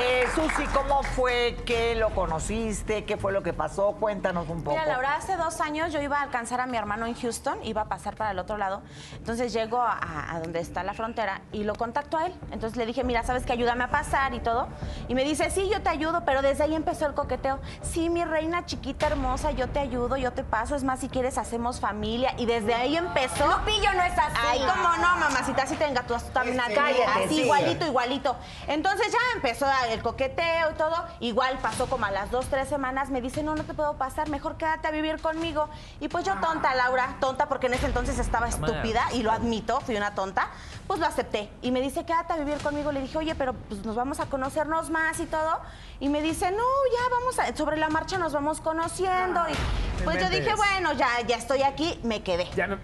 Eh, 0.00 0.24
Susi, 0.34 0.64
¿cómo 0.74 1.04
fue 1.04 1.56
que 1.64 1.94
lo 1.94 2.10
conociste? 2.10 3.04
¿Qué 3.04 3.16
fue 3.16 3.30
lo 3.30 3.44
que 3.44 3.52
pasó? 3.52 3.92
Cuéntanos 3.92 4.48
un 4.48 4.64
poco. 4.64 4.76
Mira, 4.76 4.86
Laura, 4.86 5.14
hace 5.14 5.36
dos 5.36 5.60
años 5.60 5.92
yo 5.92 6.02
iba 6.02 6.18
a 6.18 6.22
alcanzar 6.22 6.60
a 6.60 6.66
mi 6.66 6.76
hermano 6.76 7.06
en 7.06 7.14
Houston, 7.14 7.58
iba 7.62 7.82
a 7.82 7.88
pasar 7.88 8.16
para 8.16 8.32
el 8.32 8.40
otro 8.40 8.58
lado. 8.58 8.82
Entonces 9.16 9.52
llego 9.52 9.80
a, 9.80 10.34
a 10.34 10.40
donde 10.40 10.58
está 10.58 10.82
la 10.82 10.94
frontera 10.94 11.42
y 11.52 11.62
lo 11.62 11.76
contacto 11.76 12.18
a 12.18 12.26
él. 12.26 12.34
Entonces 12.50 12.76
le 12.76 12.86
dije, 12.86 13.04
mira, 13.04 13.22
¿sabes 13.22 13.46
que 13.46 13.52
Ayúdame 13.52 13.84
a 13.84 13.90
pasar 13.90 14.34
y 14.34 14.40
todo. 14.40 14.66
Y 15.06 15.14
me 15.14 15.22
dice, 15.24 15.50
sí, 15.50 15.68
yo 15.70 15.82
te 15.82 15.90
ayudo, 15.90 16.24
pero 16.24 16.42
desde 16.42 16.64
ahí 16.64 16.74
empezó 16.74 17.06
el 17.06 17.14
coqueteo. 17.14 17.60
Sí, 17.82 18.10
mi 18.10 18.24
reina 18.24 18.66
chiquita 18.66 19.06
hermosa, 19.06 19.52
yo 19.52 19.68
te 19.68 19.78
ayudo, 19.78 20.16
yo 20.16 20.32
te 20.32 20.42
paso. 20.42 20.74
Es 20.74 20.82
más, 20.82 21.00
si 21.00 21.08
quieres, 21.08 21.38
hacemos 21.52 21.80
familia. 21.80 22.34
Y 22.38 22.46
desde 22.46 22.72
ahí 22.72 22.96
empezó. 22.96 23.46
Lupillo 23.46 23.92
no 23.92 24.02
es 24.02 24.18
así. 24.18 24.36
Ay, 24.40 24.60
cómo 24.60 24.88
no, 24.96 25.16
mamacita, 25.18 25.64
así 25.64 25.76
te 25.76 25.84
engatúas 25.84 26.24
tú 26.24 26.30
también. 26.32 26.58
Este, 26.58 26.74
cállate, 26.74 27.04
así, 27.04 27.34
sí. 27.34 27.42
igualito, 27.42 27.86
igualito. 27.86 28.36
Entonces 28.68 29.12
ya 29.12 29.18
empezó 29.34 29.66
el 29.90 30.02
coqueteo 30.02 30.70
y 30.70 30.74
todo. 30.74 30.96
Igual 31.20 31.58
pasó 31.58 31.90
como 31.90 32.06
a 32.06 32.10
las 32.10 32.30
dos, 32.30 32.46
tres 32.46 32.70
semanas. 32.70 33.10
Me 33.10 33.20
dice, 33.20 33.42
no, 33.42 33.54
no 33.54 33.64
te 33.64 33.74
puedo 33.74 33.98
pasar, 33.98 34.30
mejor 34.30 34.56
quédate 34.56 34.88
a 34.88 34.90
vivir 34.92 35.20
conmigo. 35.20 35.68
Y 36.00 36.08
pues 36.08 36.24
yo 36.24 36.34
tonta, 36.40 36.74
Laura, 36.74 37.16
tonta, 37.20 37.50
porque 37.50 37.66
en 37.66 37.74
ese 37.74 37.84
entonces 37.84 38.18
estaba 38.18 38.48
estúpida 38.48 39.04
y 39.12 39.22
lo 39.22 39.30
admito, 39.30 39.82
fui 39.82 39.94
una 39.96 40.14
tonta. 40.14 40.48
Pues 40.86 41.00
lo 41.00 41.06
acepté. 41.06 41.50
Y 41.60 41.70
me 41.70 41.82
dice, 41.82 42.06
quédate 42.06 42.32
a 42.32 42.36
vivir 42.36 42.56
conmigo. 42.58 42.92
Le 42.92 43.02
dije, 43.02 43.18
oye, 43.18 43.34
pero 43.34 43.52
pues 43.52 43.84
nos 43.84 43.94
vamos 43.94 44.20
a 44.20 44.26
conocernos 44.26 44.88
más 44.88 45.20
y 45.20 45.26
todo. 45.26 45.60
Y 46.00 46.08
me 46.08 46.22
dice, 46.22 46.50
no, 46.50 46.56
ya 46.56 47.08
vamos 47.10 47.38
a, 47.38 47.54
sobre 47.54 47.76
la 47.76 47.90
marcha 47.90 48.16
nos 48.16 48.32
vamos 48.32 48.60
conociendo. 48.60 49.42
Y 49.48 50.02
pues 50.02 50.18
yo 50.18 50.30
dije, 50.30 50.54
bueno, 50.54 50.92
ya, 50.94 51.20
ya 51.26 51.36
estoy 51.42 51.62
aquí, 51.62 51.98
me 52.02 52.22
quedé. 52.22 52.46
Ya 52.56 52.66
no- 52.66 52.78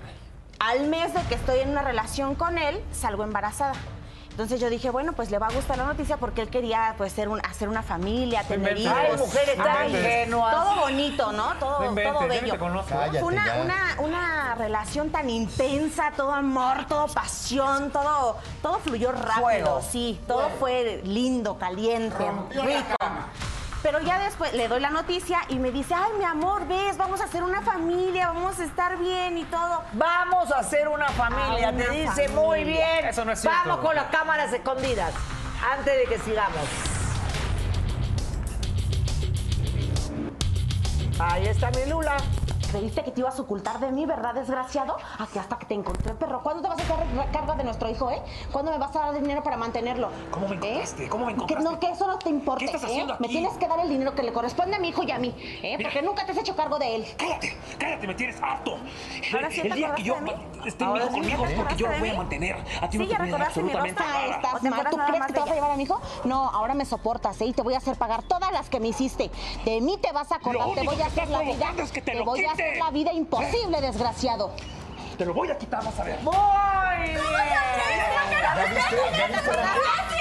Al 0.61 0.87
mes 0.89 1.15
de 1.15 1.21
que 1.23 1.35
estoy 1.37 1.61
en 1.61 1.71
una 1.71 1.83
relación 1.83 2.35
con 2.35 2.59
él, 2.59 2.83
salgo 2.93 3.23
embarazada. 3.25 3.75
Entonces 4.31 4.61
yo 4.61 4.71
dije, 4.71 4.91
bueno, 4.91 5.15
pues 5.15 5.33
le 5.33 5.39
va 5.39 5.49
a 5.49 5.53
gustar 5.53 5.79
la 5.79 5.85
noticia 5.85 6.17
porque 6.17 6.43
él 6.43 6.49
quería 6.49 6.95
pues 6.97 7.13
ser 7.13 7.29
un- 7.29 7.41
hacer 7.45 7.69
una 7.69 7.83
familia, 7.83 8.45
tener 8.45 8.77
hijos. 8.79 8.95
Ay, 8.97 9.17
mujeres 9.17 9.57
tan 9.57 9.87
inventes. 9.87 10.01
ingenuas. 10.01 10.55
Todo 10.55 10.77
bonito, 10.81 11.33
¿no? 11.33 11.55
Todo, 11.59 11.85
inventes, 11.87 12.15
todo 12.15 12.29
bello. 12.29 12.53
te 12.53 12.59
conozco. 12.59 12.89
Cállate 12.95 13.19
Fue 13.19 13.33
una, 13.33 13.55
una, 13.65 13.97
una 13.99 14.55
relación 14.55 15.11
tan 15.11 15.29
intensa, 15.29 16.13
todo 16.17 16.33
amor, 16.33 16.87
todo 16.87 17.09
pasión, 17.09 17.91
todo, 17.91 18.37
todo 18.63 18.79
fluyó 18.79 19.11
rápido, 19.11 19.41
Fuego. 19.43 19.83
sí, 19.83 20.21
todo 20.29 20.49
fue 20.61 21.01
lindo, 21.05 21.59
caliente, 21.59 22.25
rico. 22.63 22.95
Pero 23.83 24.01
ya 24.01 24.19
después 24.19 24.53
le 24.55 24.67
doy 24.67 24.81
la 24.81 24.91
noticia 24.91 25.39
y 25.49 25.59
me 25.59 25.71
dice, 25.71 25.95
ay, 25.95 26.11
mi 26.19 26.25
amor, 26.25 26.67
ves, 26.67 26.97
vamos 26.97 27.21
a 27.21 27.25
hacer 27.25 27.43
una 27.45 27.63
familia, 27.63 28.29
vamos 28.29 28.59
a 28.59 28.65
estar 28.65 28.99
bien 28.99 29.39
y 29.39 29.45
todo. 29.45 29.83
Vamos 29.93 30.51
a 30.51 30.59
hacer 30.59 30.89
una 30.89 31.09
familia, 31.11 31.69
Ah, 31.69 31.73
te 31.73 31.89
dice 31.91 32.07
familia. 32.29 32.29
muy 32.41 32.65
bien. 32.65 33.05
Eso 33.07 33.25
no 33.25 33.33
es 33.33 33.41
cierto. 33.41 33.59
Vamos 33.67 33.85
con 33.87 33.95
las 33.95 34.07
cámaras 34.07 34.53
escondidas. 34.53 35.13
Antes 35.77 35.97
de 35.97 36.05
que 36.07 36.19
sigamos. 36.19 36.65
Ahí 41.21 41.47
está 41.47 41.71
mi 41.71 41.85
Lula. 41.91 42.17
Creíste 42.71 43.03
que 43.03 43.11
te 43.13 43.21
ibas 43.21 43.39
a 43.39 43.43
ocultar 43.43 43.81
de 43.81 43.91
mí, 43.93 44.05
¿verdad, 44.05 44.35
desgraciado? 44.35 44.97
Aquí 45.19 45.39
hasta 45.39 45.59
que 45.59 45.67
te 45.67 45.75
encontré, 45.75 46.13
perro. 46.15 46.43
¿Cuándo 46.43 46.63
te 46.63 46.69
vas 46.69 46.79
a 46.79 46.83
hacer 46.83 46.97
cargo 47.33 47.55
de 47.55 47.65
nuestro 47.65 47.89
hijo, 47.91 48.11
eh? 48.11 48.21
¿Cuándo 48.53 48.71
me 48.73 48.79
vas 48.79 48.95
a 48.95 49.01
dar 49.01 49.15
dinero 49.15 49.43
para 49.43 49.57
mantenerlo? 49.57 50.11
¿Cómo 50.31 50.49
me 50.49 50.57
encontraste? 50.57 51.09
¿Cómo 51.09 51.25
me 51.27 51.33
Que, 51.33 51.37
encontraste? 51.37 51.65
no, 51.65 51.81
que 51.81 51.87
eso 51.91 52.07
no 52.07 52.19
te 52.19 52.29
importa, 52.29 52.59
¿Qué 52.61 52.67
estás 52.67 52.83
¿eh? 52.83 52.87
haciendo 52.87 53.17
Me 53.21 53.27
aquí? 53.27 53.37
tienes 53.37 53.55
que 53.55 53.67
dar 53.69 53.81
el 53.81 53.89
dinero 53.89 54.15
que 54.15 54.23
le 54.23 54.33
corresponde 54.33 54.77
a 54.77 54.81
mi 54.81 54.89
hijo 54.89 55.03
y 55.03 55.11
a 55.11 55.19
mí, 55.19 55.35
¿eh? 55.63 55.77
Mira. 55.79 55.89
Porque 55.91 56.03
nunca 56.07 56.27
te 56.27 56.33
has 56.33 56.39
hecho 56.39 56.55
cargo 56.55 56.79
de 56.79 56.97
él. 56.97 57.07
Cállate, 57.17 57.57
cállate, 57.79 58.07
me 58.07 58.15
tienes 58.15 58.43
harto. 58.43 58.77
Ahora 59.33 59.51
sí 59.51 59.61
el 59.63 59.73
día 59.73 59.95
que 59.95 60.03
yo 60.03 60.15
esté 60.67 60.85
Ahora 60.85 61.05
hijo 61.05 61.13
conmigo 61.15 61.47
es 61.47 61.53
porque 61.55 61.77
yo 61.77 61.89
lo 61.89 61.99
voy 61.99 62.09
a 62.11 62.15
mantener. 62.15 62.57
A 62.83 62.89
ti 62.91 62.99
Sí, 62.99 62.99
no 62.99 63.05
te 63.07 63.11
ya 63.13 63.19
voy 63.19 63.29
a 63.29 63.39
dar 63.39 63.41
recordaste 63.49 63.63
mi 63.63 63.71
absolutamente 63.73 64.03
rostro. 64.03 64.21
nada. 64.21 64.37
Estás 64.37 64.55
¿O 64.55 64.59
te 64.59 64.71
mal. 64.71 64.87
¿Tú 64.91 64.97
crees 65.09 65.27
que 65.27 65.33
te 65.33 65.41
vas 65.41 65.51
a 65.51 65.55
llevar 65.55 65.71
a 65.71 65.77
mi 65.77 65.83
hijo? 65.85 66.01
No, 66.25 66.49
ahora 66.51 66.75
me 66.75 66.85
soportas, 66.85 67.41
¿eh? 67.41 67.47
Y 67.47 67.53
te 67.55 67.63
voy 67.63 67.75
a 67.75 67.79
hacer 67.79 67.97
pagar 67.97 68.23
todas 68.25 68.53
las 68.53 68.69
que 68.69 68.79
me 68.81 68.89
hiciste. 68.89 69.31
De 69.65 69.81
mí 69.81 69.97
te 69.97 70.13
vas 70.13 70.31
a 70.33 70.37
acordar. 70.37 70.69
Te 70.75 70.83
voy 70.83 71.01
a 71.01 71.07
hacer 71.07 71.29
la 71.31 71.41
vida. 71.41 71.53
provocando 71.55 71.83
es 71.83 71.93
que 71.93 72.03
te 72.03 72.15
lo 72.15 72.25
voy 72.25 72.45
a 72.45 72.53
la 72.79 72.91
vida 72.91 73.13
imposible, 73.13 73.81
desgraciado. 73.81 74.53
Te 75.17 75.25
lo 75.25 75.35
voy 75.35 75.51
a 75.51 75.59
quitar, 75.59 75.85
vas 75.85 75.99
a 75.99 76.05
ver. 76.05 76.19
Muy 76.21 76.33
bien. 76.35 77.19
¿Ya 77.19 77.85
viste? 77.89 78.09
¿Ya 78.31 78.39
viste, 78.39 78.77
Raquel? 78.77 78.99
¿Ya 79.17 79.27
te 79.29 79.35
acordaste? 79.37 80.19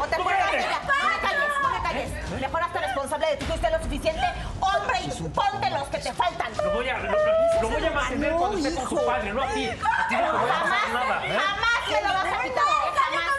¿O 0.00 0.06
te 0.06 0.14
acuerdas 0.14 0.52
de 0.52 0.58
ella? 0.58 0.80
No 0.86 1.08
me 1.08 1.18
calles, 1.20 1.48
no 1.62 1.68
me 1.70 1.82
calles. 1.82 2.40
Mejor 2.40 2.62
hazte 2.62 2.78
responsable 2.78 3.26
de 3.26 3.36
ti, 3.36 3.44
fuiste 3.44 3.70
lo 3.70 3.82
suficiente 3.82 4.22
hombre 4.60 5.00
y 5.04 5.10
ponte 5.28 5.70
los 5.70 5.88
que 5.88 5.98
te 5.98 6.12
faltan. 6.12 6.52
Lo 6.56 6.72
voy 6.72 6.88
a, 6.88 6.98
lo, 6.98 7.68
voy 7.68 7.84
a 7.84 7.90
mantener 7.90 8.32
cuando 8.32 8.58
esté 8.58 8.74
con 8.74 8.88
su 8.88 9.06
padre, 9.06 9.32
no 9.32 9.42
a 9.42 9.48
ti. 9.48 9.68
A 9.68 10.08
ti 10.08 10.14
no 10.14 10.20
te 10.22 10.38
voy 10.38 10.50
a 10.50 10.62
pasar 10.62 10.92
nada. 10.92 11.26
¿eh? 11.26 11.38
Jamás 11.38 11.88
me 11.88 12.00
lo 12.02 12.14
vas 12.14 12.24
a 12.26 12.42
quitar. 12.42 12.64
Jamás. 12.94 13.32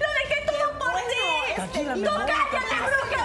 ¡Lo 0.00 0.08
dejé 0.18 0.36
todo 0.46 0.78
por 0.78 0.94
ti! 0.94 1.26
¡No 2.00 2.10
cállate, 2.10 2.56
tranquila. 2.68 2.86
bruja. 2.86 3.21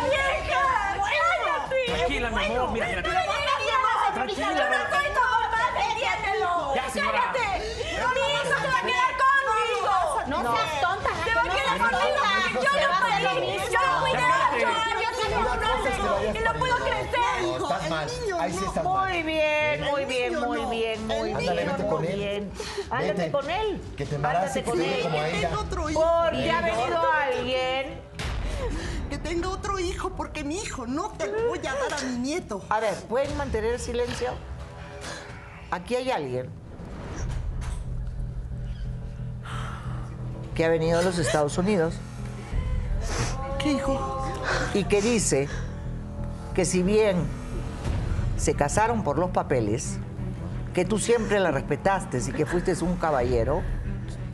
Tranquila, 2.17 2.29
mi 2.31 2.45
amor, 2.45 2.71
mira, 2.71 2.87
mira. 2.87 3.03
Tranquila. 3.03 4.47
Yo 4.49 4.69
no 4.69 4.77
soy 4.89 5.07
tu 5.13 5.21
mamá, 5.21 5.61
entiéndelo. 5.91 6.75
Ya, 6.75 6.89
señora. 6.89 7.31
¡Cállate! 7.33 7.47
Mi 7.77 8.21
hijo 8.33 8.43
se 8.43 8.67
va 8.67 8.77
a 8.77 8.81
quedar 8.81 9.13
conmigo. 9.21 9.93
No 10.25 10.37
seas 10.41 10.81
tonta. 10.81 11.09
Se 11.23 11.35
va 11.35 11.41
a 11.41 11.55
quedar 11.55 11.77
conmigo 11.77 12.27
yo 12.55 12.71
lo 12.81 12.89
parí. 13.07 13.57
Yo 13.71 13.79
lo 13.85 14.01
cuidé 14.01 14.17
Cállate. 14.17 14.65
ocho 14.65 14.67
años 14.77 15.13
y 16.33 16.43
no 16.43 16.53
puedo 16.53 16.75
crecer. 16.77 17.41
No, 17.43 17.71
estás 17.71 17.89
mal. 17.89 18.07
niño, 18.07 18.39
Ahí 18.39 18.51
sí 18.51 18.59
no. 18.61 18.67
estás 18.67 18.83
mal. 18.83 18.93
Muy 19.13 19.23
bien, 19.23 19.81
muy 19.83 20.05
bien, 20.05 20.39
muy 20.39 20.61
no. 20.61 20.69
bien, 20.69 21.07
muy 21.07 21.23
bien. 21.25 21.37
Ándale, 21.37 21.65
vete 21.65 21.87
con 21.87 22.05
él. 22.05 22.51
Ándate 22.89 23.31
con 23.31 23.49
él. 23.51 23.81
Que 23.95 24.05
te 24.07 24.15
Ándate 24.15 24.63
con 24.63 24.81
él. 24.81 25.47
Porque 25.93 26.51
ha 26.51 26.61
venido 26.61 27.11
alguien. 27.11 28.01
Que 29.09 29.17
tenga 29.17 29.49
otro 29.49 29.79
hijo, 29.79 30.11
porque 30.11 30.43
mi 30.43 30.55
hijo 30.55 30.85
no 30.85 31.11
te 31.11 31.27
lo 31.27 31.47
voy 31.47 31.59
a 31.59 31.73
dar 31.73 31.93
a 31.99 32.03
mi 32.03 32.17
nieto. 32.17 32.61
A 32.69 32.79
ver, 32.79 32.93
¿pueden 33.09 33.35
mantener 33.37 33.73
el 33.73 33.79
silencio? 33.79 34.31
Aquí 35.71 35.95
hay 35.95 36.11
alguien 36.11 36.49
que 40.55 40.65
ha 40.65 40.69
venido 40.69 40.99
a 40.99 41.03
los 41.03 41.19
Estados 41.19 41.57
Unidos 41.59 41.93
¿Qué 43.59 43.73
hijo? 43.73 44.25
y 44.73 44.85
que 44.85 45.01
dice 45.01 45.47
que 46.55 46.65
si 46.65 46.81
bien 46.81 47.17
se 48.37 48.55
casaron 48.55 49.03
por 49.03 49.19
los 49.19 49.29
papeles, 49.29 49.99
que 50.73 50.85
tú 50.85 50.99
siempre 50.99 51.39
la 51.39 51.51
respetaste 51.51 52.19
y 52.27 52.31
que 52.31 52.45
fuiste 52.45 52.73
un 52.83 52.95
caballero, 52.95 53.61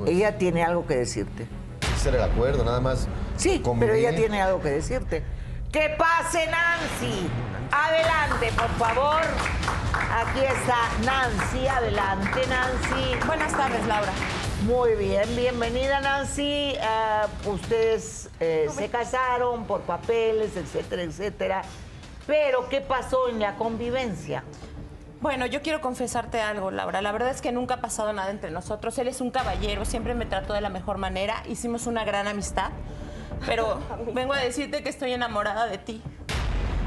ella 0.06 0.38
tiene 0.38 0.64
algo 0.64 0.86
que 0.86 0.96
decirte. 0.96 1.48
Ese 1.96 2.10
era 2.10 2.26
el 2.26 2.32
acuerdo, 2.32 2.64
nada 2.64 2.80
más. 2.80 3.08
Sí, 3.38 3.62
pero 3.80 3.94
ella 3.94 4.16
tiene 4.16 4.42
algo 4.42 4.62
que 4.62 4.70
decirte. 4.70 5.24
¡Que 5.72 5.90
pase 5.98 6.48
Nancy! 6.48 7.28
Adelante, 7.72 8.52
por 8.56 8.70
favor. 8.78 9.22
Aquí 10.12 10.42
está 10.42 10.78
Nancy. 11.04 11.68
Adelante, 11.68 12.42
Nancy. 12.48 13.26
Buenas 13.26 13.52
tardes, 13.54 13.86
Laura. 13.88 14.12
Muy 14.66 14.96
bien, 14.96 15.36
bienvenida 15.36 16.00
Nancy. 16.00 16.76
Ah, 16.82 17.28
ustedes 17.46 18.30
eh, 18.40 18.70
se 18.74 18.88
casaron 18.90 19.66
por 19.66 19.82
papeles, 19.82 20.56
etcétera, 20.56 21.02
etcétera. 21.02 21.62
Pero, 22.28 22.70
¿qué 22.70 22.80
pasó 22.80 23.28
en 23.28 23.40
la 23.40 23.56
convivencia? 23.56 24.44
Bueno, 25.20 25.46
yo 25.46 25.62
quiero 25.62 25.82
confesarte 25.82 26.42
algo, 26.42 26.70
Laura. 26.70 27.02
La 27.02 27.12
verdad 27.12 27.30
es 27.30 27.42
que 27.42 27.52
nunca 27.52 27.76
ha 27.76 27.82
pasado 27.82 28.14
nada 28.14 28.30
entre 28.30 28.52
nosotros. 28.52 28.98
Él 29.00 29.08
es 29.08 29.20
un 29.20 29.32
caballero, 29.32 29.84
siempre 29.86 30.14
me 30.14 30.26
trató 30.26 30.54
de 30.54 30.62
la 30.62 30.70
mejor 30.70 30.98
manera. 30.98 31.44
Hicimos 31.50 31.88
una 31.88 32.06
gran 32.06 32.28
amistad. 32.28 32.70
Pero 33.46 33.80
vengo 34.14 34.34
a 34.34 34.38
decirte 34.38 34.84
que 34.84 34.90
estoy 34.90 35.14
enamorada 35.14 35.66
de 35.68 35.78
ti. 35.78 36.02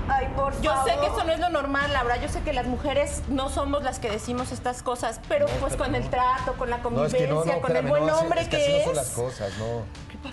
Ay, 0.09 0.29
por 0.37 0.53
Yo 0.61 0.73
favor. 0.73 0.89
sé 0.89 0.97
que 1.01 1.07
eso 1.07 1.25
no 1.25 1.33
es 1.33 1.41
lo 1.41 1.49
normal, 1.49 1.93
Laura. 1.93 2.17
Yo 2.19 2.29
sé 2.29 2.41
que 2.43 2.53
las 2.53 2.67
mujeres 2.67 3.23
no 3.27 3.49
somos 3.49 3.83
las 3.83 3.99
que 3.99 4.09
decimos 4.09 4.53
estas 4.53 4.85
cosas, 4.85 5.21
pero 5.29 5.47
pues 5.59 5.75
con 5.75 5.97
el 5.97 6.09
trato, 6.11 6.53
con 6.53 6.71
la 6.71 6.77
No, 6.77 6.83
convivencia, 6.85 7.19
es 7.19 7.25
que 7.27 7.29
no, 7.35 7.45
no, 7.45 7.61
con 7.61 7.75
el 7.77 7.87
buen 7.87 8.09
hombre 8.11 8.43
es 8.43 8.49
que, 8.49 8.57
que 8.57 8.63
así 8.63 8.71
no 8.73 8.79
es. 8.79 8.85
son 8.85 8.95
las 8.95 9.11
cosas, 9.11 9.53
no. 9.59 9.83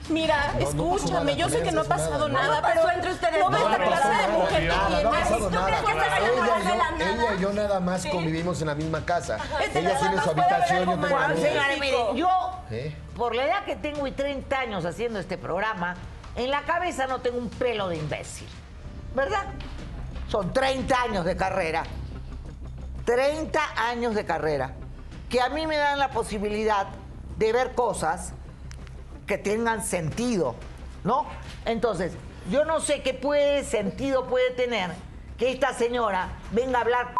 Mira, 0.09 0.53
No, 0.53 0.59
no 0.59 0.65
pasó 0.65 0.95
escúchame, 0.95 1.35
yo 1.35 1.49
sé 1.49 1.63
que 1.63 1.71
no 1.71 1.81
ha 1.81 1.85
pasado 1.85 2.29
nada, 2.29 2.47
nada, 2.47 2.61
no. 2.61 2.67
pero 2.81 2.91
entre 2.91 3.11
ustedes 3.13 3.39
no 3.39 3.49
ves 3.49 3.61
la 3.63 3.77
no 3.79 3.85
clase 3.87 4.07
de 4.09 4.13
nada. 4.13 4.27
mujer 4.27 4.59
que 4.61 4.67
Nada, 4.67 4.89
no 5.01 5.09
ha 5.09 5.11
pasado 5.11 5.37
¿Tú 5.47 5.55
nada. 5.55 5.65
crees 5.65 5.81
que 5.81 5.91
estás 5.91 6.07
Ella 6.19 6.29
y 6.29 6.35
yo, 6.37 6.75
la 6.75 6.91
nada? 6.91 7.11
ella 7.13 7.33
y 7.35 7.41
yo 7.41 7.53
nada 7.53 7.79
más 7.79 8.05
convivimos 8.05 8.61
en 8.61 8.67
la 8.67 8.75
misma 8.75 9.05
casa. 9.05 9.37
Este 9.59 9.79
Ella 9.79 9.97
tiene 9.99 10.21
su 10.21 10.29
habitación, 10.29 10.79
yo 10.85 10.91
tengo 10.91 11.15
más. 11.15 11.39
la 11.39 12.13
yo, 12.15 12.29
¿Eh? 12.69 12.95
por 13.17 13.33
la 13.35 13.45
edad 13.45 13.65
que 13.65 13.75
tengo 13.75 14.05
y 14.05 14.11
30 14.11 14.55
años 14.59 14.85
haciendo 14.85 15.17
este 15.19 15.37
programa, 15.39 15.95
en 16.35 16.49
la 16.49 16.63
cabeza 16.63 17.07
no 17.07 17.21
tengo 17.21 17.37
un 17.37 17.49
pelo 17.49 17.87
de 17.87 17.97
imbécil. 17.97 18.47
¿Verdad? 19.15 19.45
Son 20.27 20.51
30 20.51 21.01
años 21.01 21.25
de 21.25 21.35
carrera. 21.35 21.83
30 23.05 23.59
años 23.89 24.15
de 24.15 24.25
carrera. 24.25 24.73
Que 25.29 25.41
a 25.41 25.49
mí 25.49 25.67
me 25.67 25.77
dan 25.77 25.99
la 25.99 26.09
posibilidad 26.09 26.87
de 27.37 27.53
ver 27.53 27.73
cosas 27.73 28.33
que 29.27 29.37
tengan 29.37 29.83
sentido, 29.83 30.55
¿no? 31.03 31.25
Entonces, 31.65 32.13
yo 32.49 32.65
no 32.65 32.79
sé 32.79 33.01
qué 33.01 33.13
puede, 33.13 33.63
sentido 33.63 34.27
puede 34.27 34.51
tener 34.51 34.91
que 35.37 35.51
esta 35.51 35.73
señora 35.73 36.29
venga 36.51 36.79
a 36.79 36.81
hablar 36.81 37.15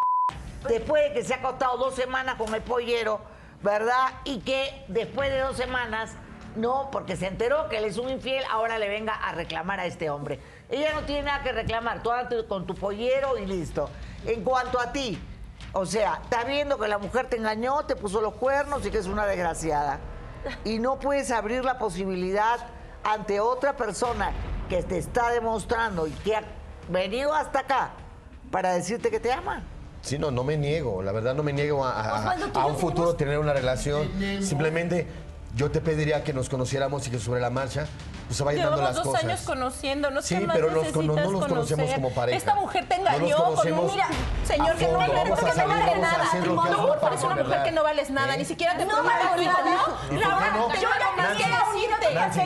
después 0.68 1.02
de 1.02 1.12
que 1.14 1.24
se 1.24 1.34
ha 1.34 1.38
acostado 1.38 1.76
dos 1.78 1.94
semanas 1.94 2.36
con 2.36 2.54
el 2.54 2.62
pollero, 2.62 3.20
¿verdad? 3.62 4.12
Y 4.24 4.40
que 4.40 4.84
después 4.88 5.30
de 5.30 5.40
dos 5.40 5.56
semanas, 5.56 6.12
no, 6.56 6.88
porque 6.90 7.16
se 7.16 7.26
enteró 7.26 7.68
que 7.68 7.78
él 7.78 7.84
es 7.84 7.98
un 7.98 8.10
infiel, 8.10 8.44
ahora 8.50 8.78
le 8.78 8.88
venga 8.88 9.14
a 9.14 9.32
reclamar 9.32 9.80
a 9.80 9.86
este 9.86 10.10
hombre. 10.10 10.38
Ella 10.68 10.92
no 10.94 11.02
tiene 11.02 11.22
nada 11.24 11.42
que 11.42 11.52
reclamar, 11.52 12.02
tú 12.02 12.10
andas 12.10 12.44
con 12.44 12.66
tu 12.66 12.74
pollero 12.74 13.38
y 13.38 13.46
listo. 13.46 13.88
En 14.26 14.44
cuanto 14.44 14.78
a 14.78 14.92
ti, 14.92 15.18
o 15.72 15.86
sea, 15.86 16.20
estás 16.22 16.46
viendo 16.46 16.78
que 16.78 16.88
la 16.88 16.98
mujer 16.98 17.26
te 17.28 17.36
engañó, 17.36 17.84
te 17.86 17.96
puso 17.96 18.20
los 18.20 18.34
cuernos 18.34 18.84
y 18.84 18.90
que 18.90 18.98
es 18.98 19.06
una 19.06 19.26
desgraciada. 19.26 20.00
Y 20.64 20.78
no 20.78 20.98
puedes 20.98 21.30
abrir 21.30 21.64
la 21.64 21.78
posibilidad 21.78 22.58
ante 23.04 23.40
otra 23.40 23.76
persona 23.76 24.32
que 24.68 24.82
te 24.82 24.98
está 24.98 25.30
demostrando 25.30 26.06
y 26.06 26.10
que 26.10 26.36
ha 26.36 26.42
venido 26.88 27.34
hasta 27.34 27.60
acá 27.60 27.90
para 28.50 28.74
decirte 28.74 29.10
que 29.10 29.20
te 29.20 29.32
ama. 29.32 29.62
Sí, 30.02 30.18
no, 30.18 30.30
no 30.30 30.44
me 30.44 30.56
niego. 30.56 31.02
La 31.02 31.12
verdad 31.12 31.34
no 31.34 31.42
me 31.42 31.52
niego 31.52 31.84
a, 31.84 32.34
un 32.66 32.76
futuro 32.76 33.14
tener 33.14 33.38
una 33.38 33.52
relación. 33.52 34.10
Simplemente 34.42 35.06
yo 35.54 35.70
te 35.70 35.80
pediría 35.80 36.24
que 36.24 36.32
nos 36.32 36.48
conociéramos 36.48 37.06
y 37.06 37.10
que 37.10 37.18
sobre 37.18 37.40
la 37.40 37.50
marcha 37.50 37.86
pues 38.26 38.36
se 38.38 38.44
vayan 38.44 38.62
dando 38.62 38.76
Llevamos 38.78 38.96
las 38.96 39.04
dos 39.04 39.12
cosas. 39.14 39.24
años 39.28 39.40
conociéndonos. 39.42 40.24
Sí, 40.24 40.38
¿qué 40.38 40.46
más 40.46 40.56
pero 40.56 40.70
nos 40.70 40.86
cono- 40.88 41.14
no 41.14 41.30
nos 41.30 41.46
conocemos 41.46 41.68
conocer? 41.76 41.94
como 41.96 42.10
pareja. 42.14 42.38
Esta 42.38 42.54
mujer 42.54 42.88
te 42.88 42.98
No 42.98 43.04
nos 43.04 43.12
engañó 43.14 43.36
con 43.36 43.46
un 43.48 43.50
conocemos 43.56 43.92
mira, 43.92 44.06
señor 44.46 44.70
a 44.70 44.74
que 44.74 44.86
no 44.86 44.98
fondo. 44.98 45.12
vale, 45.12 45.24
no 45.30 45.36
vale 45.68 45.98
nada. 45.98 46.24
Tú 46.32 47.06
eres 47.06 47.22
una 47.24 47.34
mujer 47.36 47.62
que 47.64 47.72
no 47.72 47.82
vales 47.82 48.10
nada, 48.10 48.34
¿Eh? 48.34 48.38
ni 48.38 48.44
siquiera 48.46 48.76
te 48.78 48.86
No 48.86 49.02
vales 49.02 49.26
un 49.36 49.42
hijo, 49.42 49.52
nada. 49.52 49.64
¿no? 49.76 49.82
¿Y 49.82 50.08
por 50.08 50.18
qué 50.18 50.28
Laura, 50.28 50.50
no? 50.52 50.74
Yo 50.74 50.80
ya 50.80 51.22
Nancy, 51.22 51.42
que 51.44 51.50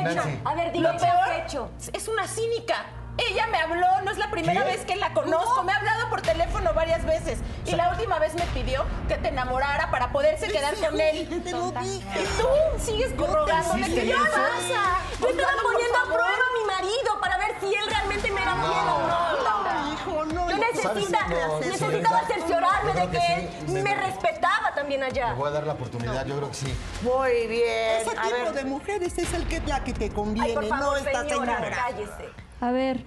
decirte. 0.09 0.40
A 0.44 0.54
ver, 0.54 0.72
dime 0.72 0.92
Lo 0.92 0.98
qué 0.98 1.07
has 1.07 1.14
peor 1.26 1.40
hecho. 1.44 1.70
es 1.92 2.09
una 2.09 2.26
cínica. 2.26 2.74
Ella 3.19 3.47
me 3.47 3.59
habló, 3.59 3.87
no 4.05 4.11
es 4.11 4.19
la 4.19 4.31
primera 4.31 4.62
¿Qué? 4.64 4.73
vez 4.73 4.85
que 4.85 4.95
la 4.97 5.12
conozco, 5.14 5.62
me 5.62 5.73
ha 5.73 5.77
hablado 5.77 6.09
por 6.11 6.21
teléfono 6.21 6.73
varias 6.75 7.05
veces. 7.07 7.39
Y 7.64 7.73
la 7.73 7.91
última 7.91 8.19
vez 8.19 8.35
me 8.35 8.43
pidió 8.47 8.85
que 9.09 9.14
te 9.17 9.29
enamorara 9.29 9.91
para 9.91 10.12
poderse 10.12 10.49
quedar 10.49 10.75
con 10.77 11.01
él. 11.01 11.27
Te 11.43 11.51
lo 11.53 11.71
dije. 11.73 12.23
Y 12.23 12.25
tú 12.41 12.47
sigues 12.79 13.17
rogándome 13.17 13.81
hiciste 13.81 14.01
que 14.03 14.07
yo 14.09 14.17
pasa. 14.19 14.99
Yo 15.21 15.29
estaba 15.29 15.53
poniendo 15.62 15.99
a 15.99 16.05
prueba 16.05 16.27
a 16.27 16.59
mi 16.61 16.67
marido 16.85 17.21
para 17.21 17.39
ver 17.39 17.57
si 17.61 17.67
él 17.75 17.87
realmente 17.89 18.31
me 18.31 18.43
era 18.43 18.55
fiel 18.55 18.67
o 18.71 19.09
no. 19.09 19.93
Hijo, 19.93 20.25
no. 20.27 20.51
Yo 20.51 20.57
no. 20.57 20.62
No, 20.67 21.61
necesitaba 21.61 22.27
cerciorarme 22.27 22.93
yo 22.95 23.01
de 23.01 23.09
que, 23.09 23.35
él 23.35 23.51
sí. 23.67 23.73
me, 23.73 23.83
Me- 23.83 23.95
respetaba 23.95 24.75
también 24.75 25.03
allá. 25.03 25.33
voy 25.33 25.49
a 25.49 25.53
dar 25.53 25.67
la 25.67 25.73
oportunidad, 25.73 26.27
yo 26.27 26.37
creo 26.37 26.49
que 26.51 26.55
sí. 26.55 26.79
Muy 27.03 27.47
bien. 27.47 28.01
Ese 28.03 28.11
A 28.11 28.23
tipo 28.23 28.37
ver, 28.37 28.53
de 28.53 28.64
mujeres 28.64 29.17
es 29.19 29.33
el 29.33 29.47
que 29.49 29.62
ya 29.64 29.83
que 29.83 29.93
te 29.95 30.05
Ay, 30.05 30.11
conviene, 30.11 30.53
por 30.55 30.69
favor, 30.69 30.85
no 30.87 30.97
esta 30.97 31.23
señora, 31.23 31.57
señora. 31.57 31.77
cállese. 31.77 32.45
A 32.61 32.70
ver, 32.70 33.04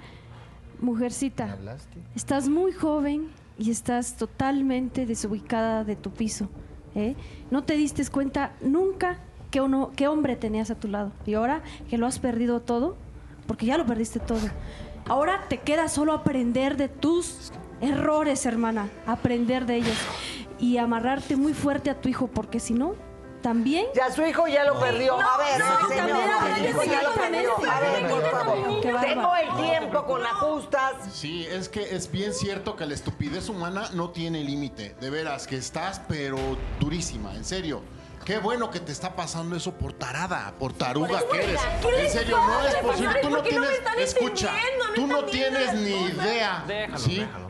mujercita, 0.80 1.58
estás 2.16 2.48
muy 2.50 2.72
joven 2.72 3.30
y 3.58 3.72
estás 3.72 4.16
totalmente 4.16 5.06
desubicada 5.06 5.84
de 5.84 5.96
tu 5.96 6.12
piso. 6.12 6.50
¿eh? 6.96 7.16
No 7.50 7.64
te 7.64 7.76
diste 7.76 8.06
cuenta 8.08 8.54
nunca 8.62 9.20
qué, 9.50 9.62
uno, 9.62 9.92
qué 9.96 10.08
hombre 10.08 10.36
tenías 10.36 10.70
a 10.70 10.76
tu 10.76 10.88
lado. 10.88 11.12
Y 11.26 11.34
ahora 11.34 11.64
que 11.90 11.98
lo 11.98 12.06
has 12.06 12.20
perdido 12.20 12.62
todo, 12.62 12.96
porque 13.48 13.66
ya 13.66 13.78
lo 13.78 13.86
perdiste 13.86 14.20
todo, 14.20 14.48
ahora 15.08 15.46
te 15.50 15.58
queda 15.58 15.88
solo 15.88 16.14
aprender 16.14 16.78
de 16.78 16.88
tus 16.88 17.52
errores, 17.82 18.46
hermana, 18.46 18.90
aprender 19.08 19.66
de 19.66 19.78
ellos 19.78 19.98
y 20.60 20.78
amarrarte 20.78 21.36
muy 21.36 21.54
fuerte 21.54 21.90
a 21.90 22.00
tu 22.00 22.10
hijo, 22.10 22.28
porque 22.28 22.60
si 22.60 22.74
no, 22.74 22.94
también... 23.42 23.88
ya 23.96 24.12
su 24.12 24.26
hijo 24.26 24.48
ya 24.48 24.64
lo 24.64 24.80
perdió. 24.80 25.20
a 25.20 25.38
ver, 25.38 25.60
no, 25.60 25.88
señor, 25.88 26.08
también 26.08 26.30
a 26.30 26.44
ver, 26.44 26.58
su 26.58 26.66
hijo 26.66 26.84
ya 26.84 27.04
lo 27.04 27.14
perdió. 27.14 27.72
A 27.72 27.80
ver, 27.80 28.10
por 28.10 28.32
favor. 28.32 28.82
Tengo 29.02 29.36
el 29.36 29.56
tiempo 29.56 30.06
con 30.06 30.24
las 30.24 30.34
justas. 30.34 30.94
Sí, 31.14 31.46
es 31.46 31.70
que 31.70 31.96
es 31.96 32.12
bien 32.12 32.34
cierto 32.34 32.76
que 32.76 32.86
la 32.86 32.94
estupidez 32.94 33.50
humana 33.50 33.90
no 33.94 34.10
tiene 34.10 34.44
límite. 34.44 34.96
De 35.00 35.10
veras, 35.10 35.48
que 35.48 35.58
estás, 35.58 36.02
pero 36.08 36.38
durísima, 36.80 37.36
en 37.36 37.46
serio. 37.46 37.82
Qué 38.26 38.38
bueno 38.38 38.70
que 38.70 38.80
te 38.80 38.92
está 38.92 39.16
pasando 39.16 39.56
eso 39.56 39.74
por 39.74 39.94
tarada, 39.94 40.54
por 40.60 40.74
taruga 40.74 41.22
que 41.32 41.42
eres. 41.42 41.62
¿Qué 41.82 41.92
les 41.92 42.16
En 42.16 42.20
serio, 42.20 42.38
no 42.38 42.62
es 42.62 42.76
posible. 42.76 43.20
Tú 43.22 43.30
no 43.30 43.38
¿Por 43.38 43.48
qué 43.48 43.56
no 43.56 43.62
me 43.62 43.68
tienes, 43.68 44.14
escucha, 44.14 44.54
tú 44.94 45.08
no 45.08 45.24
tienes 45.26 45.74
ni 45.74 45.96
idea. 45.96 46.66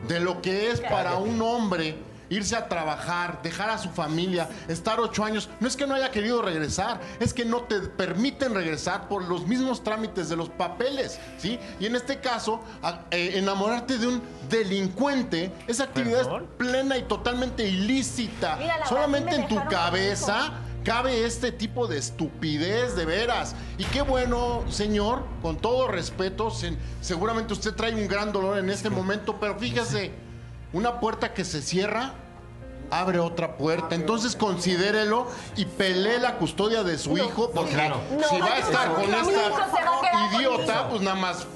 De 0.06 0.20
lo 0.20 0.40
que 0.40 0.70
es 0.70 0.80
para 0.80 1.16
un 1.16 1.42
hombre 1.42 1.98
irse 2.30 2.56
a 2.56 2.68
trabajar, 2.68 3.42
dejar 3.42 3.68
a 3.70 3.76
su 3.78 3.90
familia, 3.90 4.48
estar 4.68 4.98
ocho 5.00 5.24
años. 5.24 5.50
No 5.60 5.68
es 5.68 5.76
que 5.76 5.86
no 5.86 5.94
haya 5.94 6.10
querido 6.10 6.40
regresar, 6.40 7.00
es 7.20 7.34
que 7.34 7.44
no 7.44 7.62
te 7.64 7.80
permiten 7.80 8.54
regresar 8.54 9.08
por 9.08 9.24
los 9.24 9.46
mismos 9.46 9.84
trámites 9.84 10.28
de 10.28 10.36
los 10.36 10.48
papeles, 10.48 11.18
¿sí? 11.38 11.58
Y 11.78 11.86
en 11.86 11.96
este 11.96 12.20
caso, 12.20 12.60
a- 12.82 13.00
eh, 13.10 13.32
enamorarte 13.34 13.98
de 13.98 14.06
un 14.06 14.22
delincuente, 14.48 15.52
esa 15.66 15.84
actividad 15.84 16.22
¿Perdón? 16.22 16.42
es 16.44 16.48
plena 16.56 16.96
y 16.96 17.02
totalmente 17.02 17.66
ilícita. 17.68 18.56
Mira, 18.56 18.86
Solamente 18.86 19.34
en 19.34 19.48
tu 19.48 19.56
cabeza 19.68 20.52
cabe 20.84 21.24
este 21.26 21.52
tipo 21.52 21.86
de 21.86 21.98
estupidez 21.98 22.96
de 22.96 23.04
veras. 23.04 23.54
Y 23.76 23.84
qué 23.84 24.00
bueno, 24.02 24.64
señor, 24.70 25.24
con 25.42 25.56
todo 25.58 25.88
respeto, 25.88 26.50
se- 26.50 26.76
seguramente 27.00 27.52
usted 27.52 27.74
trae 27.74 27.94
un 27.94 28.08
gran 28.08 28.32
dolor 28.32 28.58
en 28.58 28.70
este 28.70 28.88
momento, 28.88 29.38
pero 29.38 29.58
fíjese, 29.58 30.12
una 30.72 31.00
puerta 31.00 31.34
que 31.34 31.44
se 31.44 31.62
cierra 31.62 32.14
abre 32.90 33.20
otra 33.20 33.56
puerta. 33.56 33.94
Entonces 33.94 34.34
considérelo 34.34 35.28
y 35.56 35.64
pelee 35.64 36.18
la 36.18 36.36
custodia 36.36 36.82
de 36.82 36.98
su 36.98 37.16
hijo, 37.16 37.50
porque 37.52 37.72
claro. 37.72 38.00
si 38.28 38.36
No, 38.36 38.44
va 38.44 38.54
a 38.54 38.58
estar 38.58 38.92
con 38.94 39.04
esta 39.04 40.36
idiota, 40.36 40.88
pues 40.88 41.02
nada 41.02 41.16
más 41.16 41.46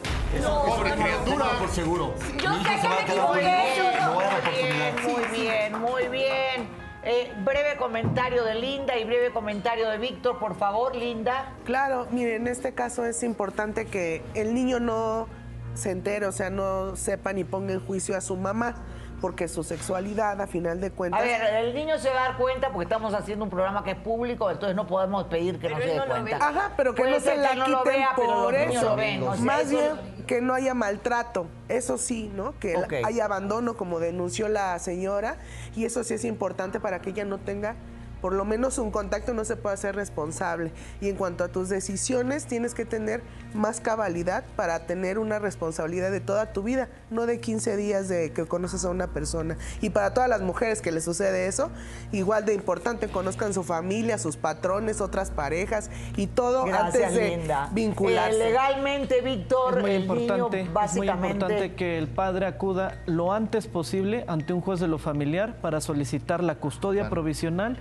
Pobre 0.43 0.93
criatura. 0.93 1.59
Por 1.59 1.69
seguro. 1.69 2.15
Yo 2.43 2.51
Mi 2.51 2.65
sé 2.65 2.71
que 2.81 2.89
me 2.89 3.01
equivoqué. 3.03 3.95
No 4.01 5.13
muy 5.13 5.41
bien, 5.41 5.81
muy 5.81 6.09
bien. 6.09 6.69
Eh, 7.07 7.33
breve 7.45 7.77
comentario 7.77 8.45
de 8.45 8.55
Linda 8.55 8.97
y 8.97 9.05
breve 9.05 9.31
comentario 9.31 9.89
de 9.91 9.99
Víctor, 9.99 10.39
por 10.39 10.57
favor, 10.57 10.97
Linda. 10.97 11.53
Claro, 11.65 12.09
mire, 12.11 12.37
en 12.37 12.47
este 12.47 12.73
caso 12.73 13.05
es 13.05 13.23
importante 13.23 13.87
que 13.87 14.23
el 14.33 14.55
niño 14.55 14.81
no 14.81 15.29
se 15.75 15.91
entere, 15.91 16.27
o 16.27 16.33
sea, 16.33 16.49
no 16.49 16.97
sepa 16.97 17.35
ni 17.35 17.45
ponga 17.45 17.75
en 17.75 17.81
juicio 17.81 18.17
a 18.17 18.23
su 18.23 18.37
mamá, 18.37 18.77
porque 19.25 19.49
su 19.49 19.63
sexualidad, 19.65 20.39
a 20.39 20.47
final 20.47 20.83
de 20.83 20.91
cuentas... 20.91 21.19
A 21.19 21.25
ver, 21.25 21.41
el 21.65 21.75
niño 21.75 21.99
se 21.99 22.11
va 22.11 22.25
a 22.25 22.29
dar 22.29 22.37
cuenta 22.37 22.69
porque 22.71 22.83
estamos 22.85 23.15
haciendo 23.15 23.47
un 23.47 23.51
programa 23.51 23.83
que 23.83 23.93
es 23.93 23.97
público, 23.97 24.51
entonces 24.51 24.77
no 24.77 24.87
podemos 24.87 25.25
pedir 25.29 25.59
que 25.59 25.71
no 25.71 25.79
se 25.79 25.87
dé 25.87 26.03
cuenta. 26.07 26.37
Ajá, 26.37 26.73
pero 26.77 26.95
que 26.95 27.01
Puede 27.05 27.15
no 27.15 27.21
se 27.21 27.35
la 27.39 27.55
no 27.55 27.65
quiten 27.65 27.85
vea, 27.87 28.09
pero 28.17 28.29
por 28.43 28.55
eso. 28.55 28.83
lo 28.91 28.97
ven. 28.97 29.23
o 29.23 29.35
sea, 29.35 29.43
Más 29.47 29.61
eso- 29.63 29.71
bien 29.71 30.27
que 30.27 30.43
no 30.43 30.53
haya 30.53 30.75
maltrato, 30.75 31.47
eso 31.71 31.97
sí, 31.97 32.31
¿no? 32.35 32.53
Que 32.59 32.77
haya 33.03 33.25
abandono, 33.25 33.79
como 33.79 33.99
denunció 33.99 34.49
la 34.49 34.79
señora, 34.79 35.39
y 35.75 35.87
eso 35.87 36.05
sí 36.05 36.13
es 36.13 36.27
importante 36.27 36.79
para 36.79 36.99
que 37.01 37.09
ella 37.09 37.25
no 37.25 37.39
tenga 37.39 37.77
por 38.25 38.33
lo 38.33 38.47
menos 38.47 38.79
un 38.79 38.91
contacto 38.91 39.35
no 39.35 39.45
se 39.45 39.55
puede 39.55 39.75
hacer 39.75 39.97
responsable. 39.97 40.73
Y 41.03 41.11
en 41.11 41.17
cuanto 41.17 41.45
a 41.45 41.49
tus 41.49 41.69
decisiones, 41.69 42.47
tienes 42.47 42.73
que 42.73 42.87
tener 42.87 43.21
más 43.53 43.83
cabalidad 43.83 44.45
para 44.57 44.87
tener 44.87 45.19
una 45.19 45.39
responsabilidad 45.39 46.11
de 46.11 46.21
toda 46.21 46.51
tu 46.55 46.63
vida, 46.63 46.89
no 47.11 47.27
de 47.27 47.39
15 47.39 47.77
días 47.77 48.09
de 48.09 48.33
que 48.33 48.47
conoces 48.47 48.83
a 48.87 48.89
una 48.89 49.09
persona. 49.09 49.59
Y 49.83 49.91
para 49.91 50.15
todas 50.15 50.31
las 50.31 50.41
mujeres 50.41 50.81
que 50.81 50.91
les 50.91 51.05
sucede 51.05 51.49
eso, 51.49 51.71
igual 52.13 52.47
de 52.47 52.55
importante, 52.55 53.09
conozcan 53.09 53.53
su 53.53 53.63
familia, 53.63 54.17
sus 54.17 54.39
patrones, 54.39 55.03
otras 55.03 55.31
parejas 55.31 55.91
y 56.17 56.27
todo 56.27 56.65
Gracias, 56.65 57.05
antes 57.05 57.15
de 57.15 57.37
Linda. 57.37 57.69
vincularse. 57.75 58.41
Eh, 58.41 58.45
legalmente, 58.47 59.21
Víctor, 59.21 59.77
Es 59.77 59.83
muy, 59.83 59.91
el 59.91 60.01
importante, 60.01 60.33
niño 60.35 60.57
es 60.57 60.65
muy 60.65 60.73
básicamente... 60.73 61.29
importante 61.29 61.75
que 61.75 61.99
el 61.99 62.09
padre 62.09 62.47
acuda 62.47 63.03
lo 63.05 63.35
antes 63.35 63.67
posible 63.67 64.25
ante 64.29 64.55
un 64.55 64.63
juez 64.63 64.81
de 64.81 64.89
lo 64.89 64.97
familiar 64.97 65.61
para 65.61 65.83
solicitar 65.83 66.43
la 66.43 66.55
custodia 66.55 67.11
provisional, 67.11 67.77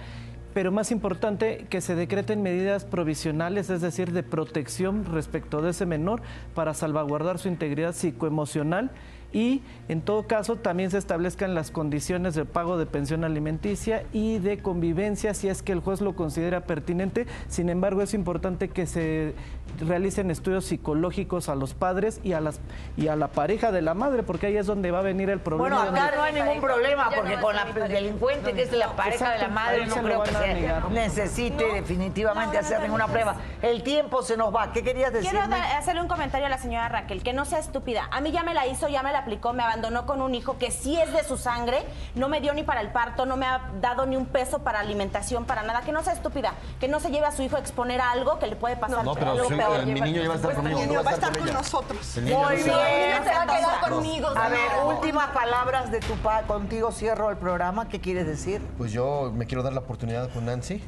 pero 0.53 0.71
más 0.71 0.91
importante 0.91 1.65
que 1.69 1.81
se 1.81 1.95
decreten 1.95 2.41
medidas 2.41 2.85
provisionales, 2.85 3.69
es 3.69 3.81
decir, 3.81 4.11
de 4.11 4.23
protección 4.23 5.05
respecto 5.05 5.61
de 5.61 5.71
ese 5.71 5.85
menor 5.85 6.21
para 6.53 6.73
salvaguardar 6.73 7.39
su 7.39 7.47
integridad 7.47 7.93
psicoemocional 7.93 8.91
y 9.33 9.61
en 9.89 10.01
todo 10.01 10.27
caso 10.27 10.55
también 10.55 10.91
se 10.91 10.97
establezcan 10.97 11.55
las 11.55 11.71
condiciones 11.71 12.35
de 12.35 12.45
pago 12.45 12.77
de 12.77 12.85
pensión 12.85 13.23
alimenticia 13.23 14.03
y 14.13 14.39
de 14.39 14.59
convivencia 14.59 15.33
si 15.33 15.49
es 15.49 15.61
que 15.61 15.71
el 15.71 15.79
juez 15.79 16.01
lo 16.01 16.15
considera 16.15 16.61
pertinente. 16.61 17.25
Sin 17.47 17.69
embargo, 17.69 18.01
es 18.01 18.13
importante 18.13 18.69
que 18.69 18.85
se 18.85 19.33
realicen 19.79 20.29
estudios 20.29 20.65
psicológicos 20.65 21.49
a 21.49 21.55
los 21.55 21.73
padres 21.73 22.21
y 22.23 22.33
a 22.33 22.41
las 22.41 22.59
y 22.95 23.07
a 23.07 23.15
la 23.15 23.29
pareja 23.29 23.71
de 23.71 23.81
la 23.81 23.93
madre, 23.93 24.23
porque 24.23 24.47
ahí 24.47 24.57
es 24.57 24.67
donde 24.67 24.91
va 24.91 24.99
a 24.99 25.03
venir 25.03 25.29
el 25.29 25.39
problema. 25.39 25.83
Bueno, 25.83 25.91
acá 25.91 26.15
no 26.15 26.23
hay 26.23 26.33
ningún 26.33 26.61
problema, 26.61 27.09
porque 27.15 27.39
con 27.39 27.55
la 27.55 27.65
delincuente 27.87 28.53
que 28.53 28.63
es 28.63 28.71
la 28.71 28.95
pareja 28.95 29.31
de 29.31 29.39
la 29.39 29.47
madre 29.47 29.87
no 29.87 29.95
creo 29.95 30.23
que 30.23 30.31
se 30.31 30.89
necesite 30.91 31.65
definitivamente 31.73 32.57
hacer 32.57 32.81
ninguna 32.81 33.07
prueba. 33.07 33.35
El 33.61 33.81
tiempo 33.83 34.21
se 34.21 34.37
nos 34.37 34.53
va. 34.53 34.71
¿Qué 34.71 34.83
querías 34.83 35.11
decir? 35.11 35.31
Quiero 35.31 35.45
hacerle 35.77 36.01
un 36.01 36.07
comentario 36.07 36.45
a 36.45 36.49
la 36.49 36.57
señora 36.57 36.87
Raquel, 36.89 37.23
que 37.23 37.33
no 37.33 37.45
sea 37.45 37.59
estúpida. 37.59 38.07
A 38.11 38.21
mí 38.21 38.31
ya 38.31 38.43
me 38.43 38.53
la 38.53 38.67
hizo, 38.67 38.87
ya 38.87 39.01
me 39.01 39.11
la 39.11 39.22
aplicó, 39.23 39.51
me 39.53 39.63
abandonó 39.63 40.05
con 40.05 40.21
un 40.21 40.35
hijo 40.35 40.57
que 40.57 40.69
sí 40.71 40.97
es 40.99 41.11
de 41.11 41.23
su 41.23 41.35
sangre, 41.37 41.83
no 42.15 42.29
me 42.29 42.39
dio 42.39 42.53
ni 42.53 42.63
para 42.63 42.79
el 42.81 42.89
parto, 42.89 43.25
no 43.25 43.35
me 43.35 43.45
ha 43.45 43.71
dado 43.81 44.05
ni 44.05 44.15
un 44.15 44.25
peso 44.27 44.59
para 44.59 44.79
alimentación, 44.79 45.45
para 45.45 45.63
nada. 45.63 45.81
Que 45.81 45.91
no 45.91 46.03
sea 46.03 46.13
estúpida, 46.13 46.53
que 46.79 46.87
no 46.87 46.99
se 46.99 47.09
lleve 47.09 47.25
a 47.25 47.31
su 47.31 47.41
hijo 47.41 47.55
a 47.55 47.59
exponer 47.59 47.99
a 48.01 48.11
algo 48.11 48.37
que 48.39 48.47
le 48.47 48.55
puede 48.55 48.75
pasar 48.77 49.03
No, 49.03 49.13
pero 49.15 49.31
algo 49.31 49.49
su- 49.49 49.57
peor. 49.57 49.85
mi 49.85 49.99
niño 49.99 50.21
ya 50.21 50.27
va 50.27 50.33
a 50.35 50.37
estar 50.37 50.53
conmigo, 50.55 50.79
El 50.79 50.85
no 50.85 50.91
niño 50.93 51.03
va 51.03 51.11
a 51.11 51.13
estar 51.15 51.37
con 51.37 51.53
nosotros. 51.53 52.17
Muy 52.21 52.55
bien. 52.55 52.65
se- 52.65 52.71
va 52.71 53.41
a 53.41 53.45
quedar 53.57 53.89
conmigo. 53.89 54.27
A 54.35 54.49
ver, 54.49 54.59
últimas 54.85 55.27
palabras 55.31 55.91
de 55.91 55.99
tu 55.99 56.13
pa 56.17 56.43
contigo 56.43 56.91
cierro 56.91 57.29
el 57.29 57.37
programa. 57.37 57.87
¿Qué 57.89 57.99
quieres 57.99 58.27
decir? 58.27 58.61
Pues 58.77 58.91
yo 58.91 59.31
me 59.33 59.45
quiero 59.47 59.63
dar 59.63 59.73
la 59.73 59.79
oportunidad 59.79 60.29
con 60.31 60.45
Nancy. 60.45 60.83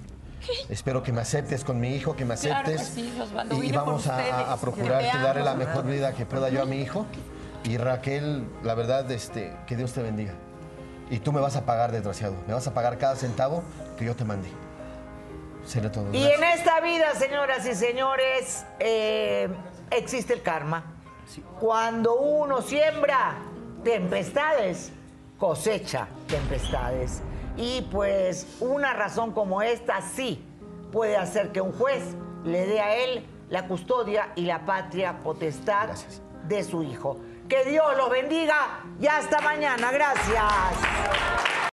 Espero 0.70 1.02
que 1.02 1.12
me 1.12 1.22
aceptes 1.22 1.64
con 1.64 1.80
mi 1.80 1.96
hijo, 1.96 2.16
que 2.16 2.24
me 2.24 2.36
Claro 2.36 2.66
que 2.66 2.76
aceptes. 2.76 2.94
sí, 2.94 3.12
y, 3.64 3.72
vamos 3.72 4.06
a, 4.08 4.54
a- 4.54 4.58
procurar 4.58 5.02
que 5.02 5.18
darle 5.18 5.44
la 5.44 5.56
mejor 5.56 5.86
vida 5.86 6.14
que 6.14 6.26
pueda 6.28 6.50
yo 6.50 6.62
a 6.62 6.66
mi 6.66 6.82
hijo. 6.82 7.06
Y 7.66 7.78
Raquel, 7.78 8.48
la 8.64 8.76
verdad, 8.76 9.10
este, 9.12 9.56
que 9.66 9.76
Dios 9.76 9.92
te 9.94 10.04
bendiga. 10.04 10.34
Y 11.10 11.20
tú 11.20 11.32
me 11.32 11.42
vas 11.42 11.56
a 11.56 11.66
pagar, 11.66 11.92
desgraciado. 11.92 12.36
Me 12.48 12.54
vas 12.54 12.68
a 12.68 12.74
pagar 12.74 12.98
cada 12.98 13.16
centavo 13.16 13.64
que 13.98 14.06
yo 14.06 14.16
te 14.16 14.24
mandé. 14.24 14.50
Será 15.66 15.92
todo. 15.92 16.14
Y 16.14 16.22
Gracias. 16.22 16.38
en 16.38 16.44
esta 16.44 16.80
vida, 16.82 17.16
señoras 17.16 17.66
y 17.66 17.74
señores, 17.74 18.66
eh, 18.80 19.50
existe 19.90 20.34
el 20.34 20.44
karma. 20.44 20.84
Cuando 21.60 22.20
uno 22.20 22.62
siembra 22.62 23.36
tempestades, 23.84 24.92
cosecha 25.40 26.08
tempestades. 26.28 27.22
Y 27.58 27.82
pues 27.92 28.58
una 28.60 28.94
razón 28.94 29.32
como 29.32 29.62
esta 29.64 30.02
sí 30.02 30.46
puede 30.92 31.18
hacer 31.18 31.52
que 31.52 31.62
un 31.62 31.72
juez 31.72 32.04
le 32.44 32.68
dé 32.68 32.80
a 32.80 32.96
él 32.96 33.26
la 33.50 33.68
custodia 33.68 34.32
y 34.36 34.42
la 34.42 34.66
patria 34.66 35.24
potestad 35.24 35.90
de 36.48 36.64
su 36.64 36.84
hijo. 36.84 37.18
Que 37.50 37.64
Dios 37.66 37.96
los 37.98 38.10
bendiga 38.10 38.82
y 39.00 39.08
hasta 39.08 39.40
mañana. 39.42 39.92
Gracias. 39.92 41.75